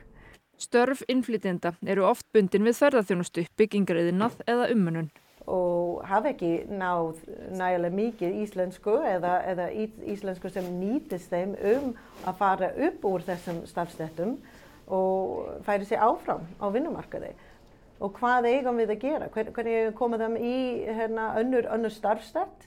Störf 0.58 1.02
innflytjenda 1.10 1.74
eru 1.86 2.06
oft 2.06 2.26
bundin 2.34 2.66
við 2.66 2.78
ferðarþjónustu, 2.78 3.46
byggingariðinað 3.58 4.42
eða 4.46 4.70
ummunun. 4.74 5.10
Og 5.46 6.00
hafa 6.08 6.30
ekki 6.32 6.52
náð 6.72 7.18
nægilega 7.52 7.92
mikið 7.92 8.36
íslensku 8.46 8.94
eða, 9.04 9.34
eða 9.52 9.66
íslensku 10.08 10.48
sem 10.48 10.70
nýtist 10.78 11.28
þeim 11.32 11.52
um 11.74 11.90
að 12.24 12.38
fara 12.38 12.70
upp 12.86 13.04
úr 13.04 13.26
þessum 13.26 13.58
starfstettum 13.68 14.38
og 14.88 15.60
færi 15.66 15.84
sér 15.88 16.04
áfram 16.04 16.46
á 16.60 16.66
vinnumarkaði. 16.72 17.34
Og 18.00 18.16
hvað 18.16 18.48
eigum 18.50 18.80
við 18.80 18.94
að 18.94 19.02
gera? 19.04 19.28
Hvernig 19.32 19.92
koma 19.98 20.18
þeim 20.20 20.38
í 20.40 20.56
hérna, 20.88 21.34
önnur, 21.40 21.68
önnur 21.72 21.92
starfstett? 21.92 22.66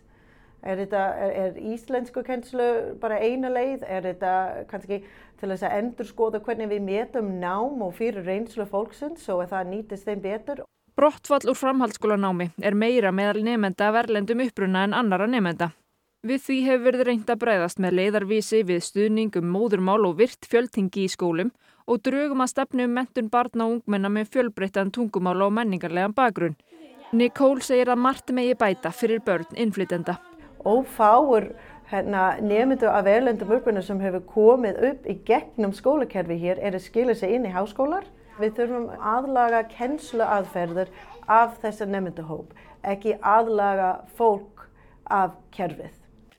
Er, 0.65 0.79
er, 0.81 1.33
er 1.41 1.59
íslensku 1.73 2.23
kennslu 2.25 2.69
bara 3.01 3.19
eina 3.21 3.49
leið? 3.53 3.83
Er 3.85 4.05
þetta 4.05 4.31
kannski 4.71 5.01
til 5.37 5.51
þess 5.51 5.67
að 5.67 5.77
endur 5.81 6.09
skoða 6.09 6.41
hvernig 6.45 6.71
við 6.71 6.87
metum 6.87 7.35
nám 7.41 7.83
og 7.85 7.93
fyrir 7.97 8.25
reynslu 8.25 8.65
fólksins 8.69 9.27
og 9.33 9.45
að 9.45 9.53
það 9.53 9.69
nýtist 9.73 10.09
þeim 10.09 10.25
betur? 10.25 10.65
Brottfall 10.97 11.45
úr 11.45 11.53
framhaldsskólanámi 11.53 12.47
er 12.65 12.73
meira 12.73 13.11
meðal 13.13 13.43
nefnda 13.45 13.91
verlendum 13.93 14.39
uppruna 14.41 14.81
en 14.87 14.95
annara 14.97 15.27
nefnda. 15.29 15.67
Við 16.25 16.41
því 16.45 16.55
hefur 16.65 16.83
verið 16.87 17.03
reynd 17.05 17.29
að 17.29 17.41
breyðast 17.43 17.81
með 17.83 17.93
leiðarvísi 17.99 18.61
við 18.65 18.79
stuðningum 18.87 19.51
móðurmál 19.53 20.07
og 20.09 20.15
virt 20.17 20.49
fjöldtingi 20.49 21.03
í 21.05 21.11
skólum 21.13 21.51
og 21.85 22.01
drögum 22.01 22.41
að 22.41 22.51
stefnu 22.55 22.89
um 22.89 22.97
mentun 22.97 23.29
barna 23.29 23.67
og 23.67 23.75
ungmenna 23.75 24.09
með 24.09 24.33
fjölbreyttan 24.33 24.89
tungumál 24.89 25.45
og 25.45 25.53
menningarlegan 25.59 26.17
bakgrunn. 26.17 26.57
Nicole 27.13 27.61
segir 27.61 27.93
að 27.93 28.01
margt 28.07 28.33
megi 28.33 28.57
bæta 28.57 28.89
fyrir 28.89 29.21
börn 29.21 29.53
innflytenda. 29.53 30.17
Ófáur 30.65 31.51
hérna, 31.93 32.41
nefndu 32.41 32.89
af 32.89 33.05
erlendum 33.05 33.53
uppruna 33.53 33.85
sem 33.85 34.01
hefur 34.01 34.25
komið 34.33 34.81
upp 34.89 35.05
í 35.05 35.19
gegnum 35.29 35.77
skólakerfi 35.77 36.41
hér 36.41 36.57
er 36.57 36.73
að 36.73 36.89
skilja 36.89 37.21
sig 37.21 37.37
inn 37.37 37.45
í 37.45 37.53
háskólar. 37.53 38.09
Við 38.37 38.57
þurfum 38.59 38.89
aðlaga 39.01 39.63
kennslu 39.71 40.25
aðferður 40.25 40.91
af 41.27 41.57
þessar 41.63 41.89
nefnduhóp, 41.93 42.51
ekki 42.85 43.17
aðlaga 43.21 43.93
fólk 44.17 44.67
af 45.09 45.33
kerfið. 45.55 45.95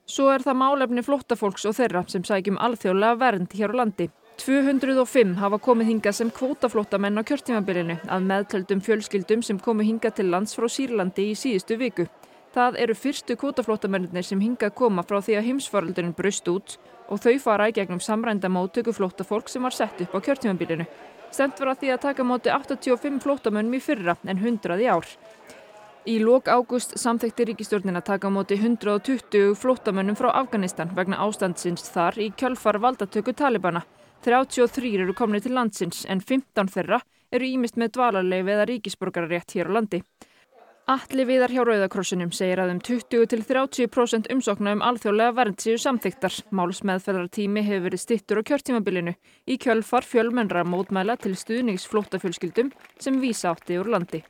Svo 0.08 0.30
er 0.32 0.40
það 0.40 0.60
málefni 0.62 1.02
flóttafólks 1.04 1.66
og 1.68 1.74
þeirra 1.76 2.04
sem 2.08 2.22
sækjum 2.24 2.60
alþjóðlega 2.64 3.18
vernd 3.20 3.56
hér 3.58 3.74
á 3.76 3.78
landi. 3.82 4.08
205 4.38 5.34
hafa 5.40 5.58
komið 5.58 5.90
hinga 5.90 6.12
sem 6.14 6.30
kvótaflóttamenn 6.30 7.18
á 7.18 7.26
kjörtímabilinu 7.26 7.98
að 8.06 8.28
meðtöldum 8.30 8.80
fjölskyldum 8.86 9.42
sem 9.42 9.58
komu 9.58 9.82
hinga 9.82 10.12
til 10.14 10.30
lands 10.30 10.54
frá 10.56 10.68
Sýrlandi 10.70 11.32
í 11.32 11.36
síðustu 11.36 11.76
viku. 11.80 12.06
Það 12.54 12.78
eru 12.84 12.94
fyrstu 12.96 13.36
kvótaflóttamennir 13.36 14.24
sem 14.24 14.40
hingað 14.40 14.76
koma 14.78 15.02
frá 15.04 15.18
því 15.18 15.36
að 15.40 15.48
heimsfaraldurinn 15.50 16.16
brust 16.16 16.48
út 16.48 16.78
og 17.10 17.20
þau 17.20 17.34
fara 17.42 17.68
í 17.68 17.74
gegnum 17.76 18.00
samrænda 18.00 18.48
móttöku 18.48 18.94
flóttafólk 18.94 19.50
sem 19.50 19.66
var 19.66 19.74
sett 19.74 20.00
upp 20.06 20.14
á 20.16 20.24
kjörtímanbílinu. 20.24 20.86
Stemt 21.30 21.60
var 21.60 21.74
að 21.74 21.82
því 21.82 21.90
að 21.94 22.04
taka 22.06 22.24
móti 22.26 22.52
85 22.52 23.20
flóttamönnum 23.24 23.76
í 23.76 23.82
fyrra 23.84 24.16
en 24.24 24.40
100 24.40 24.80
í 24.82 24.88
ár. 24.88 25.08
Í 26.08 26.16
lok 26.24 26.48
ágúst 26.48 26.94
samþekti 26.96 27.50
ríkistjórnin 27.50 27.98
að 28.00 28.06
taka 28.06 28.30
móti 28.32 28.56
120 28.56 29.52
flóttamönnum 29.60 30.16
frá 30.16 30.30
Afganistan 30.32 30.94
vegna 30.96 31.18
ástandsins 31.20 31.84
þar 31.92 32.16
í 32.24 32.30
kjölfar 32.32 32.78
valdatöku 32.80 33.34
Talibana. 33.36 33.82
33 34.24 34.94
eru 35.02 35.14
komni 35.14 35.40
til 35.44 35.52
landsins 35.54 36.06
en 36.08 36.22
15 36.24 36.72
þeirra 36.74 37.02
eru 37.30 37.44
ímist 37.44 37.76
með 37.76 37.92
dvalarleif 37.98 38.48
eða 38.54 38.66
ríkisborgararétt 38.70 39.52
hér 39.54 39.68
á 39.68 39.76
landi. 39.76 40.00
Alli 40.88 41.26
viðar 41.28 41.52
hjá 41.52 41.60
Rauðakrossinum 41.68 42.30
segir 42.32 42.62
að 42.62 42.70
um 42.72 42.78
20-30% 42.80 44.30
umsókna 44.32 44.72
um 44.72 44.80
alþjóðlega 44.88 45.34
vernd 45.36 45.60
séu 45.60 45.76
samþyktar. 45.82 46.32
Málsmeðferðartími 46.56 47.60
hefur 47.66 47.82
verið 47.90 48.00
stittur 48.00 48.40
á 48.40 48.48
kjörtímabilinu 48.48 49.12
í 49.44 49.58
kjölfar 49.60 50.08
fjölmennra 50.08 50.62
mótmæla 50.64 51.18
til 51.20 51.34
stuðnings 51.36 51.84
flóttafjölskyldum 51.92 52.72
sem 52.96 53.20
vísa 53.20 53.52
átti 53.52 53.76
úr 53.76 53.92
landi. 53.92 54.22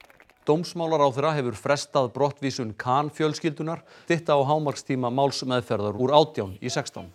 Dómsmálar 0.50 1.06
á 1.06 1.08
þeirra 1.14 1.32
hefur 1.38 1.60
frestað 1.62 2.10
brottvísun 2.18 2.74
kan 2.74 3.14
fjölskyldunar 3.14 3.86
ditta 4.10 4.34
á 4.34 4.42
hámarkstíma 4.50 5.14
málsmeðferðar 5.14 5.94
úr 5.94 6.16
átján 6.18 6.58
í 6.58 6.66
16. 6.66 7.06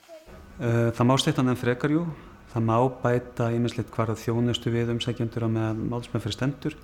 Eh, 0.63 0.87
það 0.95 1.09
má 1.11 1.17
stittan 1.19 1.51
en 1.51 1.59
frekarjú. 1.59 2.07
Það 2.55 2.69
má 2.71 2.79
bæta 3.03 3.51
ímislegt 3.51 3.91
hvar 3.91 4.15
að 4.15 4.23
þjónustu 4.23 4.71
við 4.71 4.95
umsækjendur 4.95 5.43
á 5.43 5.49
meðan 5.51 5.87
málsmeðferð 5.91 6.39
stendur 6.39 6.83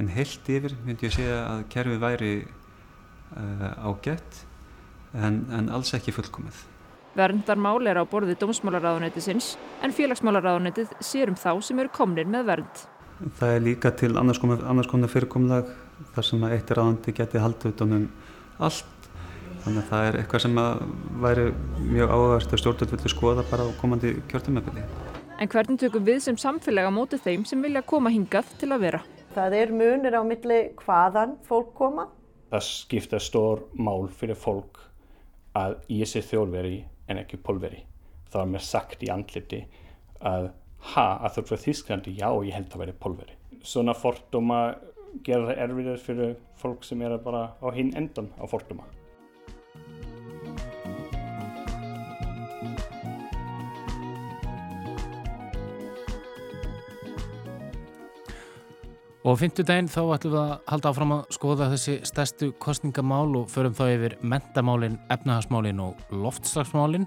en 0.00 0.10
heilt 0.10 0.50
yfir 0.50 0.74
myndi 0.84 1.08
ég 1.08 1.14
segja 1.14 1.40
að 1.48 1.64
kerfið 1.72 2.00
væri 2.02 2.32
uh, 2.44 3.90
ágætt 3.90 4.40
en, 5.14 5.44
en 5.54 5.70
alls 5.70 5.94
ekki 5.96 6.14
fullkomið. 6.14 6.64
Verndarmál 7.14 7.86
er 7.86 8.00
á 8.02 8.04
borði 8.10 8.34
dómsmálaráðunætisins 8.40 9.52
en 9.86 9.94
félagsmálaráðunætið 9.94 10.96
sér 11.04 11.30
um 11.30 11.38
þá 11.38 11.52
sem 11.62 11.78
eru 11.78 11.92
komnir 11.94 12.26
með 12.26 12.48
vernd. 12.50 12.82
Það 13.38 13.52
er 13.54 13.62
líka 13.62 13.92
til 13.94 14.16
annars 14.18 14.40
konar 14.42 15.12
fyrirkomlag 15.12 15.70
þar 16.16 16.26
sem 16.26 16.42
að 16.42 16.56
eittir 16.56 16.80
ráðandi 16.80 17.14
geti 17.14 17.42
haldið 17.42 17.76
utanum 17.76 18.08
allt 18.58 18.90
þannig 19.64 19.80
að 19.80 19.90
það 19.92 20.08
er 20.08 20.18
eitthvað 20.20 20.44
sem 20.44 20.58
að 20.60 20.82
væri 21.22 21.44
mjög 21.78 22.14
áhugast 22.16 22.52
að 22.52 22.62
stjórnvöld 22.64 22.94
vilja 22.96 23.14
skoða 23.14 23.46
bara 23.48 23.68
á 23.70 23.78
komandi 23.78 24.16
kjörtumöfili. 24.32 24.84
En 25.38 25.50
hvernig 25.50 25.80
tökum 25.80 26.04
við 26.06 26.20
sem 26.26 26.36
samfélag 26.38 26.90
á 26.90 26.92
móti 26.94 27.18
þeim 27.22 27.46
sem 27.48 27.62
vilja 27.62 27.82
koma 27.86 28.12
hingað 28.12 28.50
til 28.58 28.74
að 28.74 28.88
vera? 28.88 29.00
Það 29.34 29.54
er 29.58 29.72
munir 29.74 30.14
á 30.14 30.22
milli 30.22 30.58
hvaðan 30.78 31.38
fólk 31.42 31.72
koma. 31.74 32.06
Það 32.52 32.66
skipta 32.68 33.18
stór 33.18 33.64
mál 33.74 34.06
fyrir 34.06 34.38
fólk 34.38 34.78
að 35.58 35.74
ég 35.90 36.06
sé 36.06 36.22
þjórveri 36.22 36.84
en 37.10 37.18
ekki 37.18 37.40
pólveri. 37.42 37.80
Það 38.30 38.40
var 38.40 38.52
mér 38.52 38.64
sagt 38.66 39.02
í 39.02 39.10
andliti 39.10 39.64
að 40.22 40.52
ha, 40.94 41.06
að 41.26 41.38
þú 41.38 41.46
frá 41.48 41.62
Þísklandi, 41.64 42.14
já, 42.20 42.28
ég 42.46 42.54
held 42.54 42.70
að 42.70 42.84
vera 42.84 42.98
pólveri. 43.02 43.34
Svona 43.66 43.94
fordóma 43.98 44.60
gera 45.26 45.48
það 45.50 45.62
erfiðar 45.66 46.02
fyrir 46.04 46.36
fólk 46.60 46.86
sem 46.86 47.02
er 47.02 47.16
bara 47.22 47.48
á 47.58 47.66
hinn 47.74 47.90
endan 47.98 48.30
á 48.38 48.46
fordóma. 48.50 48.86
Og 59.24 59.38
fymtudaginn 59.40 59.86
þá 59.88 60.02
ætlum 60.18 60.34
við 60.34 60.40
að 60.42 60.50
halda 60.68 60.90
áfram 60.90 61.12
að 61.14 61.20
skoða 61.32 61.66
þessi 61.72 61.94
stærstu 62.04 62.50
kostningamál 62.60 63.30
og 63.38 63.46
förum 63.48 63.72
þá 63.72 63.86
yfir 63.94 64.16
mentamálin, 64.20 64.98
efnahagsmálin 65.14 65.80
og 65.80 66.12
loftslagsmálin. 66.12 67.06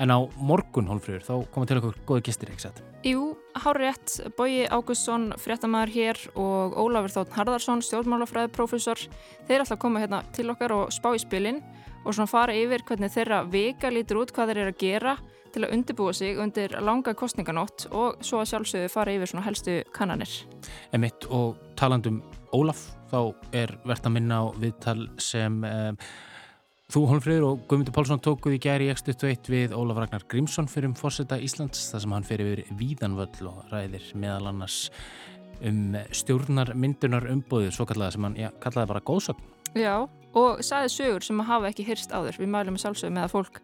En 0.00 0.12
á 0.12 0.18
morgun, 0.40 0.88
Hólfrýður, 0.88 1.26
þá 1.28 1.34
koma 1.52 1.68
til 1.68 1.76
okkur 1.82 2.00
góði 2.08 2.24
gistir, 2.30 2.54
ekki 2.54 2.64
sett? 2.64 2.80
Jú, 3.04 3.34
hár 3.52 3.80
rétt, 3.80 4.16
Bóji 4.36 4.64
Águstsson, 4.64 5.28
fréttamaður 5.40 5.92
hér 5.92 6.22
og 6.40 6.76
Ólafur 6.80 7.12
Þótt 7.18 7.36
Harðarsson, 7.36 7.84
stjórnmálafræðiprofessor. 7.84 9.04
Þeir 9.44 9.66
ætla 9.66 9.76
að 9.76 9.82
koma 9.84 10.02
hérna 10.06 10.22
til 10.36 10.48
okkar 10.52 10.72
og 10.76 10.92
spá 10.96 11.12
í 11.12 11.20
spilin 11.20 11.60
og 12.06 12.14
svona 12.16 12.32
fara 12.32 12.56
yfir 12.56 12.84
hvernig 12.88 13.12
þeirra 13.12 13.44
vika 13.52 13.92
lítur 13.92 14.24
út, 14.24 14.32
hvað 14.32 14.54
þeir 14.54 14.62
eru 14.64 14.72
að 14.72 14.84
gera 14.86 15.18
til 15.54 15.64
að 15.66 15.74
undirbúa 15.76 16.14
sig 16.16 16.38
undir 16.42 16.74
langa 16.84 17.14
kostninganótt 17.18 17.88
og 17.90 18.22
svo 18.24 18.42
að 18.42 18.50
sjálfsögðu 18.52 18.92
fara 18.92 19.14
yfir 19.16 19.32
svona 19.32 19.46
helstu 19.46 19.76
kannanir. 19.96 20.32
Emitt 20.96 21.28
og 21.30 21.60
talandum 21.78 22.22
Ólaf, 22.54 22.86
þá 23.10 23.20
er 23.56 23.74
verðt 23.84 24.08
að 24.08 24.14
minna 24.14 24.40
á 24.40 24.44
viðtal 24.56 25.00
sem 25.20 25.58
um, 25.66 25.98
þú, 26.92 27.02
Holmfríður 27.10 27.46
og 27.48 27.64
Guðmundur 27.68 27.96
Pálsson 27.96 28.22
tókuð 28.22 28.56
í 28.56 28.60
gæri 28.62 28.86
í 28.88 28.92
X21 28.94 29.50
við 29.52 29.74
Ólaf 29.76 30.00
Ragnar 30.00 30.26
Grímsson 30.30 30.70
fyrir 30.70 30.90
um 30.92 30.96
fórseta 30.98 31.40
Íslands, 31.42 31.88
þar 31.90 32.04
sem 32.04 32.14
hann 32.16 32.28
fyrir 32.28 32.52
yfir 32.52 32.78
Víðanvöll 32.78 33.50
og 33.50 33.64
ræðir 33.72 34.06
meðal 34.14 34.52
annars 34.52 34.86
um 35.64 35.96
stjórnar 36.14 36.74
myndunar 36.76 37.26
umbóðið, 37.32 37.74
svo 37.74 37.86
kallaði 37.88 38.16
sem 38.16 38.28
hann, 38.28 38.38
já, 38.38 38.50
kallaði 38.62 38.92
bara 38.92 39.04
góðsögn. 39.10 39.52
Já, 39.76 39.94
og 40.36 40.64
sagði 40.64 40.92
sögur 40.94 41.24
sem 41.26 41.40
að 41.42 41.50
hafa 41.50 41.70
ekki 41.70 41.86
hyrst 41.88 42.12
áður. 42.14 42.38
Við 42.40 42.52
mælum 42.52 42.78
sjálfsögum 42.80 43.16
með 43.16 43.26
að 43.26 43.34
fólk 43.34 43.60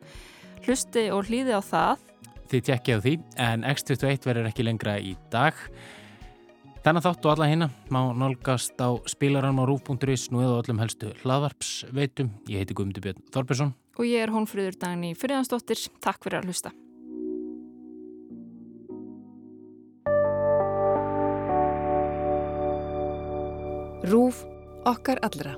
hlusti 0.66 1.08
og 1.14 1.26
hlýði 1.28 1.56
á 1.58 1.62
það. 1.64 2.06
Þið 2.52 2.64
tjekkið 2.68 2.96
á 2.96 3.04
því, 3.04 3.12
en 3.46 3.66
X21 3.72 4.28
verður 4.28 4.48
ekki 4.50 4.66
lengra 4.66 4.96
í 5.00 5.14
dag. 5.32 5.58
Þennan 6.82 7.04
þátt 7.04 7.26
og 7.28 7.32
alla 7.36 7.46
hérna 7.46 7.68
má 7.94 8.00
nálgast 8.10 8.80
á 8.82 8.90
spilarann 9.06 9.60
á 9.62 9.64
rúf.is 9.64 10.26
nú 10.34 10.42
eða 10.42 10.58
öllum 10.64 10.82
helstu 10.82 11.12
hlaðvarpsveitum. 11.22 12.32
Ég 12.50 12.64
heiti 12.64 12.74
Guðmundur 12.74 13.06
Björn 13.06 13.22
Þorbjörnsson. 13.30 13.74
Og 13.98 14.08
ég 14.08 14.24
er 14.24 14.34
Hónfríður 14.34 14.78
Dagni 14.82 15.14
Friðansdóttir. 15.14 15.78
Takk 16.02 16.26
fyrir 16.26 16.42
að 16.42 16.50
hlusta. 16.50 16.74
Rúf 24.10 24.42
okkar 24.82 25.22
allra. 25.22 25.54